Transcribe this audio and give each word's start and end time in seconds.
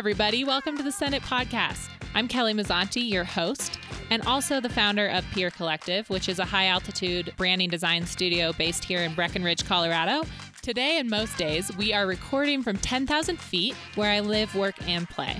everybody? 0.00 0.44
Welcome 0.44 0.78
to 0.78 0.82
the 0.82 0.90
Send 0.90 1.14
It 1.14 1.20
Podcast. 1.20 1.90
I'm 2.14 2.26
Kelly 2.26 2.54
Mazzanti, 2.54 3.06
your 3.06 3.22
host, 3.22 3.78
and 4.08 4.22
also 4.22 4.58
the 4.58 4.70
founder 4.70 5.06
of 5.08 5.26
Pier 5.32 5.50
Collective, 5.50 6.08
which 6.08 6.26
is 6.26 6.38
a 6.38 6.44
high 6.46 6.68
altitude 6.68 7.34
branding 7.36 7.68
design 7.68 8.06
studio 8.06 8.54
based 8.54 8.82
here 8.82 9.02
in 9.02 9.14
Breckenridge, 9.14 9.66
Colorado. 9.66 10.22
Today 10.62 10.98
and 11.00 11.10
most 11.10 11.36
days, 11.36 11.70
we 11.76 11.92
are 11.92 12.06
recording 12.06 12.62
from 12.62 12.78
10,000 12.78 13.38
feet 13.38 13.74
where 13.94 14.10
I 14.10 14.20
live, 14.20 14.54
work, 14.54 14.74
and 14.88 15.06
play. 15.06 15.36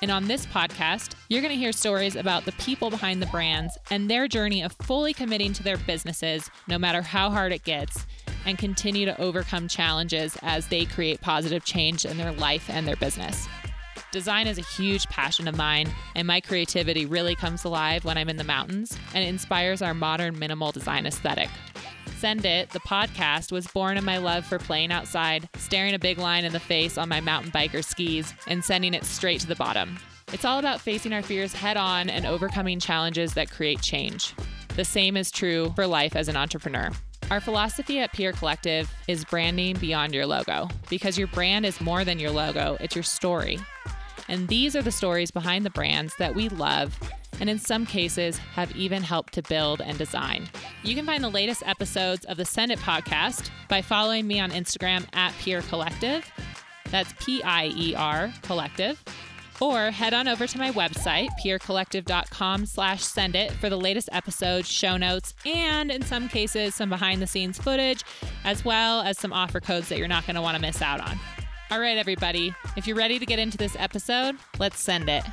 And 0.00 0.10
on 0.10 0.28
this 0.28 0.46
podcast, 0.46 1.12
you're 1.28 1.42
going 1.42 1.52
to 1.52 1.58
hear 1.58 1.70
stories 1.70 2.16
about 2.16 2.46
the 2.46 2.52
people 2.52 2.88
behind 2.88 3.20
the 3.20 3.26
brands 3.26 3.76
and 3.90 4.08
their 4.08 4.28
journey 4.28 4.62
of 4.62 4.72
fully 4.80 5.12
committing 5.12 5.52
to 5.52 5.62
their 5.62 5.76
businesses, 5.76 6.50
no 6.68 6.78
matter 6.78 7.02
how 7.02 7.28
hard 7.28 7.52
it 7.52 7.64
gets, 7.64 8.06
and 8.46 8.56
continue 8.56 9.04
to 9.04 9.20
overcome 9.20 9.68
challenges 9.68 10.38
as 10.40 10.68
they 10.68 10.86
create 10.86 11.20
positive 11.20 11.66
change 11.66 12.06
in 12.06 12.16
their 12.16 12.32
life 12.32 12.70
and 12.70 12.88
their 12.88 12.96
business. 12.96 13.46
Design 14.14 14.46
is 14.46 14.58
a 14.58 14.62
huge 14.62 15.08
passion 15.08 15.48
of 15.48 15.56
mine, 15.56 15.92
and 16.14 16.24
my 16.24 16.40
creativity 16.40 17.04
really 17.04 17.34
comes 17.34 17.64
alive 17.64 18.04
when 18.04 18.16
I'm 18.16 18.28
in 18.28 18.36
the 18.36 18.44
mountains 18.44 18.96
and 19.12 19.24
it 19.24 19.26
inspires 19.26 19.82
our 19.82 19.92
modern 19.92 20.38
minimal 20.38 20.70
design 20.70 21.04
aesthetic. 21.04 21.50
Send 22.18 22.44
It, 22.44 22.70
the 22.70 22.78
podcast, 22.78 23.50
was 23.50 23.66
born 23.66 23.96
in 23.96 24.04
my 24.04 24.18
love 24.18 24.46
for 24.46 24.60
playing 24.60 24.92
outside, 24.92 25.48
staring 25.56 25.94
a 25.94 25.98
big 25.98 26.18
line 26.18 26.44
in 26.44 26.52
the 26.52 26.60
face 26.60 26.96
on 26.96 27.08
my 27.08 27.20
mountain 27.20 27.50
biker 27.50 27.84
skis, 27.84 28.32
and 28.46 28.64
sending 28.64 28.94
it 28.94 29.02
straight 29.04 29.40
to 29.40 29.48
the 29.48 29.56
bottom. 29.56 29.98
It's 30.32 30.44
all 30.44 30.60
about 30.60 30.80
facing 30.80 31.12
our 31.12 31.20
fears 31.20 31.52
head 31.52 31.76
on 31.76 32.08
and 32.08 32.24
overcoming 32.24 32.78
challenges 32.78 33.34
that 33.34 33.50
create 33.50 33.82
change. 33.82 34.32
The 34.76 34.84
same 34.84 35.16
is 35.16 35.32
true 35.32 35.72
for 35.74 35.88
life 35.88 36.14
as 36.14 36.28
an 36.28 36.36
entrepreneur. 36.36 36.90
Our 37.32 37.40
philosophy 37.40 37.98
at 37.98 38.12
Pier 38.12 38.32
Collective 38.32 38.88
is 39.08 39.24
branding 39.24 39.76
beyond 39.78 40.14
your 40.14 40.26
logo 40.26 40.68
because 40.88 41.18
your 41.18 41.26
brand 41.26 41.66
is 41.66 41.80
more 41.80 42.04
than 42.04 42.20
your 42.20 42.30
logo, 42.30 42.76
it's 42.78 42.94
your 42.94 43.02
story. 43.02 43.58
And 44.28 44.48
these 44.48 44.74
are 44.74 44.82
the 44.82 44.90
stories 44.92 45.30
behind 45.30 45.64
the 45.64 45.70
brands 45.70 46.14
that 46.18 46.34
we 46.34 46.48
love 46.48 46.98
and 47.40 47.50
in 47.50 47.58
some 47.58 47.86
cases 47.86 48.38
have 48.38 48.74
even 48.76 49.02
helped 49.02 49.34
to 49.34 49.42
build 49.42 49.80
and 49.80 49.98
design. 49.98 50.48
You 50.82 50.94
can 50.94 51.06
find 51.06 51.22
the 51.22 51.28
latest 51.28 51.62
episodes 51.66 52.24
of 52.26 52.36
the 52.36 52.44
Send 52.44 52.72
It 52.72 52.78
podcast 52.78 53.50
by 53.68 53.82
following 53.82 54.26
me 54.26 54.40
on 54.40 54.50
Instagram 54.50 55.06
at 55.12 55.32
Pier 55.38 55.62
Collective. 55.62 56.30
That's 56.90 57.12
P 57.18 57.42
I 57.42 57.66
E 57.76 57.94
R 57.94 58.32
Collective. 58.42 59.02
Or 59.60 59.92
head 59.92 60.12
on 60.12 60.26
over 60.26 60.48
to 60.48 60.58
my 60.58 60.72
website, 60.72 61.28
piercollective.com 61.42 62.66
slash 62.66 63.02
send 63.02 63.36
it 63.36 63.52
for 63.52 63.70
the 63.70 63.78
latest 63.78 64.08
episodes, 64.10 64.68
show 64.68 64.96
notes, 64.96 65.32
and 65.46 65.92
in 65.92 66.02
some 66.02 66.28
cases, 66.28 66.74
some 66.74 66.88
behind 66.88 67.22
the 67.22 67.26
scenes 67.26 67.58
footage, 67.58 68.02
as 68.44 68.64
well 68.64 69.00
as 69.02 69.16
some 69.16 69.32
offer 69.32 69.60
codes 69.60 69.88
that 69.88 69.98
you're 69.98 70.08
not 70.08 70.26
going 70.26 70.34
to 70.34 70.42
want 70.42 70.56
to 70.56 70.60
miss 70.60 70.82
out 70.82 71.00
on. 71.00 71.18
All 71.70 71.80
right, 71.80 71.96
everybody, 71.96 72.54
if 72.76 72.86
you're 72.86 72.96
ready 72.96 73.18
to 73.18 73.24
get 73.26 73.38
into 73.38 73.56
this 73.56 73.74
episode, 73.78 74.36
let's 74.58 74.78
send 74.78 75.08
it. 75.08 75.24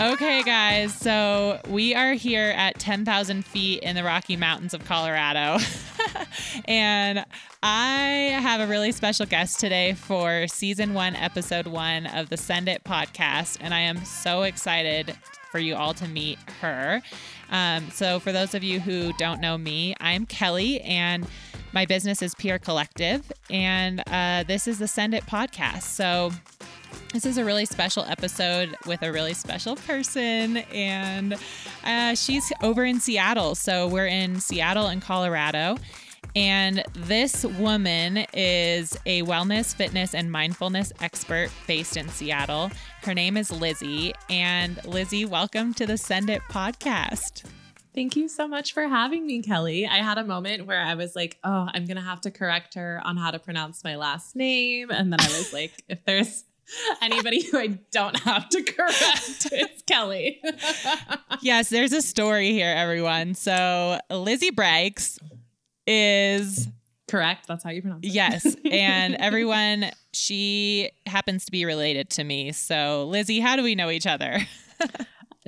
Okay, 0.00 0.42
guys, 0.44 0.94
so 0.94 1.60
we 1.68 1.94
are 1.94 2.14
here 2.14 2.54
at 2.56 2.78
10,000 2.78 3.44
feet 3.44 3.82
in 3.82 3.96
the 3.96 4.04
Rocky 4.04 4.36
Mountains 4.36 4.72
of 4.72 4.84
Colorado. 4.84 5.58
and 6.66 7.24
I 7.62 8.38
have 8.40 8.60
a 8.60 8.66
really 8.66 8.92
special 8.92 9.26
guest 9.26 9.60
today 9.60 9.92
for 9.94 10.46
season 10.46 10.94
one, 10.94 11.16
episode 11.16 11.66
one 11.66 12.06
of 12.06 12.30
the 12.30 12.36
Send 12.36 12.68
It 12.68 12.84
podcast. 12.84 13.58
And 13.60 13.74
I 13.74 13.80
am 13.80 14.04
so 14.04 14.44
excited 14.44 15.16
for 15.50 15.58
you 15.58 15.74
all 15.74 15.94
to 15.94 16.08
meet 16.08 16.38
her. 16.60 17.02
Um, 17.50 17.90
so, 17.90 18.20
for 18.20 18.32
those 18.32 18.54
of 18.54 18.62
you 18.62 18.80
who 18.80 19.12
don't 19.14 19.40
know 19.40 19.56
me, 19.56 19.94
I'm 20.00 20.26
Kelly 20.26 20.80
and 20.82 21.26
my 21.72 21.86
business 21.86 22.22
is 22.22 22.34
Pier 22.34 22.58
Collective. 22.58 23.30
And 23.50 24.02
uh, 24.06 24.44
this 24.44 24.66
is 24.68 24.78
the 24.78 24.88
Send 24.88 25.14
It 25.14 25.24
podcast. 25.24 25.82
So, 25.82 26.30
this 27.12 27.24
is 27.24 27.38
a 27.38 27.44
really 27.44 27.64
special 27.64 28.04
episode 28.04 28.76
with 28.86 29.02
a 29.02 29.10
really 29.10 29.32
special 29.32 29.76
person, 29.76 30.58
and 30.58 31.36
uh, 31.84 32.14
she's 32.14 32.52
over 32.62 32.84
in 32.84 33.00
Seattle. 33.00 33.54
So 33.54 33.86
we're 33.88 34.06
in 34.06 34.40
Seattle 34.40 34.88
and 34.88 35.00
Colorado. 35.00 35.78
And 36.36 36.84
this 36.94 37.44
woman 37.44 38.26
is 38.32 38.96
a 39.06 39.22
wellness, 39.22 39.74
fitness, 39.74 40.14
and 40.14 40.30
mindfulness 40.30 40.92
expert 41.00 41.50
based 41.66 41.96
in 41.96 42.08
Seattle. 42.08 42.70
Her 43.02 43.14
name 43.14 43.36
is 43.36 43.50
Lizzie. 43.50 44.12
And 44.28 44.84
Lizzie, 44.84 45.24
welcome 45.24 45.74
to 45.74 45.86
the 45.86 45.96
Send 45.96 46.30
It 46.30 46.42
podcast. 46.50 47.44
Thank 47.94 48.14
you 48.14 48.28
so 48.28 48.46
much 48.46 48.74
for 48.74 48.86
having 48.86 49.26
me, 49.26 49.42
Kelly. 49.42 49.86
I 49.86 49.96
had 49.96 50.18
a 50.18 50.24
moment 50.24 50.66
where 50.66 50.80
I 50.80 50.94
was 50.94 51.16
like, 51.16 51.38
oh, 51.42 51.68
I'm 51.72 51.86
going 51.86 51.96
to 51.96 52.02
have 52.02 52.20
to 52.22 52.30
correct 52.30 52.74
her 52.74 53.00
on 53.04 53.16
how 53.16 53.30
to 53.30 53.38
pronounce 53.38 53.82
my 53.82 53.96
last 53.96 54.36
name. 54.36 54.90
And 54.90 55.12
then 55.12 55.20
I 55.20 55.28
was 55.28 55.52
like, 55.52 55.72
if 55.88 56.04
there's 56.04 56.44
anybody 57.00 57.42
who 57.42 57.58
I 57.58 57.78
don't 57.90 58.18
have 58.20 58.48
to 58.50 58.62
correct. 58.62 59.48
It's 59.50 59.82
Kelly. 59.82 60.40
yes, 61.40 61.70
there's 61.70 61.92
a 61.92 62.02
story 62.02 62.52
here, 62.52 62.72
everyone. 62.76 63.34
So 63.34 63.98
Lizzie 64.10 64.52
Braicks 64.52 65.18
is 65.88 66.68
correct. 67.08 67.46
That's 67.48 67.64
how 67.64 67.70
you 67.70 67.82
pronounce 67.82 68.06
it. 68.06 68.12
Yes. 68.12 68.56
And 68.70 69.16
everyone, 69.16 69.90
she 70.12 70.90
happens 71.06 71.46
to 71.46 71.50
be 71.50 71.64
related 71.64 72.10
to 72.10 72.24
me. 72.24 72.52
So 72.52 73.06
Lizzie, 73.06 73.40
how 73.40 73.56
do 73.56 73.62
we 73.62 73.74
know 73.74 73.90
each 73.90 74.06
other? 74.06 74.40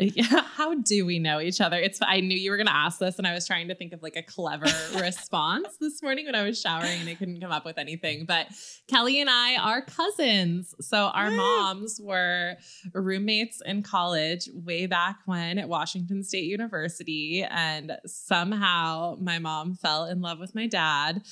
how 0.56 0.74
do 0.74 1.04
we 1.06 1.18
know 1.18 1.40
each 1.40 1.60
other? 1.60 1.76
It's 1.76 1.98
I 2.02 2.20
knew 2.20 2.36
you 2.36 2.50
were 2.50 2.56
going 2.56 2.66
to 2.66 2.74
ask 2.74 2.98
this 2.98 3.18
and 3.18 3.26
I 3.26 3.34
was 3.34 3.46
trying 3.46 3.68
to 3.68 3.74
think 3.74 3.92
of 3.92 4.02
like 4.02 4.16
a 4.16 4.22
clever 4.22 4.66
response 5.00 5.68
this 5.80 6.02
morning 6.02 6.26
when 6.26 6.34
I 6.34 6.42
was 6.42 6.60
showering 6.60 7.00
and 7.00 7.08
I 7.08 7.14
couldn't 7.14 7.40
come 7.40 7.52
up 7.52 7.64
with 7.64 7.78
anything. 7.78 8.24
But 8.24 8.48
Kelly 8.88 9.20
and 9.20 9.30
I 9.30 9.56
are 9.56 9.82
cousins. 9.82 10.74
So 10.80 11.06
our 11.06 11.30
moms 11.30 12.00
were 12.02 12.56
roommates 12.92 13.60
in 13.64 13.82
college 13.82 14.48
way 14.54 14.86
back 14.86 15.16
when 15.26 15.58
at 15.58 15.68
Washington 15.68 16.22
State 16.22 16.44
University 16.44 17.46
and 17.48 17.92
somehow 18.06 19.16
my 19.20 19.38
mom 19.38 19.74
fell 19.74 20.06
in 20.06 20.20
love 20.20 20.38
with 20.38 20.54
my 20.54 20.66
dad 20.66 21.22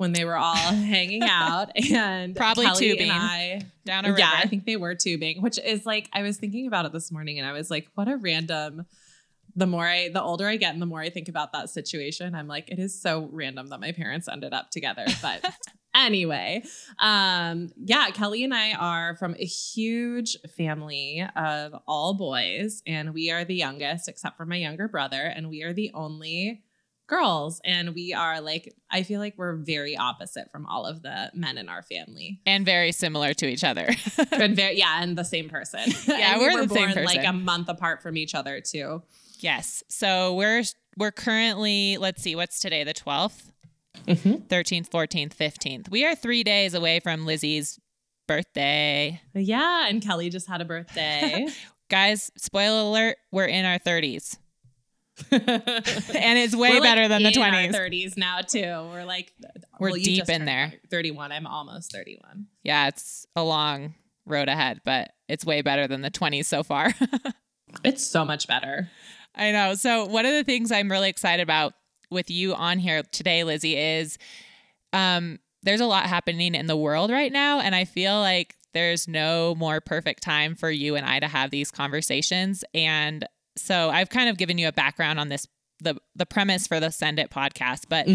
when 0.00 0.12
they 0.12 0.24
were 0.24 0.36
all 0.36 0.54
hanging 0.56 1.22
out 1.22 1.70
and 1.92 2.34
probably 2.34 2.64
Kelly 2.64 2.88
tubing 2.88 3.10
and 3.10 3.18
I, 3.22 3.60
down 3.84 4.06
a 4.06 4.08
river. 4.08 4.20
Yeah, 4.20 4.32
I 4.34 4.46
think 4.46 4.64
they 4.64 4.76
were 4.76 4.94
tubing, 4.94 5.42
which 5.42 5.58
is 5.58 5.84
like 5.84 6.08
I 6.14 6.22
was 6.22 6.38
thinking 6.38 6.66
about 6.66 6.86
it 6.86 6.92
this 6.92 7.12
morning 7.12 7.38
and 7.38 7.46
I 7.46 7.52
was 7.52 7.70
like, 7.70 7.86
what 7.94 8.08
a 8.08 8.16
random 8.16 8.86
the 9.56 9.66
more 9.66 9.86
I 9.86 10.08
the 10.08 10.22
older 10.22 10.46
I 10.46 10.56
get 10.56 10.72
and 10.72 10.80
the 10.80 10.86
more 10.86 11.00
I 11.00 11.10
think 11.10 11.28
about 11.28 11.52
that 11.52 11.68
situation, 11.68 12.34
I'm 12.34 12.48
like, 12.48 12.70
it 12.70 12.78
is 12.78 12.98
so 12.98 13.28
random 13.30 13.66
that 13.66 13.80
my 13.80 13.92
parents 13.92 14.26
ended 14.26 14.54
up 14.54 14.70
together. 14.70 15.04
But 15.20 15.44
anyway, 15.94 16.62
um, 16.98 17.68
yeah, 17.76 18.08
Kelly 18.10 18.42
and 18.42 18.54
I 18.54 18.72
are 18.72 19.16
from 19.16 19.34
a 19.38 19.44
huge 19.44 20.38
family 20.56 21.26
of 21.36 21.74
all 21.86 22.14
boys, 22.14 22.82
and 22.86 23.12
we 23.12 23.30
are 23.30 23.44
the 23.44 23.56
youngest, 23.56 24.08
except 24.08 24.36
for 24.36 24.46
my 24.46 24.56
younger 24.56 24.88
brother, 24.88 25.20
and 25.20 25.50
we 25.50 25.62
are 25.62 25.74
the 25.74 25.90
only 25.92 26.62
girls 27.10 27.60
and 27.64 27.94
we 27.94 28.14
are 28.14 28.40
like 28.40 28.72
i 28.90 29.02
feel 29.02 29.20
like 29.20 29.34
we're 29.36 29.56
very 29.56 29.96
opposite 29.96 30.50
from 30.52 30.64
all 30.66 30.86
of 30.86 31.02
the 31.02 31.30
men 31.34 31.58
in 31.58 31.68
our 31.68 31.82
family. 31.82 32.40
And 32.46 32.64
very 32.64 32.92
similar 32.92 33.34
to 33.34 33.46
each 33.46 33.64
other. 33.64 33.88
And 34.32 34.56
very 34.56 34.78
yeah 34.78 35.02
and 35.02 35.16
the 35.16 35.24
same 35.24 35.48
person. 35.48 35.80
Yeah 36.06 36.38
we 36.38 36.44
we're 36.44 36.54
were 36.54 36.60
the 36.62 36.68
born 36.68 36.92
same 36.92 37.04
person. 37.04 37.04
like 37.04 37.26
a 37.26 37.32
month 37.32 37.68
apart 37.68 38.02
from 38.02 38.16
each 38.16 38.34
other 38.34 38.60
too. 38.60 39.02
Yes. 39.40 39.82
So 39.88 40.34
we're 40.34 40.62
we're 40.96 41.10
currently 41.10 41.96
let's 41.98 42.22
see 42.22 42.36
what's 42.36 42.60
today 42.60 42.84
the 42.84 42.94
12th 42.94 43.50
mm-hmm. 44.06 44.34
13th 44.48 44.88
14th 44.90 45.34
15th 45.34 45.90
we 45.90 46.04
are 46.04 46.14
three 46.14 46.44
days 46.44 46.74
away 46.74 47.00
from 47.00 47.26
lizzie's 47.26 47.78
birthday. 48.26 49.20
Yeah 49.34 49.88
and 49.88 50.02
kelly 50.02 50.30
just 50.30 50.48
had 50.48 50.60
a 50.60 50.64
birthday. 50.64 51.46
Guys 51.88 52.30
spoiler 52.36 52.82
alert 52.82 53.16
we're 53.32 53.46
in 53.46 53.64
our 53.64 53.78
30s 53.78 54.38
and 55.30 56.38
it's 56.38 56.54
way 56.54 56.70
We're, 56.70 56.82
better 56.82 57.02
like, 57.02 57.08
than 57.10 57.22
the 57.22 57.28
in 57.28 57.34
20s. 57.34 57.74
our 57.74 57.88
30s 57.88 58.16
now 58.16 58.40
too. 58.40 58.60
We're 58.60 59.04
like 59.04 59.32
We're 59.78 59.90
well, 59.90 60.00
deep 60.00 60.28
in 60.28 60.44
there. 60.44 60.72
31. 60.90 61.32
I'm 61.32 61.46
almost 61.46 61.92
31. 61.92 62.46
Yeah, 62.62 62.88
it's 62.88 63.26
a 63.36 63.42
long 63.42 63.94
road 64.26 64.48
ahead, 64.48 64.80
but 64.84 65.12
it's 65.28 65.44
way 65.44 65.62
better 65.62 65.86
than 65.86 66.02
the 66.02 66.10
20s 66.10 66.46
so 66.46 66.62
far. 66.62 66.92
It's 67.84 68.04
so 68.04 68.24
much 68.24 68.48
better. 68.48 68.90
I 69.36 69.52
know. 69.52 69.74
So, 69.74 70.04
one 70.06 70.26
of 70.26 70.32
the 70.32 70.44
things 70.44 70.72
I'm 70.72 70.90
really 70.90 71.08
excited 71.08 71.42
about 71.42 71.74
with 72.10 72.30
you 72.30 72.54
on 72.54 72.78
here 72.78 73.02
today, 73.12 73.44
Lizzie, 73.44 73.76
is 73.76 74.18
um, 74.92 75.38
there's 75.62 75.80
a 75.80 75.86
lot 75.86 76.06
happening 76.06 76.54
in 76.54 76.66
the 76.66 76.76
world 76.76 77.10
right 77.10 77.32
now. 77.32 77.60
And 77.60 77.74
I 77.74 77.84
feel 77.84 78.18
like 78.18 78.56
there's 78.74 79.06
no 79.06 79.54
more 79.54 79.80
perfect 79.80 80.22
time 80.22 80.54
for 80.54 80.70
you 80.70 80.96
and 80.96 81.06
I 81.06 81.20
to 81.20 81.28
have 81.28 81.50
these 81.50 81.70
conversations. 81.70 82.64
And 82.74 83.26
so 83.60 83.90
I've 83.90 84.10
kind 84.10 84.28
of 84.28 84.36
given 84.36 84.58
you 84.58 84.68
a 84.68 84.72
background 84.72 85.20
on 85.20 85.28
this 85.28 85.46
the 85.80 85.96
the 86.14 86.26
premise 86.26 86.66
for 86.66 86.80
the 86.80 86.90
Send 86.90 87.18
It 87.18 87.30
podcast, 87.30 87.84
but 87.88 88.06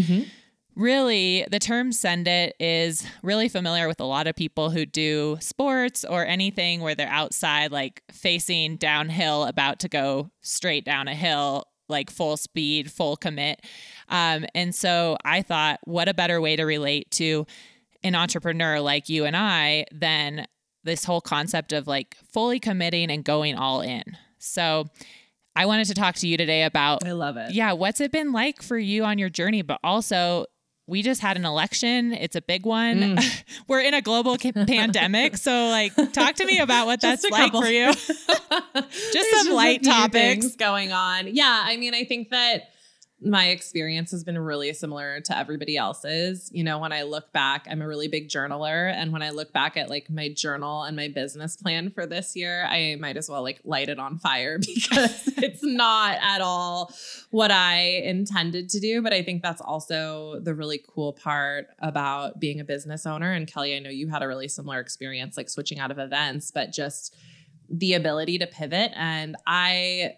really 0.76 1.46
the 1.50 1.58
term 1.58 1.90
send 1.90 2.28
it 2.28 2.54
is 2.60 3.06
really 3.22 3.48
familiar 3.48 3.88
with 3.88 3.98
a 3.98 4.04
lot 4.04 4.26
of 4.26 4.36
people 4.36 4.70
who 4.70 4.84
do 4.84 5.38
sports 5.40 6.04
or 6.04 6.24
anything 6.26 6.82
where 6.82 6.94
they're 6.94 7.08
outside 7.08 7.72
like 7.72 8.02
facing 8.12 8.76
downhill 8.76 9.44
about 9.44 9.80
to 9.80 9.88
go 9.88 10.30
straight 10.42 10.84
down 10.84 11.08
a 11.08 11.14
hill 11.14 11.64
like 11.88 12.10
full 12.10 12.36
speed, 12.36 12.90
full 12.90 13.16
commit. 13.16 13.60
Um, 14.08 14.44
and 14.54 14.74
so 14.74 15.16
I 15.24 15.42
thought, 15.42 15.80
what 15.84 16.08
a 16.08 16.14
better 16.14 16.40
way 16.40 16.56
to 16.56 16.64
relate 16.64 17.10
to 17.12 17.46
an 18.02 18.14
entrepreneur 18.14 18.80
like 18.80 19.08
you 19.08 19.24
and 19.24 19.36
I 19.36 19.86
than 19.92 20.46
this 20.84 21.04
whole 21.04 21.20
concept 21.20 21.72
of 21.72 21.86
like 21.86 22.16
fully 22.32 22.60
committing 22.60 23.10
and 23.10 23.24
going 23.24 23.56
all 23.56 23.80
in. 23.80 24.02
So 24.38 24.88
I 25.56 25.66
wanted 25.66 25.86
to 25.86 25.94
talk 25.94 26.14
to 26.16 26.28
you 26.28 26.36
today 26.36 26.62
about 26.64 27.04
I 27.04 27.12
love 27.12 27.36
it. 27.36 27.52
yeah, 27.52 27.72
what's 27.72 28.00
it 28.00 28.12
been 28.12 28.30
like 28.32 28.62
for 28.62 28.78
you 28.78 29.04
on 29.04 29.18
your 29.18 29.30
journey, 29.30 29.62
but 29.62 29.80
also 29.82 30.46
we 30.88 31.02
just 31.02 31.20
had 31.20 31.36
an 31.36 31.44
election. 31.44 32.12
It's 32.12 32.36
a 32.36 32.40
big 32.40 32.64
one. 32.64 33.16
Mm. 33.16 33.44
We're 33.68 33.80
in 33.80 33.92
a 33.94 34.00
global 34.02 34.36
ca- 34.38 34.52
pandemic. 34.52 35.36
So, 35.36 35.66
like, 35.68 35.92
talk 36.12 36.36
to 36.36 36.46
me 36.46 36.58
about 36.60 36.86
what 36.86 37.00
that's 37.00 37.28
like 37.28 37.46
couple. 37.46 37.62
for 37.62 37.68
you. 37.68 37.86
There's 39.12 39.30
some 39.42 39.50
a 39.50 39.54
light 39.54 39.82
topics. 39.82 40.54
going 40.54 40.92
on. 40.92 41.26
Yeah, 41.34 41.62
I 41.64 41.76
mean, 41.76 41.92
I 41.94 42.04
think 42.04 42.30
that 42.30 42.70
my 43.22 43.48
experience 43.48 44.10
has 44.10 44.24
been 44.24 44.38
really 44.38 44.72
similar 44.74 45.20
to 45.22 45.36
everybody 45.36 45.76
else's. 45.76 46.50
You 46.52 46.62
know, 46.62 46.78
when 46.78 46.92
I 46.92 47.02
look 47.02 47.32
back, 47.32 47.66
I'm 47.70 47.80
a 47.80 47.88
really 47.88 48.08
big 48.08 48.28
journaler, 48.28 48.92
and 48.92 49.10
when 49.10 49.22
I 49.22 49.30
look 49.30 49.52
back 49.54 49.78
at 49.78 49.88
like 49.88 50.10
my 50.10 50.28
journal 50.28 50.82
and 50.82 50.96
my 50.96 51.08
business 51.08 51.56
plan 51.56 51.90
for 51.90 52.04
this 52.04 52.36
year, 52.36 52.66
I 52.66 52.96
might 53.00 53.16
as 53.16 53.30
well 53.30 53.42
like 53.42 53.60
light 53.64 53.88
it 53.88 53.98
on 53.98 54.18
fire 54.18 54.58
because 54.74 55.28
it's 55.38 55.64
not 55.64 56.18
at 56.20 56.42
all 56.42 56.92
what 57.30 57.50
I 57.50 58.02
intended 58.04 58.68
to 58.70 58.80
do. 58.80 59.00
But 59.00 59.14
I 59.14 59.22
think 59.22 59.42
that's 59.42 59.62
also 59.62 60.40
the 60.40 60.54
really 60.54 60.82
cool 60.86 61.14
part 61.14 61.68
about 61.78 62.38
being 62.38 62.60
a 62.60 62.64
business 62.64 63.06
owner. 63.06 63.32
And 63.32 63.46
Kelly, 63.46 63.74
I 63.74 63.78
know 63.78 63.90
you 63.90 64.08
had 64.08 64.22
a 64.22 64.28
really 64.28 64.48
similar 64.48 64.78
experience, 64.78 65.38
like 65.38 65.48
switching 65.48 65.78
out 65.78 65.90
of 65.90 65.98
events, 65.98 66.50
but 66.50 66.70
just 66.70 67.16
the 67.70 67.94
ability 67.94 68.38
to 68.38 68.46
pivot. 68.46 68.92
And 68.94 69.36
I, 69.46 70.16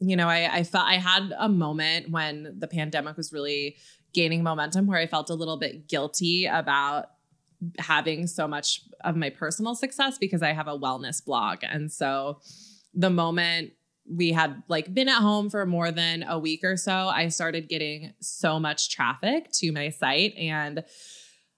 you 0.00 0.16
know, 0.16 0.28
I, 0.28 0.58
I 0.58 0.62
felt 0.62 0.86
I 0.86 0.94
had 0.94 1.32
a 1.38 1.48
moment 1.48 2.10
when 2.10 2.54
the 2.58 2.68
pandemic 2.68 3.16
was 3.16 3.32
really 3.32 3.76
gaining 4.12 4.42
momentum 4.42 4.86
where 4.86 4.98
I 4.98 5.06
felt 5.06 5.30
a 5.30 5.34
little 5.34 5.58
bit 5.58 5.88
guilty 5.88 6.46
about 6.46 7.10
having 7.78 8.26
so 8.26 8.46
much 8.46 8.82
of 9.04 9.16
my 9.16 9.30
personal 9.30 9.74
success 9.74 10.18
because 10.18 10.42
I 10.42 10.52
have 10.52 10.68
a 10.68 10.78
wellness 10.78 11.24
blog. 11.24 11.58
And 11.62 11.90
so 11.90 12.40
the 12.94 13.10
moment 13.10 13.72
we 14.08 14.32
had 14.32 14.62
like 14.68 14.92
been 14.92 15.08
at 15.08 15.20
home 15.20 15.50
for 15.50 15.66
more 15.66 15.90
than 15.90 16.22
a 16.22 16.38
week 16.38 16.62
or 16.62 16.76
so, 16.76 16.92
I 16.92 17.28
started 17.28 17.68
getting 17.68 18.12
so 18.20 18.60
much 18.60 18.90
traffic 18.90 19.50
to 19.52 19.72
my 19.72 19.88
site 19.88 20.34
and 20.36 20.84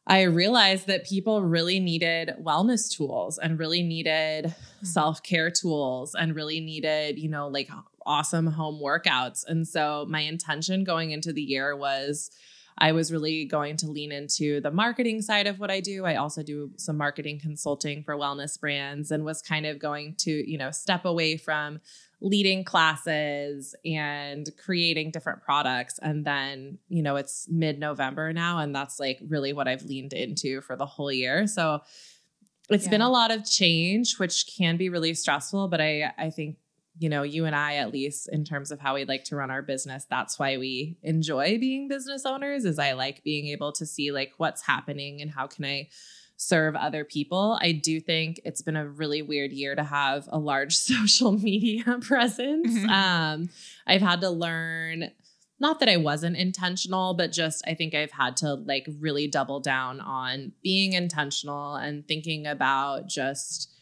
I 0.08 0.22
realized 0.22 0.86
that 0.86 1.04
people 1.04 1.42
really 1.42 1.78
needed 1.80 2.34
wellness 2.42 2.90
tools 2.90 3.36
and 3.36 3.58
really 3.58 3.82
needed 3.82 4.46
hmm. 4.46 4.86
self 4.86 5.22
care 5.22 5.50
tools 5.50 6.14
and 6.14 6.34
really 6.34 6.60
needed, 6.60 7.18
you 7.18 7.28
know, 7.28 7.48
like 7.48 7.68
awesome 8.06 8.46
home 8.46 8.80
workouts. 8.82 9.44
And 9.46 9.68
so 9.68 10.06
my 10.08 10.20
intention 10.20 10.82
going 10.82 11.10
into 11.10 11.32
the 11.32 11.42
year 11.42 11.76
was 11.76 12.30
I 12.78 12.92
was 12.92 13.12
really 13.12 13.44
going 13.44 13.76
to 13.78 13.86
lean 13.88 14.12
into 14.12 14.60
the 14.60 14.70
marketing 14.70 15.20
side 15.20 15.46
of 15.46 15.58
what 15.58 15.70
I 15.70 15.80
do. 15.80 16.04
I 16.04 16.14
also 16.14 16.42
do 16.42 16.70
some 16.76 16.96
marketing 16.96 17.40
consulting 17.40 18.04
for 18.04 18.16
wellness 18.16 18.58
brands 18.58 19.10
and 19.10 19.24
was 19.24 19.42
kind 19.42 19.66
of 19.66 19.78
going 19.78 20.14
to, 20.20 20.50
you 20.50 20.56
know, 20.56 20.70
step 20.70 21.04
away 21.04 21.36
from 21.36 21.80
leading 22.20 22.64
classes 22.64 23.74
and 23.84 24.50
creating 24.64 25.10
different 25.10 25.42
products. 25.42 25.98
And 26.02 26.24
then, 26.24 26.78
you 26.88 27.02
know, 27.02 27.16
it's 27.16 27.46
mid 27.48 27.78
November 27.78 28.32
now. 28.32 28.58
And 28.58 28.74
that's 28.74 28.98
like 28.98 29.20
really 29.28 29.52
what 29.52 29.68
I've 29.68 29.84
leaned 29.84 30.12
into 30.12 30.60
for 30.60 30.74
the 30.74 30.86
whole 30.86 31.12
year. 31.12 31.46
So 31.46 31.80
it's 32.70 32.88
been 32.88 33.00
a 33.00 33.08
lot 33.08 33.30
of 33.30 33.48
change, 33.48 34.18
which 34.18 34.52
can 34.58 34.76
be 34.76 34.88
really 34.88 35.14
stressful. 35.14 35.68
But 35.68 35.80
I, 35.80 36.12
I 36.18 36.30
think, 36.30 36.56
you 36.98 37.08
know, 37.08 37.22
you 37.22 37.44
and 37.44 37.54
I, 37.54 37.76
at 37.76 37.92
least 37.92 38.28
in 38.30 38.44
terms 38.44 38.72
of 38.72 38.80
how 38.80 38.96
we 38.96 39.04
like 39.04 39.24
to 39.24 39.36
run 39.36 39.50
our 39.52 39.62
business, 39.62 40.04
that's 40.10 40.38
why 40.38 40.58
we 40.58 40.98
enjoy 41.02 41.58
being 41.58 41.86
business 41.86 42.26
owners 42.26 42.64
is 42.64 42.78
I 42.78 42.92
like 42.92 43.22
being 43.22 43.46
able 43.46 43.70
to 43.72 43.86
see 43.86 44.10
like 44.10 44.32
what's 44.38 44.66
happening 44.66 45.22
and 45.22 45.30
how 45.30 45.46
can 45.46 45.64
I 45.64 45.88
serve 46.38 46.76
other 46.76 47.04
people. 47.04 47.58
I 47.60 47.72
do 47.72 48.00
think 48.00 48.40
it's 48.44 48.62
been 48.62 48.76
a 48.76 48.88
really 48.88 49.22
weird 49.22 49.52
year 49.52 49.74
to 49.74 49.82
have 49.82 50.28
a 50.28 50.38
large 50.38 50.76
social 50.76 51.32
media 51.32 51.98
presence. 52.00 52.78
Mhm. 52.78 52.88
Um, 52.88 53.50
I've 53.86 54.00
had 54.00 54.22
to 54.22 54.30
learn 54.30 55.10
not 55.60 55.80
that 55.80 55.88
I 55.88 55.96
wasn't 55.96 56.36
intentional, 56.36 57.14
but 57.14 57.32
just 57.32 57.66
I 57.66 57.74
think 57.74 57.92
I've 57.92 58.12
had 58.12 58.36
to 58.38 58.54
like 58.54 58.86
really 59.00 59.26
double 59.26 59.58
down 59.58 60.00
on 60.00 60.52
being 60.62 60.92
intentional 60.92 61.74
and 61.74 62.06
thinking 62.06 62.46
about 62.46 63.08
just 63.08 63.74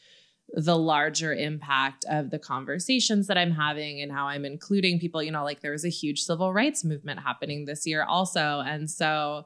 the 0.54 0.78
larger 0.78 1.34
impact 1.34 2.06
of 2.08 2.30
the 2.30 2.38
conversations 2.38 3.26
that 3.26 3.36
I'm 3.36 3.50
having 3.50 4.00
and 4.00 4.10
how 4.10 4.26
I'm 4.28 4.46
including 4.46 4.98
people. 4.98 5.22
You 5.22 5.32
know, 5.32 5.44
like 5.44 5.60
there 5.60 5.72
was 5.72 5.84
a 5.84 5.90
huge 5.90 6.22
civil 6.22 6.54
rights 6.54 6.82
movement 6.82 7.20
happening 7.20 7.66
this 7.66 7.86
year, 7.86 8.04
also. 8.04 8.62
And 8.64 8.90
so 8.90 9.44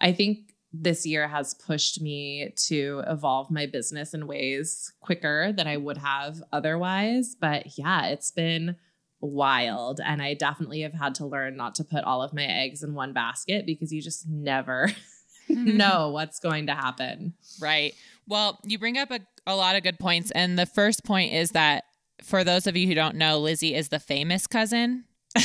I 0.00 0.12
think 0.12 0.47
this 0.72 1.06
year 1.06 1.28
has 1.28 1.54
pushed 1.54 2.00
me 2.00 2.52
to 2.66 3.02
evolve 3.06 3.50
my 3.50 3.66
business 3.66 4.12
in 4.12 4.26
ways 4.26 4.92
quicker 5.00 5.52
than 5.52 5.66
I 5.66 5.76
would 5.76 5.96
have 5.98 6.42
otherwise. 6.52 7.34
But 7.40 7.78
yeah, 7.78 8.06
it's 8.06 8.30
been 8.30 8.76
wild. 9.20 10.00
And 10.04 10.20
I 10.22 10.34
definitely 10.34 10.82
have 10.82 10.92
had 10.92 11.14
to 11.16 11.26
learn 11.26 11.56
not 11.56 11.74
to 11.76 11.84
put 11.84 12.04
all 12.04 12.22
of 12.22 12.34
my 12.34 12.44
eggs 12.44 12.82
in 12.82 12.94
one 12.94 13.12
basket 13.12 13.64
because 13.66 13.92
you 13.92 14.02
just 14.02 14.28
never 14.28 14.88
mm-hmm. 15.50 15.76
know 15.76 16.10
what's 16.10 16.38
going 16.38 16.66
to 16.66 16.74
happen. 16.74 17.34
Right. 17.60 17.94
Well, 18.26 18.60
you 18.64 18.78
bring 18.78 18.98
up 18.98 19.10
a, 19.10 19.20
a 19.46 19.56
lot 19.56 19.74
of 19.74 19.82
good 19.82 19.98
points. 19.98 20.30
And 20.32 20.58
the 20.58 20.66
first 20.66 21.04
point 21.04 21.32
is 21.32 21.50
that 21.52 21.84
for 22.22 22.44
those 22.44 22.66
of 22.66 22.76
you 22.76 22.86
who 22.86 22.94
don't 22.94 23.16
know, 23.16 23.38
Lizzie 23.38 23.74
is 23.74 23.88
the 23.88 24.00
famous 24.00 24.46
cousin. 24.46 25.04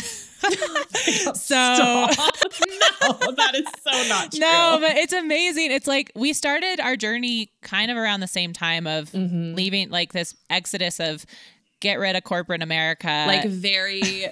so. 1.33 2.07
No, 2.79 3.31
that 3.37 3.55
is 3.55 3.65
so 3.83 4.09
not 4.09 4.31
true. 4.31 4.39
no, 4.39 4.77
but 4.81 4.95
it's 4.97 5.13
amazing. 5.13 5.71
It's 5.71 5.87
like 5.87 6.11
we 6.15 6.33
started 6.33 6.79
our 6.79 6.95
journey 6.95 7.51
kind 7.61 7.91
of 7.91 7.97
around 7.97 8.19
the 8.21 8.27
same 8.27 8.53
time 8.53 8.87
of 8.87 9.11
Mhm. 9.11 9.55
leaving 9.55 9.89
like 9.89 10.13
this 10.13 10.35
exodus 10.49 10.99
of 10.99 11.25
get 11.79 11.99
rid 11.99 12.15
of 12.15 12.23
corporate 12.23 12.61
America. 12.61 13.25
like 13.27 13.45
very 13.45 14.27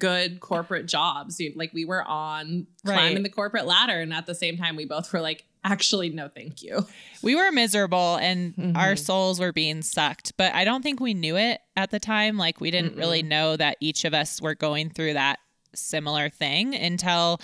good 0.00 0.40
corporate 0.40 0.86
jobs. 0.86 1.40
Like 1.54 1.72
we 1.72 1.84
were 1.84 2.02
on 2.02 2.66
Right. 2.84 2.94
climbing 2.96 3.22
the 3.22 3.28
corporate 3.28 3.64
ladder, 3.66 4.00
and 4.00 4.12
at 4.12 4.26
the 4.26 4.34
same 4.34 4.56
time, 4.56 4.74
we 4.74 4.84
both 4.84 5.12
were 5.12 5.20
like, 5.20 5.44
actually, 5.64 6.08
no, 6.10 6.28
thank 6.28 6.62
you. 6.62 6.84
we 7.22 7.34
were 7.36 7.50
miserable 7.52 8.16
and 8.16 8.54
our 8.76 8.94
Mhm. 8.94 8.98
souls 8.98 9.38
were 9.40 9.52
being 9.52 9.82
sucked, 9.82 10.32
but 10.36 10.52
I 10.54 10.64
don't 10.64 10.82
think 10.82 10.98
we 11.00 11.14
knew 11.14 11.36
it 11.36 11.60
at 11.76 11.90
the 11.90 11.98
time. 12.00 12.36
Like 12.38 12.60
we 12.60 12.70
didn't 12.72 12.96
really 12.96 13.22
know 13.22 13.56
that 13.56 13.76
each 13.80 14.04
of 14.04 14.14
us 14.14 14.40
were 14.40 14.54
going 14.54 14.90
through 14.90 15.14
that 15.14 15.38
similar 15.74 16.28
thing 16.30 16.74
until 16.74 17.40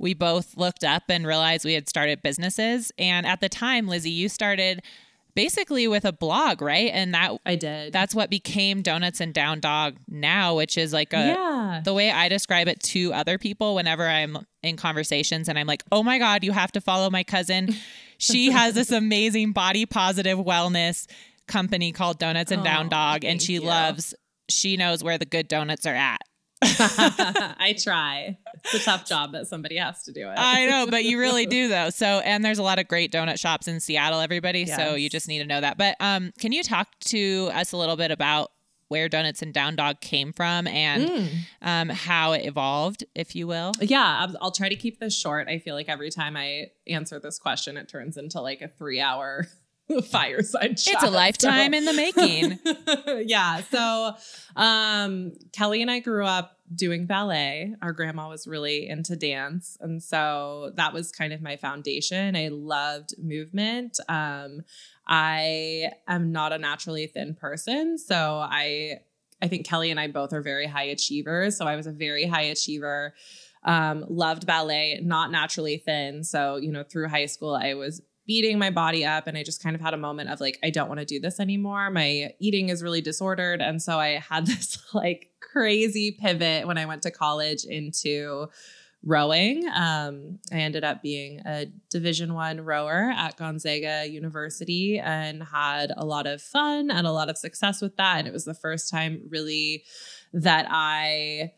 we 0.00 0.14
both 0.14 0.56
looked 0.56 0.82
up 0.82 1.04
and 1.10 1.26
realized 1.26 1.64
we 1.64 1.74
had 1.74 1.88
started 1.88 2.22
businesses. 2.22 2.90
And 2.98 3.26
at 3.26 3.40
the 3.40 3.50
time, 3.50 3.86
Lizzie, 3.86 4.10
you 4.10 4.30
started 4.30 4.82
basically 5.34 5.86
with 5.86 6.06
a 6.06 6.12
blog, 6.12 6.62
right? 6.62 6.90
And 6.92 7.12
that 7.14 7.32
I 7.44 7.54
did. 7.54 7.92
that's 7.92 8.14
what 8.14 8.30
became 8.30 8.80
Donuts 8.80 9.20
and 9.20 9.34
Downdog 9.34 9.98
now, 10.08 10.56
which 10.56 10.78
is 10.78 10.94
like 10.94 11.12
a 11.12 11.18
yeah. 11.18 11.80
the 11.84 11.92
way 11.92 12.10
I 12.10 12.30
describe 12.30 12.66
it 12.66 12.82
to 12.84 13.12
other 13.12 13.36
people 13.36 13.74
whenever 13.74 14.08
I'm 14.08 14.38
in 14.62 14.76
conversations 14.76 15.48
and 15.48 15.58
I'm 15.58 15.66
like, 15.66 15.84
oh 15.92 16.02
my 16.02 16.18
God, 16.18 16.44
you 16.44 16.52
have 16.52 16.72
to 16.72 16.80
follow 16.80 17.10
my 17.10 17.22
cousin. 17.22 17.74
She 18.22 18.50
has 18.50 18.74
this 18.74 18.92
amazing 18.92 19.52
body 19.52 19.86
positive 19.86 20.38
wellness 20.38 21.06
company 21.48 21.90
called 21.90 22.18
Donuts 22.18 22.52
and 22.52 22.62
Downdog, 22.62 23.24
and 23.24 23.40
she 23.40 23.54
you. 23.54 23.62
loves, 23.62 24.12
she 24.50 24.76
knows 24.76 25.02
where 25.02 25.16
the 25.16 25.24
good 25.24 25.48
donuts 25.48 25.86
are 25.86 25.94
at. 25.94 26.20
I 26.62 27.74
try. 27.82 28.38
It's 28.64 28.74
a 28.74 28.78
tough 28.84 29.06
job 29.06 29.32
that 29.32 29.46
somebody 29.46 29.76
has 29.76 30.02
to 30.04 30.12
do 30.12 30.28
it. 30.28 30.34
I 30.36 30.66
know, 30.66 30.86
but 30.88 31.04
you 31.04 31.18
really 31.18 31.46
do 31.58 31.68
though. 31.68 31.90
So, 31.90 32.06
and 32.06 32.44
there's 32.44 32.58
a 32.58 32.62
lot 32.62 32.78
of 32.78 32.88
great 32.88 33.12
donut 33.12 33.38
shops 33.38 33.68
in 33.68 33.80
Seattle, 33.80 34.20
everybody. 34.20 34.66
So 34.66 34.94
you 34.94 35.08
just 35.08 35.28
need 35.28 35.38
to 35.38 35.46
know 35.46 35.60
that. 35.60 35.78
But 35.78 35.96
um, 36.00 36.32
can 36.38 36.52
you 36.52 36.62
talk 36.62 36.88
to 37.06 37.50
us 37.54 37.72
a 37.72 37.76
little 37.76 37.96
bit 37.96 38.10
about 38.10 38.50
where 38.88 39.08
Donuts 39.08 39.40
and 39.40 39.54
Downdog 39.54 40.00
came 40.00 40.32
from 40.32 40.66
and 40.66 41.08
Mm. 41.08 41.28
um, 41.62 41.88
how 41.90 42.32
it 42.32 42.44
evolved, 42.44 43.04
if 43.14 43.36
you 43.36 43.46
will? 43.46 43.70
Yeah, 43.80 44.26
I'll, 44.26 44.36
I'll 44.42 44.50
try 44.50 44.68
to 44.68 44.74
keep 44.74 44.98
this 44.98 45.16
short. 45.16 45.46
I 45.48 45.60
feel 45.60 45.76
like 45.76 45.88
every 45.88 46.10
time 46.10 46.36
I 46.36 46.72
answer 46.88 47.20
this 47.20 47.38
question, 47.38 47.76
it 47.76 47.88
turns 47.88 48.16
into 48.16 48.40
like 48.40 48.60
a 48.62 48.68
three 48.68 49.00
hour 49.00 49.46
fireside 50.10 50.76
chat. 50.76 50.94
It's 50.94 51.02
a 51.02 51.10
lifetime 51.10 51.72
so- 51.72 51.78
in 51.78 51.84
the 51.84 51.92
making. 51.92 52.58
yeah. 53.28 53.62
So 53.70 54.14
um 54.56 55.32
Kelly 55.52 55.82
and 55.82 55.90
I 55.90 56.00
grew 56.00 56.24
up 56.24 56.56
doing 56.74 57.06
ballet. 57.06 57.74
Our 57.82 57.92
grandma 57.92 58.28
was 58.28 58.46
really 58.46 58.88
into 58.88 59.16
dance. 59.16 59.76
And 59.80 60.02
so 60.02 60.72
that 60.76 60.92
was 60.92 61.10
kind 61.10 61.32
of 61.32 61.42
my 61.42 61.56
foundation. 61.56 62.36
I 62.36 62.48
loved 62.48 63.14
movement. 63.18 63.98
Um 64.08 64.62
I 65.06 65.90
am 66.06 66.30
not 66.30 66.52
a 66.52 66.58
naturally 66.58 67.06
thin 67.06 67.34
person. 67.34 67.98
So 67.98 68.38
I 68.42 69.00
I 69.42 69.48
think 69.48 69.66
Kelly 69.66 69.90
and 69.90 69.98
I 69.98 70.08
both 70.08 70.32
are 70.32 70.42
very 70.42 70.66
high 70.66 70.84
achievers. 70.84 71.56
So 71.56 71.66
I 71.66 71.76
was 71.76 71.86
a 71.86 71.92
very 71.92 72.26
high 72.26 72.42
achiever. 72.42 73.14
Um, 73.62 74.04
loved 74.08 74.46
ballet, 74.46 75.00
not 75.02 75.30
naturally 75.30 75.78
thin. 75.78 76.24
So, 76.24 76.56
you 76.56 76.72
know, 76.72 76.82
through 76.82 77.08
high 77.08 77.26
school, 77.26 77.54
I 77.54 77.74
was 77.74 78.00
beating 78.26 78.58
my 78.58 78.70
body 78.70 79.04
up 79.04 79.26
and 79.26 79.36
I 79.36 79.42
just 79.42 79.62
kind 79.62 79.74
of 79.74 79.82
had 79.82 79.94
a 79.94 79.98
moment 79.98 80.30
of 80.30 80.40
like, 80.40 80.58
I 80.62 80.70
don't 80.70 80.88
want 80.88 81.00
to 81.00 81.06
do 81.06 81.20
this 81.20 81.40
anymore. 81.40 81.90
My 81.90 82.32
eating 82.38 82.68
is 82.68 82.82
really 82.82 83.00
disordered. 83.00 83.60
And 83.60 83.82
so 83.82 83.98
I 83.98 84.18
had 84.18 84.46
this 84.46 84.78
like 84.94 85.30
crazy 85.40 86.16
pivot 86.20 86.66
when 86.66 86.78
I 86.78 86.86
went 86.86 87.02
to 87.02 87.10
college 87.10 87.64
into 87.64 88.48
rowing. 89.02 89.66
Um, 89.74 90.38
I 90.52 90.56
ended 90.56 90.84
up 90.84 91.02
being 91.02 91.40
a 91.46 91.66
Division 91.88 92.34
One 92.34 92.60
rower 92.60 93.10
at 93.16 93.36
Gonzaga 93.36 94.06
University 94.08 94.98
and 94.98 95.42
had 95.42 95.92
a 95.96 96.04
lot 96.04 96.26
of 96.26 96.42
fun 96.42 96.90
and 96.90 97.06
a 97.06 97.12
lot 97.12 97.30
of 97.30 97.38
success 97.38 97.80
with 97.80 97.96
that. 97.96 98.18
And 98.18 98.28
it 98.28 98.32
was 98.32 98.44
the 98.44 98.54
first 98.54 98.90
time 98.90 99.22
really 99.30 99.84
that 100.32 100.66
I 100.68 101.52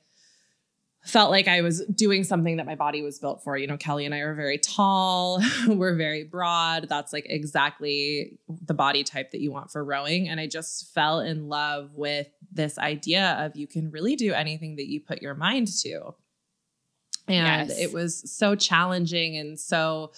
felt 1.04 1.30
like 1.30 1.49
I 1.49 1.62
was 1.62 1.85
doing 1.87 2.23
something 2.23 2.59
that 2.59 2.66
my 2.66 2.76
body 2.76 3.02
was 3.02 3.18
built 3.18 3.42
for. 3.42 3.56
You 3.56 3.66
know, 3.66 3.76
Kelly 3.76 4.06
and 4.06 4.14
I 4.14 4.18
are 4.18 4.35
very 4.35 4.59
tall, 4.59 5.42
we're 5.66 5.97
very 5.97 6.25
broad. 6.25 6.88
That's 6.88 7.12
like 7.12 7.26
exactly 7.28 8.38
the 8.49 8.75
body 8.75 9.02
type 9.02 9.32
that 9.32 9.40
you 9.40 9.50
want 9.50 9.71
for 9.71 9.85
rowing. 9.85 10.28
And 10.28 10.38
I 10.38 10.47
just 10.47 10.92
fell 10.94 11.21
in 11.21 11.49
love 11.49 11.94
with 11.94 12.28
this 12.52 12.78
idea 12.78 13.37
of 13.40 13.56
you 13.56 13.66
can 13.66 13.90
really 13.90 14.14
do 14.14 14.32
anything 14.32 14.76
that 14.76 14.88
you 14.88 15.00
put 15.00 15.23
your 15.23 15.35
mind 15.35 15.68
to. 15.82 16.14
And 17.28 17.68
yes. 17.68 17.78
it 17.78 17.92
was 17.92 18.30
so 18.30 18.54
challenging 18.54 19.37
and 19.37 19.59
so 19.59 20.12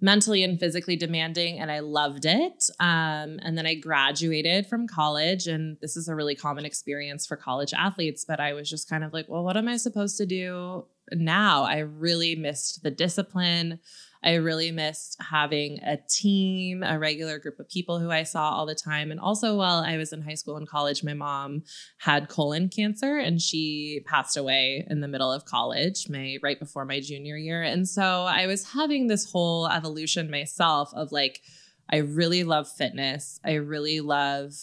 mentally 0.00 0.44
and 0.44 0.60
physically 0.60 0.96
demanding 0.96 1.58
and 1.58 1.70
I 1.70 1.80
loved 1.80 2.26
it. 2.26 2.64
Um, 2.80 3.38
and 3.42 3.56
then 3.56 3.66
I 3.66 3.74
graduated 3.74 4.66
from 4.66 4.86
college 4.86 5.46
and 5.46 5.78
this 5.80 5.96
is 5.96 6.08
a 6.08 6.14
really 6.14 6.34
common 6.34 6.66
experience 6.66 7.26
for 7.26 7.36
college 7.36 7.72
athletes, 7.72 8.24
but 8.24 8.38
I 8.38 8.52
was 8.52 8.68
just 8.68 8.90
kind 8.90 9.04
of 9.04 9.12
like, 9.12 9.26
well, 9.28 9.44
what 9.44 9.56
am 9.56 9.68
I 9.68 9.78
supposed 9.78 10.18
to 10.18 10.26
do 10.26 10.84
now? 11.12 11.62
I 11.62 11.78
really 11.78 12.36
missed 12.36 12.82
the 12.82 12.90
discipline. 12.90 13.80
I 14.26 14.34
really 14.34 14.72
missed 14.72 15.16
having 15.20 15.78
a 15.84 15.98
team, 16.08 16.82
a 16.82 16.98
regular 16.98 17.38
group 17.38 17.60
of 17.60 17.68
people 17.68 18.00
who 18.00 18.10
I 18.10 18.24
saw 18.24 18.50
all 18.50 18.66
the 18.66 18.74
time. 18.74 19.12
And 19.12 19.20
also, 19.20 19.56
while 19.56 19.84
I 19.84 19.96
was 19.96 20.12
in 20.12 20.20
high 20.20 20.34
school 20.34 20.56
and 20.56 20.68
college, 20.68 21.04
my 21.04 21.14
mom 21.14 21.62
had 21.98 22.28
colon 22.28 22.68
cancer 22.68 23.18
and 23.18 23.40
she 23.40 24.02
passed 24.04 24.36
away 24.36 24.84
in 24.90 25.00
the 25.00 25.06
middle 25.06 25.32
of 25.32 25.44
college, 25.44 26.08
my 26.10 26.38
right 26.42 26.58
before 26.58 26.84
my 26.84 26.98
junior 26.98 27.36
year. 27.36 27.62
And 27.62 27.88
so 27.88 28.24
I 28.24 28.48
was 28.48 28.72
having 28.72 29.06
this 29.06 29.30
whole 29.30 29.68
evolution 29.68 30.28
myself 30.28 30.92
of 30.94 31.12
like, 31.12 31.40
I 31.88 31.98
really 31.98 32.42
love 32.42 32.68
fitness. 32.68 33.38
I 33.44 33.52
really 33.54 34.00
love 34.00 34.54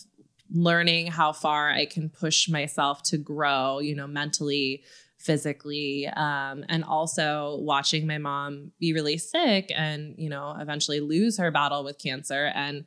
learning 0.54 1.08
how 1.08 1.32
far 1.32 1.72
I 1.72 1.86
can 1.86 2.10
push 2.10 2.50
myself 2.50 3.02
to 3.04 3.18
grow, 3.18 3.80
you 3.80 3.96
know, 3.96 4.08
mentally, 4.08 4.84
physically 5.24 6.08
um, 6.08 6.66
and 6.68 6.84
also 6.84 7.58
watching 7.62 8.06
my 8.06 8.18
mom 8.18 8.72
be 8.80 8.94
really 8.94 9.18
sick 9.18 9.72
and 9.74 10.16
you 10.18 10.30
know 10.30 10.56
eventually 10.60 11.00
lose 11.00 11.38
her 11.38 11.50
battle 11.50 11.84
with 11.84 11.98
cancer 11.98 12.52
and 12.54 12.86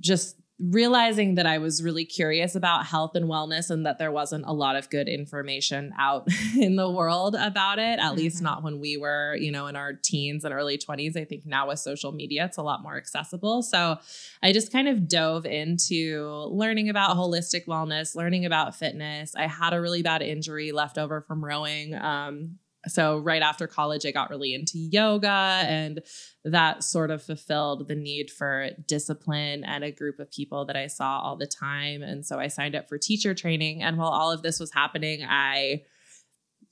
just 0.00 0.36
realizing 0.60 1.36
that 1.36 1.46
I 1.46 1.58
was 1.58 1.84
really 1.84 2.04
curious 2.04 2.56
about 2.56 2.84
health 2.84 3.14
and 3.14 3.26
wellness 3.26 3.70
and 3.70 3.86
that 3.86 3.98
there 3.98 4.10
wasn't 4.10 4.44
a 4.44 4.52
lot 4.52 4.74
of 4.74 4.90
good 4.90 5.08
information 5.08 5.94
out 5.96 6.26
in 6.58 6.74
the 6.74 6.90
world 6.90 7.36
about 7.38 7.78
it, 7.78 7.98
at 7.98 8.00
mm-hmm. 8.00 8.16
least 8.16 8.42
not 8.42 8.64
when 8.64 8.80
we 8.80 8.96
were, 8.96 9.36
you 9.36 9.52
know, 9.52 9.68
in 9.68 9.76
our 9.76 9.92
teens 9.92 10.44
and 10.44 10.52
early 10.52 10.76
20s. 10.76 11.16
I 11.16 11.24
think 11.24 11.46
now 11.46 11.68
with 11.68 11.78
social 11.78 12.10
media, 12.10 12.44
it's 12.44 12.56
a 12.56 12.62
lot 12.62 12.82
more 12.82 12.96
accessible. 12.96 13.62
So 13.62 13.98
I 14.42 14.52
just 14.52 14.72
kind 14.72 14.88
of 14.88 15.06
dove 15.06 15.46
into 15.46 16.48
learning 16.50 16.88
about 16.88 17.16
holistic 17.16 17.66
wellness, 17.66 18.16
learning 18.16 18.44
about 18.44 18.74
fitness. 18.74 19.36
I 19.36 19.46
had 19.46 19.72
a 19.72 19.80
really 19.80 20.02
bad 20.02 20.22
injury 20.22 20.72
left 20.72 20.98
over 20.98 21.20
from 21.20 21.44
rowing. 21.44 21.94
Um, 21.94 22.58
so 22.88 23.18
right 23.18 23.42
after 23.42 23.66
college 23.66 24.04
i 24.04 24.10
got 24.10 24.30
really 24.30 24.54
into 24.54 24.78
yoga 24.78 25.62
and 25.66 26.00
that 26.44 26.82
sort 26.82 27.10
of 27.10 27.22
fulfilled 27.22 27.88
the 27.88 27.94
need 27.94 28.30
for 28.30 28.70
discipline 28.86 29.64
and 29.64 29.84
a 29.84 29.92
group 29.92 30.18
of 30.18 30.30
people 30.30 30.64
that 30.64 30.76
i 30.76 30.86
saw 30.86 31.20
all 31.20 31.36
the 31.36 31.46
time 31.46 32.02
and 32.02 32.26
so 32.26 32.38
i 32.38 32.48
signed 32.48 32.74
up 32.74 32.88
for 32.88 32.98
teacher 32.98 33.34
training 33.34 33.82
and 33.82 33.96
while 33.96 34.10
all 34.10 34.32
of 34.32 34.42
this 34.42 34.58
was 34.58 34.72
happening 34.72 35.24
i 35.28 35.82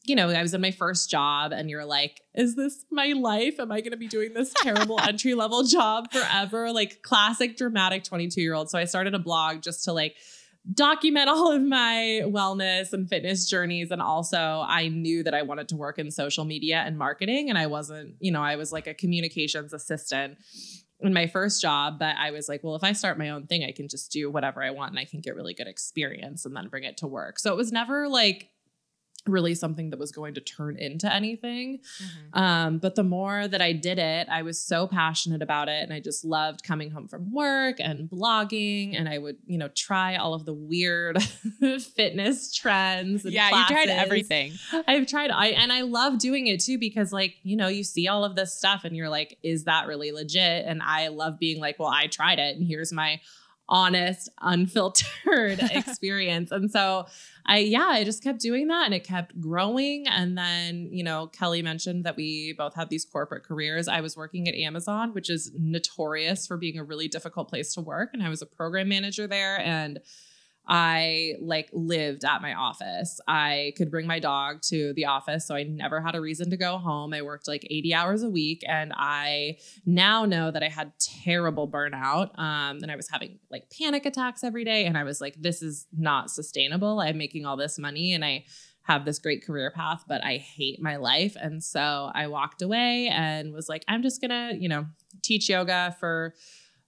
you 0.08 0.14
know, 0.14 0.30
I 0.30 0.42
was 0.42 0.54
in 0.54 0.60
my 0.60 0.70
first 0.70 1.10
job 1.10 1.52
and 1.52 1.68
you're 1.68 1.84
like, 1.84 2.22
is 2.34 2.54
this 2.54 2.84
my 2.90 3.08
life? 3.08 3.58
Am 3.58 3.72
I 3.72 3.80
going 3.80 3.90
to 3.90 3.96
be 3.96 4.08
doing 4.08 4.34
this 4.34 4.52
terrible 4.54 5.00
entry 5.02 5.34
level 5.34 5.64
job 5.64 6.12
forever? 6.12 6.72
Like 6.72 7.02
classic 7.02 7.56
dramatic 7.56 8.04
22 8.04 8.40
year 8.40 8.54
old. 8.54 8.70
So 8.70 8.78
I 8.78 8.84
started 8.84 9.14
a 9.14 9.18
blog 9.18 9.62
just 9.62 9.84
to 9.84 9.92
like 9.92 10.16
document 10.72 11.28
all 11.28 11.52
of 11.52 11.62
my 11.62 12.22
wellness 12.24 12.92
and 12.92 13.08
fitness 13.08 13.48
journeys. 13.48 13.90
And 13.90 14.02
also, 14.02 14.64
I 14.66 14.88
knew 14.88 15.22
that 15.22 15.34
I 15.34 15.42
wanted 15.42 15.68
to 15.68 15.76
work 15.76 15.98
in 15.98 16.10
social 16.10 16.44
media 16.44 16.82
and 16.84 16.98
marketing. 16.98 17.48
And 17.48 17.58
I 17.58 17.66
wasn't, 17.66 18.14
you 18.20 18.32
know, 18.32 18.42
I 18.42 18.56
was 18.56 18.72
like 18.72 18.86
a 18.86 18.94
communications 18.94 19.72
assistant 19.72 20.38
in 21.00 21.12
my 21.12 21.26
first 21.26 21.60
job. 21.60 21.98
But 21.98 22.16
I 22.16 22.30
was 22.30 22.48
like, 22.48 22.64
well, 22.64 22.76
if 22.76 22.84
I 22.84 22.92
start 22.92 23.18
my 23.18 23.30
own 23.30 23.46
thing, 23.46 23.64
I 23.64 23.72
can 23.72 23.88
just 23.88 24.10
do 24.10 24.30
whatever 24.30 24.62
I 24.62 24.70
want 24.70 24.90
and 24.90 24.98
I 24.98 25.04
can 25.04 25.20
get 25.20 25.36
really 25.36 25.54
good 25.54 25.68
experience 25.68 26.44
and 26.44 26.56
then 26.56 26.68
bring 26.68 26.84
it 26.84 26.96
to 26.98 27.06
work. 27.06 27.38
So 27.38 27.52
it 27.52 27.56
was 27.56 27.72
never 27.72 28.08
like, 28.08 28.50
really 29.28 29.54
something 29.54 29.90
that 29.90 29.98
was 29.98 30.12
going 30.12 30.34
to 30.34 30.40
turn 30.40 30.76
into 30.78 31.12
anything. 31.12 31.78
Mm-hmm. 31.78 32.38
Um, 32.38 32.78
but 32.78 32.94
the 32.94 33.02
more 33.02 33.48
that 33.48 33.60
I 33.60 33.72
did 33.72 33.98
it, 33.98 34.28
I 34.30 34.42
was 34.42 34.60
so 34.60 34.86
passionate 34.86 35.42
about 35.42 35.68
it. 35.68 35.82
And 35.82 35.92
I 35.92 36.00
just 36.00 36.24
loved 36.24 36.62
coming 36.62 36.90
home 36.90 37.08
from 37.08 37.32
work 37.32 37.76
and 37.78 38.08
blogging. 38.08 38.98
And 38.98 39.08
I 39.08 39.18
would, 39.18 39.36
you 39.46 39.58
know, 39.58 39.68
try 39.68 40.16
all 40.16 40.34
of 40.34 40.44
the 40.44 40.54
weird 40.54 41.22
fitness 41.96 42.54
trends. 42.54 43.24
yeah, 43.24 43.48
classes. 43.50 43.70
you 43.70 43.76
tried 43.76 43.88
everything. 43.88 44.52
I've 44.86 45.06
tried, 45.06 45.30
I, 45.30 45.48
and 45.48 45.72
I 45.72 45.82
love 45.82 46.18
doing 46.18 46.46
it 46.46 46.60
too, 46.60 46.78
because 46.78 47.12
like, 47.12 47.36
you 47.42 47.56
know, 47.56 47.68
you 47.68 47.84
see 47.84 48.08
all 48.08 48.24
of 48.24 48.36
this 48.36 48.56
stuff 48.56 48.84
and 48.84 48.96
you're 48.96 49.08
like, 49.08 49.38
is 49.42 49.64
that 49.64 49.86
really 49.86 50.12
legit? 50.12 50.66
And 50.66 50.82
I 50.82 51.08
love 51.08 51.38
being 51.38 51.60
like, 51.60 51.78
well, 51.78 51.88
I 51.88 52.06
tried 52.06 52.38
it 52.38 52.56
and 52.56 52.66
here's 52.66 52.92
my 52.92 53.20
honest, 53.68 54.28
unfiltered 54.40 55.60
experience. 55.72 56.50
And 56.50 56.70
so 56.70 57.06
I, 57.46 57.58
yeah, 57.58 57.86
I 57.88 58.04
just 58.04 58.22
kept 58.22 58.40
doing 58.40 58.68
that 58.68 58.86
and 58.86 58.94
it 58.94 59.04
kept 59.04 59.40
growing. 59.40 60.06
And 60.08 60.36
then, 60.36 60.88
you 60.92 61.02
know, 61.02 61.28
Kelly 61.28 61.62
mentioned 61.62 62.04
that 62.04 62.16
we 62.16 62.52
both 62.52 62.74
had 62.74 62.90
these 62.90 63.04
corporate 63.04 63.44
careers. 63.44 63.88
I 63.88 64.00
was 64.00 64.16
working 64.16 64.48
at 64.48 64.54
Amazon, 64.54 65.12
which 65.12 65.30
is 65.30 65.52
notorious 65.58 66.46
for 66.46 66.56
being 66.56 66.78
a 66.78 66.84
really 66.84 67.08
difficult 67.08 67.48
place 67.48 67.74
to 67.74 67.80
work. 67.80 68.10
And 68.12 68.22
I 68.22 68.28
was 68.28 68.42
a 68.42 68.46
program 68.46 68.88
manager 68.88 69.26
there. 69.26 69.60
And 69.60 70.00
I 70.68 71.34
like 71.40 71.70
lived 71.72 72.24
at 72.24 72.42
my 72.42 72.54
office. 72.54 73.20
I 73.28 73.72
could 73.76 73.90
bring 73.90 74.06
my 74.06 74.18
dog 74.18 74.62
to 74.62 74.92
the 74.94 75.06
office, 75.06 75.46
so 75.46 75.54
I 75.54 75.62
never 75.62 76.00
had 76.00 76.14
a 76.14 76.20
reason 76.20 76.50
to 76.50 76.56
go 76.56 76.78
home. 76.78 77.12
I 77.14 77.22
worked 77.22 77.46
like 77.46 77.66
80 77.70 77.94
hours 77.94 78.22
a 78.22 78.30
week, 78.30 78.62
and 78.66 78.92
I 78.96 79.58
now 79.84 80.24
know 80.24 80.50
that 80.50 80.62
I 80.62 80.68
had 80.68 80.92
terrible 80.98 81.68
burnout. 81.68 82.36
Um, 82.38 82.78
and 82.82 82.90
I 82.90 82.96
was 82.96 83.08
having 83.08 83.38
like 83.50 83.70
panic 83.70 84.06
attacks 84.06 84.42
every 84.42 84.64
day, 84.64 84.86
and 84.86 84.98
I 84.98 85.04
was 85.04 85.20
like, 85.20 85.36
this 85.40 85.62
is 85.62 85.86
not 85.96 86.30
sustainable. 86.30 87.00
I'm 87.00 87.18
making 87.18 87.46
all 87.46 87.56
this 87.56 87.78
money, 87.78 88.12
and 88.12 88.24
I 88.24 88.44
have 88.86 89.04
this 89.04 89.18
great 89.18 89.44
career 89.44 89.72
path, 89.74 90.04
but 90.06 90.24
I 90.24 90.36
hate 90.36 90.80
my 90.80 90.96
life. 90.96 91.36
And 91.40 91.62
so 91.62 92.10
I 92.14 92.28
walked 92.28 92.62
away 92.62 93.08
and 93.08 93.52
was 93.52 93.68
like, 93.68 93.84
I'm 93.88 94.02
just 94.02 94.20
gonna, 94.20 94.52
you 94.56 94.68
know, 94.68 94.86
teach 95.22 95.48
yoga 95.48 95.96
for 95.98 96.34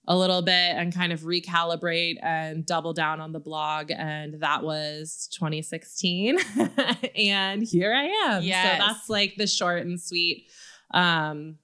a 0.09 0.17
little 0.17 0.41
bit 0.41 0.51
and 0.51 0.93
kind 0.93 1.13
of 1.13 1.21
recalibrate 1.21 2.17
and 2.23 2.65
double 2.65 2.93
down 2.93 3.21
on 3.21 3.31
the 3.31 3.39
blog. 3.39 3.91
And 3.91 4.41
that 4.41 4.63
was 4.63 5.29
2016. 5.31 6.39
and 7.15 7.63
here 7.63 7.93
I 7.93 8.05
am. 8.27 8.43
Yes. 8.43 8.79
So 8.79 8.87
that's 8.87 9.09
like 9.09 9.35
the 9.37 9.45
short 9.45 9.85
and 9.85 10.01
sweet 10.01 10.47
um, 10.91 11.57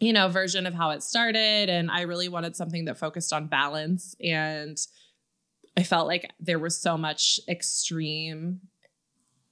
you 0.00 0.12
know, 0.12 0.28
version 0.28 0.66
of 0.66 0.74
how 0.74 0.90
it 0.90 1.02
started. 1.02 1.68
And 1.68 1.90
I 1.90 2.02
really 2.02 2.28
wanted 2.28 2.56
something 2.56 2.84
that 2.84 2.98
focused 2.98 3.32
on 3.32 3.46
balance. 3.46 4.14
And 4.22 4.78
I 5.76 5.82
felt 5.82 6.06
like 6.06 6.30
there 6.38 6.58
was 6.58 6.80
so 6.80 6.96
much 6.96 7.40
extreme 7.48 8.60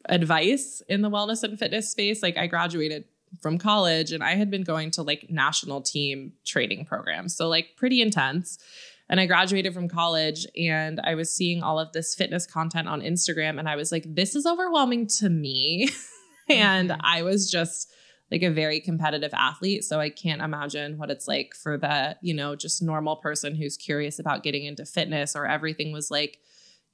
advice 0.09 0.83
in 0.89 1.03
the 1.03 1.11
wellness 1.11 1.43
and 1.43 1.59
fitness 1.59 1.91
space. 1.91 2.23
Like 2.23 2.37
I 2.37 2.47
graduated 2.47 3.05
from 3.41 3.59
college 3.59 4.13
and 4.13 4.23
I 4.23 4.35
had 4.35 4.51
been 4.51 4.65
going 4.65 4.91
to 4.93 5.03
like 5.03 5.27
national 5.31 5.81
team 5.81 6.33
training 6.45 6.85
programs. 6.85 7.37
So 7.37 7.49
like 7.49 7.71
pretty 7.77 8.03
intense. 8.03 8.59
And 9.09 9.21
I 9.21 9.27
graduated 9.27 9.75
from 9.75 9.89
college 9.89 10.47
and 10.57 11.01
I 11.03 11.15
was 11.15 11.35
seeing 11.35 11.63
all 11.63 11.79
of 11.79 11.93
this 11.93 12.15
fitness 12.15 12.47
content 12.47 12.89
on 12.89 13.01
Instagram 13.01 13.59
and 13.59 13.69
I 13.69 13.77
was 13.77 13.93
like 13.93 14.05
this 14.07 14.35
is 14.35 14.47
overwhelming 14.47 15.07
to 15.19 15.29
me. 15.29 15.89
and 16.49 16.91
mm-hmm. 16.91 17.01
I 17.03 17.23
was 17.23 17.51
just 17.51 17.93
like 18.31 18.43
a 18.43 18.51
very 18.51 18.81
competitive 18.81 19.33
athlete, 19.35 19.85
so 19.85 20.01
I 20.01 20.09
can't 20.09 20.41
imagine 20.41 20.97
what 20.97 21.11
it's 21.11 21.29
like 21.29 21.55
for 21.55 21.77
the, 21.77 22.17
you 22.23 22.33
know, 22.33 22.57
just 22.57 22.83
normal 22.83 23.17
person 23.17 23.55
who's 23.55 23.77
curious 23.77 24.19
about 24.19 24.43
getting 24.43 24.65
into 24.65 24.87
fitness 24.87 25.37
or 25.37 25.47
everything 25.47 25.93
was 25.93 26.11
like 26.11 26.39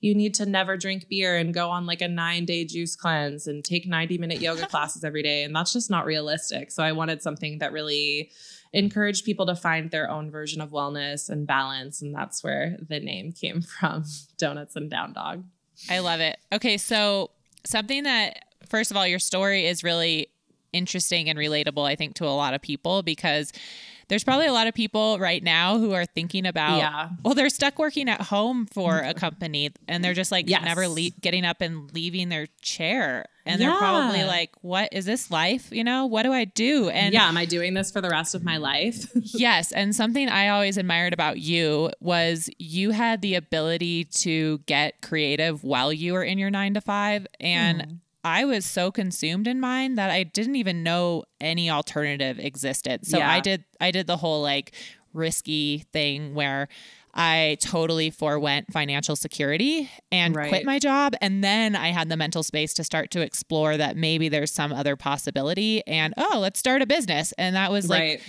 you 0.00 0.14
need 0.14 0.35
to 0.35 0.47
never 0.47 0.76
drink 0.76 1.09
beer 1.09 1.37
and 1.37 1.52
go 1.52 1.71
on 1.71 1.87
like 1.87 2.00
a 2.00 2.09
nine 2.09 2.45
day 2.45 2.64
juice 2.64 2.95
cleanse 2.95 3.47
and 3.47 3.64
take 3.64 3.87
90 3.87 4.19
minute 4.19 4.40
yoga 4.40 4.67
classes 4.69 5.05
every 5.05 5.23
day. 5.23 5.43
And 5.43 5.55
that's 5.55 5.73
just 5.73 5.90
not 5.90 6.07
realistic. 6.07 6.71
So 6.71 6.83
I 6.83 6.93
wanted 6.93 7.23
something 7.23 7.59
that 7.59 7.73
really 7.73 8.31
encouraged 8.73 9.25
people 9.25 9.47
to 9.47 9.57
find 9.57 9.90
their 9.90 10.11
own 10.11 10.31
version 10.31 10.61
of 10.61 10.71
wellness 10.71 11.28
and 11.28 11.47
balance. 11.47 12.00
And 12.02 12.14
that's 12.14 12.45
where 12.45 12.76
the 12.87 13.00
name 13.00 13.33
came 13.33 13.62
from 13.81 14.05
Donuts 14.37 14.76
and 14.76 14.90
Downdog. 14.90 15.45
I 15.90 16.00
love 16.00 16.21
it. 16.21 16.38
Okay. 16.52 16.76
So, 16.76 17.31
something 17.64 18.05
that, 18.05 18.45
first 18.67 18.90
of 18.90 18.97
all, 18.97 19.07
your 19.07 19.19
story 19.19 19.67
is 19.67 19.85
really 19.85 20.28
interesting 20.73 21.28
and 21.28 21.38
relatable, 21.38 21.87
I 21.87 21.95
think, 21.95 22.14
to 22.17 22.25
a 22.25 22.35
lot 22.35 22.55
of 22.55 22.62
people 22.62 23.02
because 23.02 23.52
there's 24.09 24.25
probably 24.25 24.47
a 24.47 24.53
lot 24.53 24.67
of 24.67 24.75
people 24.75 25.19
right 25.19 25.43
now 25.43 25.79
who 25.79 25.93
are 25.93 26.07
thinking 26.07 26.47
about, 26.47 26.79
Yeah. 26.79 27.11
well, 27.23 27.35
they're 27.35 27.50
stuck 27.50 27.79
working 27.79 28.09
at 28.09 28.23
home 28.23 28.67
for 28.67 28.99
a 28.99 29.15
company 29.15 29.71
and 29.87 30.03
they're 30.03 30.15
just 30.15 30.33
like 30.33 30.49
Yes. 30.49 30.65
never 30.65 30.88
le- 30.88 31.11
getting 31.21 31.45
up 31.45 31.61
and 31.61 31.93
leaving 31.95 32.29
their 32.29 32.47
chair. 32.62 33.27
And 33.45 33.61
they're 33.61 33.75
probably 33.77 34.25
like, 34.25 34.50
what 34.61 34.91
is 34.93 35.07
this 35.07 35.31
life? 35.31 35.73
You 35.73 35.83
know, 35.83 36.05
what 36.05 36.25
do 36.25 36.33
I 36.33 36.45
do? 36.45 36.91
And 36.91 37.15
yeah, 37.15 37.29
am 37.29 37.37
I 37.38 37.47
doing 37.47 37.73
this 37.73 37.91
for 37.91 38.03
the 38.03 38.11
rest 38.11 38.35
of 38.35 38.45
my 38.45 38.59
life? 38.59 39.11
yes. 39.15 39.73
And 39.73 39.97
something 39.97 40.29
I 40.29 40.49
always 40.49 40.77
admired 40.77 41.15
about 41.15 41.38
you 41.38 41.91
was 42.00 42.50
you 42.59 42.91
had 42.91 43.23
the 43.23 43.37
ability 43.37 44.05
to 44.05 44.59
get 44.67 45.00
creative 45.00 45.65
while 45.65 45.93
you 45.95 46.12
were 46.12 46.25
in 46.25 46.37
your 46.37 46.50
nine 46.50 46.75
to 46.75 46.83
five. 46.83 47.27
And 47.41 47.81
mm-hmm. 47.83 47.95
I 48.25 48.45
was 48.45 48.65
so 48.67 48.91
consumed 48.91 49.47
in 49.47 49.61
mine 49.61 49.95
that 49.95 50.11
I 50.11 50.25
didn't 50.25 50.57
even 50.57 50.83
know 50.83 51.25
any 51.41 51.71
alternative 51.71 52.39
existed. 52.39 53.07
So 53.07 53.19
Yeah. 53.19 53.31
I 53.31 53.41
did 53.41 53.65
I 53.81 53.91
did 53.91 54.07
the 54.07 54.17
whole 54.17 54.43
like 54.43 54.73
risky 55.13 55.85
thing 55.93 56.35
where 56.35 56.69
I 57.15 57.57
totally 57.61 58.11
forewent 58.11 58.73
financial 58.73 59.17
security 59.17 59.91
and 60.13 60.37
Right. 60.37 60.51
quit 60.51 60.65
my 60.65 60.79
job. 60.79 61.15
And 61.21 61.43
then 61.43 61.75
I 61.75 61.89
had 61.89 62.09
the 62.09 62.17
mental 62.17 62.43
space 62.43 62.75
to 62.75 62.85
start 62.85 63.11
to 63.13 63.21
explore 63.21 63.77
that 63.77 63.97
maybe 63.97 64.29
there's 64.29 64.53
some 64.53 64.73
other 64.73 64.95
possibility 64.95 65.85
and, 65.87 66.15
oh, 66.17 66.39
let's 66.41 66.61
start 66.61 66.83
a 66.83 66.87
business. 66.87 67.33
And 67.39 67.57
that 67.57 67.73
was 67.73 67.89
like 67.89 68.01
right. 68.01 68.23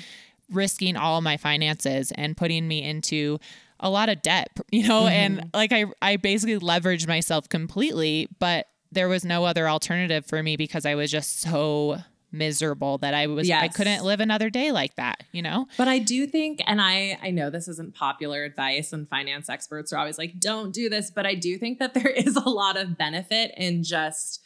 risking 0.51 0.95
all 0.95 1.21
my 1.21 1.37
finances 1.37 2.11
and 2.15 2.35
putting 2.35 2.67
me 2.67 2.81
into 2.81 3.39
a 3.79 3.89
lot 3.89 4.09
of 4.09 4.21
debt, 4.21 4.49
you 4.71 4.87
know, 4.87 5.07
and 5.07 5.37
mm-hmm. 5.37 5.49
like 5.53 5.71
I 5.71 5.85
I 6.01 6.17
basically 6.17 6.57
leveraged 6.57 7.07
myself 7.07 7.47
completely, 7.49 8.27
but 8.39 8.67
there 8.91 9.07
was 9.07 9.23
no 9.23 9.45
other 9.45 9.69
alternative 9.69 10.25
for 10.25 10.41
me 10.41 10.57
because 10.57 10.85
I 10.85 10.95
was 10.95 11.11
just 11.11 11.41
so 11.41 11.99
miserable 12.31 12.97
that 12.99 13.13
I 13.13 13.27
was 13.27 13.49
I 13.49 13.67
couldn't 13.67 14.03
live 14.03 14.19
another 14.19 14.49
day 14.49 14.71
like 14.71 14.95
that, 14.95 15.23
you 15.31 15.41
know? 15.41 15.67
But 15.77 15.87
I 15.87 15.99
do 15.99 16.27
think, 16.27 16.61
and 16.67 16.81
I 16.81 17.17
I 17.21 17.31
know 17.31 17.49
this 17.49 17.67
isn't 17.67 17.95
popular 17.95 18.43
advice, 18.43 18.93
and 18.93 19.07
finance 19.09 19.49
experts 19.49 19.91
are 19.93 19.97
always 19.99 20.17
like, 20.17 20.39
"Don't 20.39 20.73
do 20.73 20.89
this," 20.89 21.11
but 21.11 21.25
I 21.25 21.35
do 21.35 21.57
think 21.57 21.79
that 21.79 21.93
there 21.93 22.07
is 22.09 22.35
a 22.35 22.49
lot 22.49 22.77
of 22.77 22.97
benefit 22.97 23.51
in 23.57 23.83
just 23.83 24.41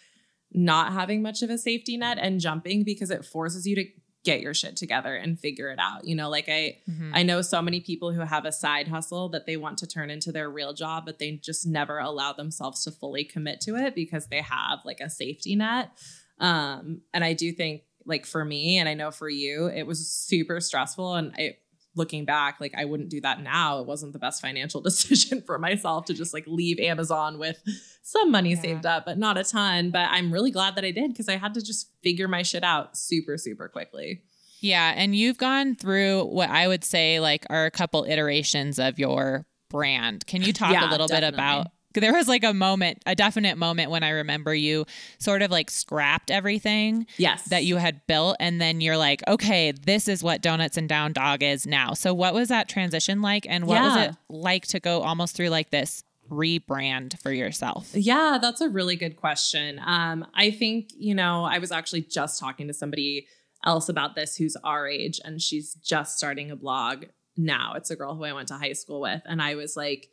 not 0.54 0.94
having 0.94 1.22
much 1.22 1.42
of 1.42 1.50
a 1.50 1.58
safety 1.58 1.98
net 1.98 2.18
and 2.22 2.40
jumping 2.40 2.84
because 2.84 3.10
it 3.10 3.26
forces 3.26 3.66
you 3.66 3.76
to 3.76 3.86
get 4.24 4.42
your 4.42 4.53
shit 4.53 4.75
together 4.77 5.15
and 5.15 5.39
figure 5.39 5.70
it 5.70 5.80
out. 5.80 6.06
You 6.06 6.15
know, 6.15 6.30
like 6.30 6.48
I 6.48 6.80
Mhm. 6.89 7.12
I 7.13 7.24
know 7.24 7.42
so 7.42 7.62
many 7.62 7.82
people 7.82 8.12
who 8.13 8.22
have 8.22 8.46
a 8.46 8.51
side 8.51 8.88
hustle 8.88 9.30
that 9.30 9.46
they 9.46 9.58
want 9.58 9.77
to 9.80 9.88
turn 9.88 10.10
into 10.10 10.32
their 10.32 10.50
real 10.50 10.74
job, 10.74 11.06
but 11.06 11.20
they 11.20 11.34
just 11.34 11.68
never 11.68 12.00
allow 12.00 12.34
themselves 12.34 12.84
to 12.86 12.92
fully 12.92 13.25
commit 13.25 13.60
to 13.62 13.75
it 13.75 13.96
because 13.96 14.27
they 14.27 14.42
have 14.42 14.80
like 14.86 15.00
a 15.01 15.10
safety 15.10 15.56
net. 15.56 15.92
Um, 16.39 17.01
and 17.13 17.24
I 17.24 17.34
do 17.34 17.51
think, 17.51 17.84
like 18.06 18.25
for 18.25 18.44
me, 18.44 18.77
and 18.80 18.89
I 18.89 18.96
know 18.96 19.12
for 19.12 19.30
you, 19.30 19.68
it 19.68 19.84
was 19.88 20.10
super 20.10 20.60
stressful. 20.60 21.15
And 21.15 21.34
I, 21.38 21.58
looking 21.96 22.26
back, 22.26 22.60
like 22.60 22.74
I 22.76 22.86
wouldn't 22.86 23.10
do 23.10 23.22
that 23.22 23.42
now. 23.42 23.80
It 23.80 23.86
wasn't 23.86 24.14
the 24.14 24.20
best 24.20 24.42
financial 24.42 24.82
decision 24.90 25.42
for 25.42 25.60
myself 25.60 26.06
to 26.06 26.14
just 26.14 26.34
like 26.34 26.46
leave 26.48 26.80
Amazon 26.80 27.38
with 27.40 27.62
some 28.02 28.32
money 28.32 28.52
Yeah. 28.52 28.62
saved 28.62 28.86
up, 28.86 29.06
but 29.06 29.18
not 29.18 29.38
a 29.38 29.44
ton. 29.44 29.92
But 29.92 30.10
I'm 30.12 30.32
really 30.32 30.52
glad 30.52 30.76
that 30.76 30.84
I 30.86 30.92
did 30.92 31.12
because 31.12 31.30
I 31.30 31.38
had 31.38 31.54
to 31.56 31.62
just 31.62 31.90
figure 32.02 32.28
my 32.28 32.42
shit 32.42 32.64
out 32.64 32.98
super, 32.98 33.38
super 33.38 33.68
quickly. 33.68 34.22
Yeah, 34.60 34.94
and 34.96 35.14
you've 35.16 35.38
gone 35.38 35.76
through 35.76 36.24
what 36.26 36.50
I 36.50 36.68
would 36.70 36.84
say 36.86 37.20
like 37.20 37.46
are 37.50 37.66
a 37.66 37.72
couple 37.72 38.06
iterations 38.06 38.80
of 38.80 38.98
your 38.98 39.46
brand. 39.70 40.26
Can 40.26 40.42
you 40.42 40.54
talk 40.54 40.72
Yeah, 40.72 40.90
a 40.90 40.92
little 40.92 41.08
bit 41.08 41.24
about 41.24 41.68
there 42.02 42.14
was 42.14 42.28
like 42.28 42.44
a 42.44 42.54
moment, 42.54 43.02
a 43.06 43.16
definite 43.16 43.58
moment 43.58 43.92
when 43.92 44.04
I 44.04 44.10
remember 44.10 44.54
you 44.54 44.86
sort 45.20 45.42
of 45.42 45.52
like 45.52 45.70
scrapped 45.70 46.32
everything 46.32 47.06
Yes. 47.18 47.44
that 47.50 47.64
you 47.64 47.78
had 47.78 48.06
built 48.08 48.38
and 48.40 48.60
then 48.62 48.82
you're 48.82 48.98
like, 48.98 49.22
okay, 49.28 49.72
this 49.72 50.08
is 50.08 50.24
what 50.24 50.42
Donuts 50.42 50.78
and 50.78 50.90
Downdog 50.90 51.42
is 51.44 51.66
now. 51.68 51.94
So 51.94 52.14
what 52.14 52.34
was 52.34 52.50
that 52.50 52.68
transition 52.70 53.22
like 53.22 53.46
and 53.50 53.66
what 53.66 53.82
was 53.82 53.98
it 54.08 54.16
like 54.30 54.68
to 54.68 54.80
go 54.80 55.02
almost 55.02 55.36
through 55.36 55.50
like 55.50 55.70
this 55.70 56.04
rebrand 56.32 57.20
for 57.20 57.32
yourself? 57.32 57.90
Yeah, 57.94 58.38
that's 58.42 58.62
a 58.62 58.70
really 58.70 58.96
good 58.96 59.16
question. 59.18 59.80
Um, 59.86 60.26
I 60.34 60.52
think, 60.52 60.90
you 60.98 61.16
know, 61.16 61.44
I 61.44 61.60
was 61.60 61.72
actually 61.72 62.02
just 62.02 62.40
talking 62.40 62.68
to 62.68 62.74
somebody 62.74 63.27
else 63.66 63.88
about 63.90 64.16
this 64.16 64.36
who's 64.36 64.56
our 64.64 64.88
age 64.88 65.22
and 65.24 65.42
she's 65.42 65.74
just 65.75 66.18
starting 66.18 66.51
a 66.51 66.56
blog 66.56 67.06
now. 67.38 67.74
It's 67.75 67.90
a 67.92 67.96
girl 67.96 68.16
who 68.16 68.24
I 68.24 68.34
went 68.34 68.50
to 68.50 68.56
high 68.56 68.74
school 68.74 69.01
with. 69.01 69.22
And 69.25 69.42
I 69.42 69.56
was 69.56 69.75
like, 69.75 70.10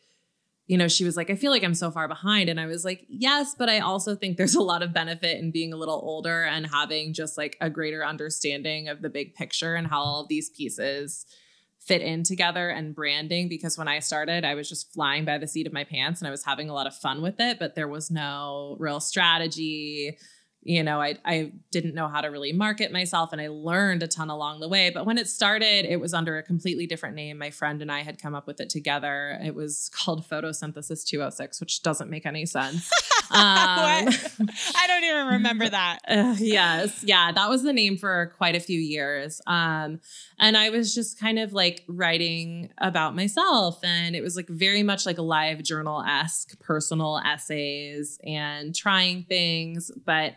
you 0.71 0.79
know, 0.79 0.87
she 0.87 1.05
was 1.05 1.17
like, 1.17 1.31
I 1.31 1.35
feel 1.35 1.51
like 1.51 1.65
I'm 1.65 1.75
so 1.75 1.91
far 1.91 2.07
behind. 2.07 2.49
And 2.49 2.61
I 2.61 2.67
was 2.67 2.85
like, 2.85 3.05
yes, 3.09 3.57
but 3.59 3.69
I 3.69 3.81
also 3.81 4.15
think 4.15 4.37
there's 4.37 4.55
a 4.55 4.63
lot 4.63 4.85
of 4.85 4.93
benefit 4.93 5.41
in 5.41 5.51
being 5.51 5.73
a 5.73 5.77
little 5.77 6.01
older 6.01 6.45
and 6.45 6.65
having 6.65 7.13
just 7.13 7.37
like 7.37 7.57
a 7.61 7.69
greater 7.69 8.05
understanding 8.05 8.87
of 8.87 9.03
the 9.03 9.11
big 9.11 9.35
picture 9.35 9.75
and 9.75 9.89
how 9.89 10.01
all 10.01 10.27
these 10.29 10.49
pieces 10.49 11.27
fit 11.81 12.03
in 12.03 12.23
together 12.23 12.69
and 12.69 12.95
branding 12.95 13.49
because 13.49 13.77
when 13.77 13.89
I 13.89 13.99
started, 13.99 14.45
I 14.45 14.55
was 14.55 14.69
just 14.69 14.93
flying 14.93 15.25
by 15.25 15.39
the 15.39 15.49
seat 15.49 15.67
of 15.67 15.73
my 15.73 15.83
pants 15.83 16.21
and 16.21 16.29
I 16.29 16.31
was 16.31 16.45
having 16.45 16.71
a 16.71 16.73
lot 16.73 16.87
of 16.87 16.95
fun 16.95 17.21
with 17.21 17.41
it, 17.41 17.59
but 17.59 17.75
there 17.75 17.89
was 17.89 18.09
no 18.09 18.77
real 18.79 19.01
strategy. 19.01 20.19
You 20.63 20.83
know, 20.83 21.01
I 21.01 21.17
I 21.25 21.53
didn't 21.71 21.95
know 21.95 22.07
how 22.09 22.21
to 22.21 22.29
really 22.29 22.53
market 22.53 22.93
myself 22.93 23.33
and 23.33 23.41
I 23.41 23.49
learned 23.49 24.03
a 24.03 24.07
ton 24.09 24.29
along 24.29 24.61
the 24.61 24.69
way. 24.69 24.91
But 24.91 25.07
when 25.07 25.17
it 25.17 25.27
started, 25.27 25.87
it 25.87 25.99
was 26.01 26.13
under 26.13 26.37
a 26.37 26.43
completely 26.43 26.87
different 26.87 27.15
name. 27.15 27.39
My 27.39 27.51
friend 27.51 27.81
and 27.81 27.91
I 27.91 28.03
had 28.03 28.21
come 28.21 28.35
up 28.35 28.47
with 28.47 28.61
it 28.61 28.69
together. 28.69 29.39
It 29.43 29.55
was 29.55 29.91
called 29.95 30.29
Photosynthesis 30.29 31.05
206, 31.07 31.61
which 31.61 31.83
doesn't 31.83 32.11
make 32.11 32.27
any 32.27 32.45
sense. 32.47 32.91
Um, 33.33 34.07
What? 34.07 34.31
I 34.75 34.87
don't 34.89 35.05
even 35.05 35.27
remember 35.35 35.69
that. 35.69 36.01
uh, 36.09 36.35
yes. 36.41 37.05
Yeah. 37.05 37.31
That 37.31 37.49
was 37.49 37.63
the 37.63 37.73
name 37.73 37.97
for 37.97 38.35
quite 38.37 38.57
a 38.57 38.61
few 38.61 38.81
years. 38.81 39.41
Um, 39.47 40.01
and 40.41 40.57
I 40.57 40.71
was 40.71 40.93
just 40.93 41.21
kind 41.21 41.39
of 41.39 41.53
like 41.53 41.85
writing 41.87 42.73
about 42.79 43.15
myself. 43.15 43.79
And 43.85 44.17
it 44.17 44.23
was 44.23 44.35
like 44.35 44.49
very 44.49 44.83
much 44.83 45.07
like 45.07 45.19
a 45.19 45.23
live 45.23 45.63
journal 45.63 46.03
esque 46.03 46.59
personal 46.59 47.21
essays 47.25 48.19
and 48.25 48.75
trying 48.75 49.23
things. 49.29 49.93
But 50.05 50.35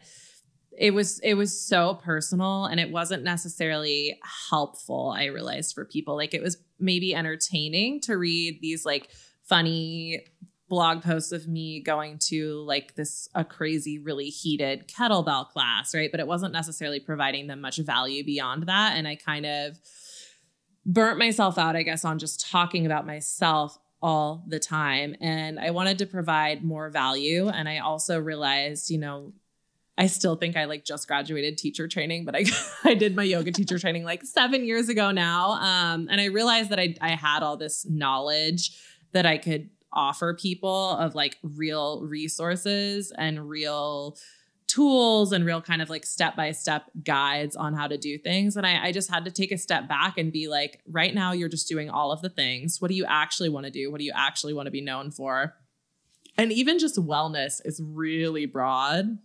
it 0.77 0.93
was 0.93 1.19
it 1.19 1.35
was 1.35 1.59
so 1.59 1.95
personal 1.95 2.65
and 2.65 2.79
it 2.79 2.91
wasn't 2.91 3.23
necessarily 3.23 4.19
helpful 4.49 5.13
i 5.15 5.25
realized 5.25 5.73
for 5.73 5.85
people. 5.85 6.15
Like 6.15 6.33
it 6.33 6.41
was 6.41 6.57
maybe 6.79 7.15
entertaining 7.15 8.01
to 8.01 8.17
read 8.17 8.59
these 8.61 8.85
like 8.85 9.09
funny 9.43 10.25
blog 10.69 11.03
posts 11.03 11.31
of 11.31 11.47
me 11.47 11.81
going 11.81 12.17
to 12.17 12.63
like 12.65 12.95
this 12.95 13.27
a 13.35 13.43
crazy 13.43 13.99
really 13.99 14.29
heated 14.29 14.87
kettlebell 14.87 15.47
class 15.49 15.93
right? 15.93 16.09
But 16.11 16.19
it 16.19 16.27
wasn't 16.27 16.53
necessarily 16.53 16.99
providing 16.99 17.47
them 17.47 17.61
much 17.61 17.77
value 17.77 18.23
beyond 18.23 18.67
that. 18.67 18.93
And 18.95 19.07
i 19.07 19.15
kind 19.15 19.45
of 19.45 19.77
burnt 20.85 21.17
myself 21.17 21.57
out 21.57 21.75
i 21.77 21.83
guess 21.83 22.03
on 22.03 22.19
just 22.19 22.49
talking 22.49 22.85
about 22.85 23.05
myself 23.05 23.77
all 24.01 24.43
the 24.47 24.59
time. 24.59 25.15
And 25.21 25.59
i 25.59 25.71
wanted 25.71 25.99
to 25.99 26.05
provide 26.05 26.63
more 26.63 26.89
value. 26.89 27.49
And 27.49 27.69
i 27.69 27.77
also 27.77 28.19
realized 28.19 28.89
you 28.89 28.97
know 28.97 29.33
I 29.97 30.07
still 30.07 30.35
think 30.35 30.57
I 30.57 30.65
like 30.65 30.85
just 30.85 31.07
graduated 31.07 31.57
teacher 31.57 31.87
training, 31.87 32.25
but 32.25 32.35
I 32.35 32.45
I 32.83 32.95
did 32.95 33.15
my 33.15 33.23
yoga 33.23 33.51
teacher 33.51 33.77
training 33.77 34.03
like 34.03 34.23
seven 34.23 34.65
years 34.65 34.89
ago 34.89 35.11
now. 35.11 35.51
Um, 35.51 36.07
and 36.09 36.19
I 36.19 36.25
realized 36.25 36.69
that 36.69 36.79
I 36.79 36.95
I 37.01 37.09
had 37.09 37.43
all 37.43 37.57
this 37.57 37.85
knowledge 37.89 38.77
that 39.11 39.25
I 39.25 39.37
could 39.37 39.69
offer 39.91 40.33
people 40.33 40.91
of 40.97 41.13
like 41.13 41.37
real 41.43 42.01
resources 42.01 43.11
and 43.17 43.47
real 43.47 44.17
tools 44.67 45.31
and 45.31 45.45
real 45.45 45.61
kind 45.61 45.81
of 45.81 45.89
like 45.89 46.05
step 46.05 46.35
by 46.35 46.51
step 46.51 46.89
guides 47.03 47.55
on 47.55 47.73
how 47.73 47.87
to 47.87 47.97
do 47.97 48.17
things. 48.17 48.57
And 48.57 48.65
I, 48.65 48.85
I 48.87 48.91
just 48.91 49.09
had 49.11 49.25
to 49.25 49.31
take 49.31 49.51
a 49.51 49.57
step 49.57 49.87
back 49.87 50.17
and 50.17 50.31
be 50.31 50.47
like, 50.47 50.81
right 50.87 51.13
now 51.13 51.31
you're 51.31 51.49
just 51.49 51.67
doing 51.67 51.89
all 51.89 52.11
of 52.11 52.21
the 52.21 52.29
things. 52.29 52.81
What 52.81 52.87
do 52.87 52.95
you 52.95 53.05
actually 53.07 53.49
want 53.49 53.65
to 53.65 53.71
do? 53.71 53.91
What 53.91 53.99
do 53.99 54.05
you 54.05 54.13
actually 54.15 54.53
want 54.53 54.65
to 54.65 54.71
be 54.71 54.81
known 54.81 55.11
for? 55.11 55.55
And 56.37 56.51
even 56.51 56.79
just 56.79 56.95
wellness 56.95 57.61
is 57.63 57.81
really 57.83 58.47
broad. 58.47 59.19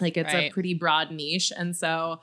Like 0.00 0.16
it's 0.16 0.32
Right. 0.32 0.50
a 0.50 0.52
pretty 0.52 0.74
broad 0.74 1.10
niche. 1.10 1.52
And 1.56 1.76
so 1.76 2.20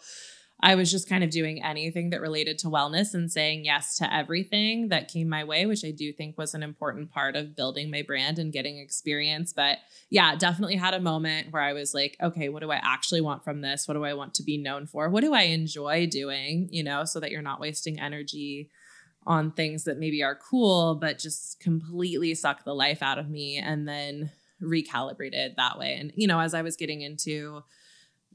I 0.61 0.75
was 0.75 0.89
just 0.89 1.09
kind 1.09 1.23
of 1.23 1.29
doing 1.29 1.61
anything 1.61 2.11
that 2.11 2.21
related 2.21 2.57
to 2.59 2.67
wellness 2.67 3.13
and 3.13 3.29
saying 3.29 3.65
yes 3.65 3.97
to 3.97 4.11
everything 4.13 4.87
that 4.87 5.09
came 5.09 5.27
my 5.27 5.43
way, 5.43 5.65
which 5.65 5.83
I 5.83 5.91
do 5.91 6.13
think 6.13 6.37
was 6.37 6.53
an 6.53 6.63
important 6.63 7.11
part 7.11 7.35
of 7.35 7.57
building 7.57 7.91
my 7.91 8.03
brand 8.03 8.39
and 8.39 8.53
getting 8.53 8.77
experience. 8.77 9.51
But 9.51 9.79
yeah, 10.09 10.33
definitely 10.35 10.77
had 10.77 10.93
a 10.93 10.99
moment 11.01 11.51
where 11.51 11.61
I 11.61 11.73
was 11.73 11.93
like, 11.93 12.15
okay, 12.21 12.47
what 12.47 12.61
do 12.61 12.71
I 12.71 12.79
actually 12.81 13.19
want 13.21 13.43
from 13.43 13.61
this? 13.61 13.85
What 13.85 13.95
do 13.95 14.05
I 14.05 14.13
want 14.13 14.33
to 14.35 14.43
be 14.43 14.57
known 14.57 14.87
for? 14.87 15.09
What 15.09 15.25
do 15.25 15.33
I 15.33 15.41
enjoy 15.41 16.07
doing? 16.07 16.69
You 16.71 16.83
know, 16.83 17.03
so 17.03 17.19
that 17.19 17.31
you're 17.31 17.41
not 17.41 17.59
wasting 17.59 17.99
energy 17.99 18.69
on 19.27 19.51
things 19.51 19.83
that 19.83 19.97
maybe 19.97 20.23
are 20.23 20.35
cool, 20.35 20.95
but 20.95 21.19
just 21.19 21.59
completely 21.59 22.33
suck 22.33 22.63
the 22.63 22.73
life 22.73 23.01
out 23.01 23.17
of 23.17 23.29
me. 23.29 23.57
And 23.57 23.87
then 23.87 24.31
recalibrated 24.61 25.55
that 25.55 25.77
way. 25.77 25.97
And, 25.99 26.11
you 26.15 26.27
know, 26.27 26.39
as 26.39 26.53
I 26.53 26.61
was 26.61 26.75
getting 26.75 27.01
into 27.01 27.63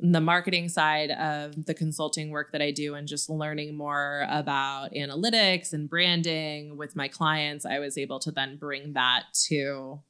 the 0.03 0.21
marketing 0.21 0.69
side 0.69 1.11
of 1.11 1.67
the 1.67 1.75
consulting 1.75 2.31
work 2.31 2.53
that 2.53 2.63
I 2.63 2.71
do 2.71 2.95
and 2.95 3.07
just 3.07 3.29
learning 3.29 3.77
more 3.77 4.27
about 4.31 4.93
analytics 4.93 5.73
and 5.73 5.91
branding 5.91 6.77
with 6.79 6.97
my 6.97 7.09
clients, 7.09 7.67
I 7.67 7.81
was 7.81 7.99
able 7.99 8.19
to 8.21 8.31
then 8.31 8.57
bring 8.57 8.95
that 8.95 9.25
to 9.49 10.01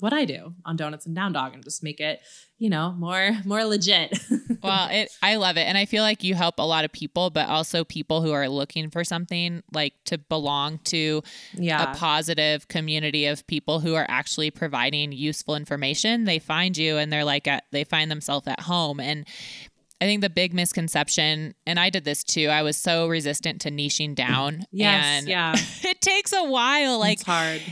what 0.00 0.12
I 0.12 0.24
do 0.24 0.54
on 0.64 0.76
Donuts 0.76 1.06
and 1.06 1.16
Downdog 1.16 1.54
and 1.54 1.64
just 1.64 1.82
make 1.82 1.98
it, 1.98 2.20
you 2.58 2.70
know, 2.70 2.92
more 2.92 3.32
more 3.44 3.64
legit. 3.64 4.16
well, 4.62 4.88
it 4.90 5.10
I 5.22 5.36
love 5.36 5.56
it. 5.56 5.62
And 5.62 5.76
I 5.76 5.86
feel 5.86 6.02
like 6.02 6.22
you 6.22 6.34
help 6.34 6.58
a 6.58 6.66
lot 6.66 6.84
of 6.84 6.92
people, 6.92 7.30
but 7.30 7.48
also 7.48 7.84
people 7.84 8.22
who 8.22 8.32
are 8.32 8.48
looking 8.48 8.90
for 8.90 9.02
something 9.02 9.62
like 9.72 9.94
to 10.06 10.18
belong 10.18 10.78
to 10.84 11.22
yeah. 11.54 11.90
a 11.90 11.94
positive 11.96 12.68
community 12.68 13.26
of 13.26 13.46
people 13.46 13.80
who 13.80 13.94
are 13.94 14.06
actually 14.08 14.50
providing 14.50 15.12
useful 15.12 15.56
information. 15.56 16.24
They 16.24 16.38
find 16.38 16.76
you 16.76 16.96
and 16.96 17.12
they're 17.12 17.24
like 17.24 17.48
at 17.48 17.64
they 17.72 17.84
find 17.84 18.10
themselves 18.10 18.46
at 18.46 18.60
home. 18.60 19.00
And 19.00 19.26
I 20.00 20.04
think 20.04 20.20
the 20.20 20.30
big 20.30 20.54
misconception, 20.54 21.54
and 21.66 21.80
I 21.80 21.90
did 21.90 22.04
this 22.04 22.22
too, 22.22 22.46
I 22.46 22.62
was 22.62 22.76
so 22.76 23.08
resistant 23.08 23.62
to 23.62 23.70
niching 23.70 24.14
down. 24.14 24.62
Yes, 24.70 25.04
and 25.04 25.28
yeah. 25.28 25.54
it 25.82 26.00
takes 26.00 26.32
a 26.32 26.44
while. 26.44 27.00
Like 27.00 27.14
it's 27.14 27.22
hard. 27.24 27.62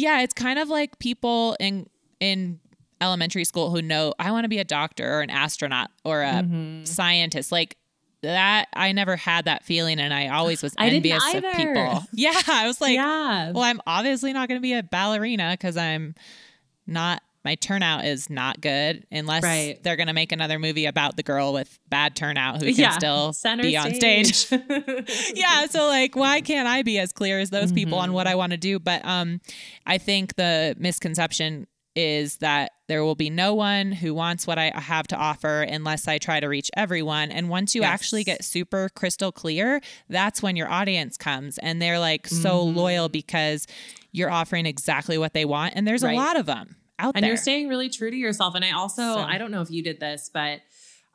Yeah, 0.00 0.20
it's 0.22 0.34
kind 0.34 0.58
of 0.58 0.68
like 0.68 0.98
people 0.98 1.56
in 1.60 1.86
in 2.20 2.60
elementary 3.00 3.44
school 3.44 3.70
who 3.70 3.80
know 3.80 4.12
I 4.18 4.30
want 4.30 4.44
to 4.44 4.48
be 4.48 4.58
a 4.58 4.64
doctor 4.64 5.10
or 5.10 5.20
an 5.22 5.30
astronaut 5.30 5.90
or 6.04 6.22
a 6.22 6.42
Mhm. 6.42 6.86
scientist. 6.86 7.50
Like 7.50 7.76
that, 8.22 8.66
I 8.74 8.92
never 8.92 9.16
had 9.16 9.46
that 9.46 9.64
feeling, 9.64 9.98
and 9.98 10.12
I 10.12 10.28
always 10.28 10.62
was 10.62 10.74
envious 10.78 11.22
of 11.34 11.42
people. 11.56 12.04
Yeah, 12.12 12.38
I 12.48 12.66
was 12.66 12.78
like, 12.80 12.94
yeah. 12.94 13.52
well, 13.52 13.62
I'm 13.64 13.80
obviously 13.86 14.32
not 14.34 14.48
going 14.48 14.58
to 14.58 14.62
be 14.62 14.74
a 14.74 14.82
ballerina 14.82 15.52
because 15.52 15.76
I'm 15.78 16.14
not. 16.86 17.22
My 17.44 17.54
turnout 17.54 18.04
is 18.04 18.28
not 18.28 18.60
good 18.60 19.06
unless 19.10 19.42
Right. 19.42 19.82
they're 19.82 19.96
going 19.96 20.08
to 20.08 20.12
make 20.12 20.30
another 20.32 20.58
movie 20.58 20.84
about 20.86 21.16
the 21.16 21.22
girl 21.22 21.52
with 21.52 21.78
bad 21.88 22.14
turnout 22.14 22.60
who 22.60 22.66
can 22.66 22.74
yeah. 22.74 22.90
still 22.98 23.32
Center 23.32 23.62
be 23.62 23.76
on 23.76 23.94
stage. 23.94 24.46
yeah 25.34 25.66
so 25.66 25.86
like 25.86 26.14
why 26.16 26.40
can't 26.40 26.68
i 26.68 26.82
be 26.82 26.98
as 26.98 27.12
clear 27.12 27.38
as 27.40 27.50
those 27.50 27.72
people 27.72 27.98
on 27.98 28.12
what 28.12 28.26
i 28.26 28.34
want 28.34 28.52
to 28.52 28.56
do 28.58 28.78
but 28.78 29.04
um 29.04 29.40
i 29.86 29.96
think 29.98 30.36
the 30.36 30.74
misconception 30.78 31.66
is 31.96 32.36
that 32.36 32.70
there 32.88 33.02
will 33.04 33.14
be 33.16 33.28
no 33.30 33.54
one 33.54 33.90
who 33.92 34.14
wants 34.14 34.46
what 34.46 34.58
i 34.58 34.70
have 34.76 35.06
to 35.08 35.16
offer 35.16 35.62
unless 35.62 36.06
i 36.06 36.18
try 36.18 36.38
to 36.40 36.46
reach 36.46 36.70
everyone 36.76 37.30
and 37.30 37.48
once 37.48 37.74
you 37.74 37.80
Yes. 37.80 37.90
actually 37.92 38.24
get 38.24 38.44
super 38.44 38.88
crystal 38.94 39.32
clear 39.32 39.80
that's 40.08 40.42
when 40.42 40.56
your 40.56 40.70
audience 40.70 41.16
comes 41.16 41.58
and 41.58 41.80
they're 41.82 41.98
like 41.98 42.26
so 42.28 42.64
Mhm. 42.66 42.76
loyal 42.76 43.08
because 43.08 43.66
you're 44.12 44.30
offering 44.30 44.66
exactly 44.66 45.18
what 45.18 45.32
they 45.32 45.44
want 45.44 45.72
and 45.76 45.86
there's 45.86 46.02
Right. 46.04 46.12
a 46.14 46.16
lot 46.16 46.38
of 46.38 46.46
them 46.46 46.76
out 47.00 47.12
and 47.14 47.22
there 47.24 47.30
you're 47.30 47.36
staying 47.36 47.68
really 47.68 47.88
true 47.88 48.10
to 48.10 48.16
yourself. 48.16 48.54
And 48.54 48.64
I 48.64 48.72
also, 48.72 49.02
So- 49.02 49.20
I 49.20 49.38
don't 49.38 49.50
know 49.50 49.62
if 49.62 49.70
you 49.70 49.82
did 49.82 50.00
this, 50.00 50.30
but 50.32 50.60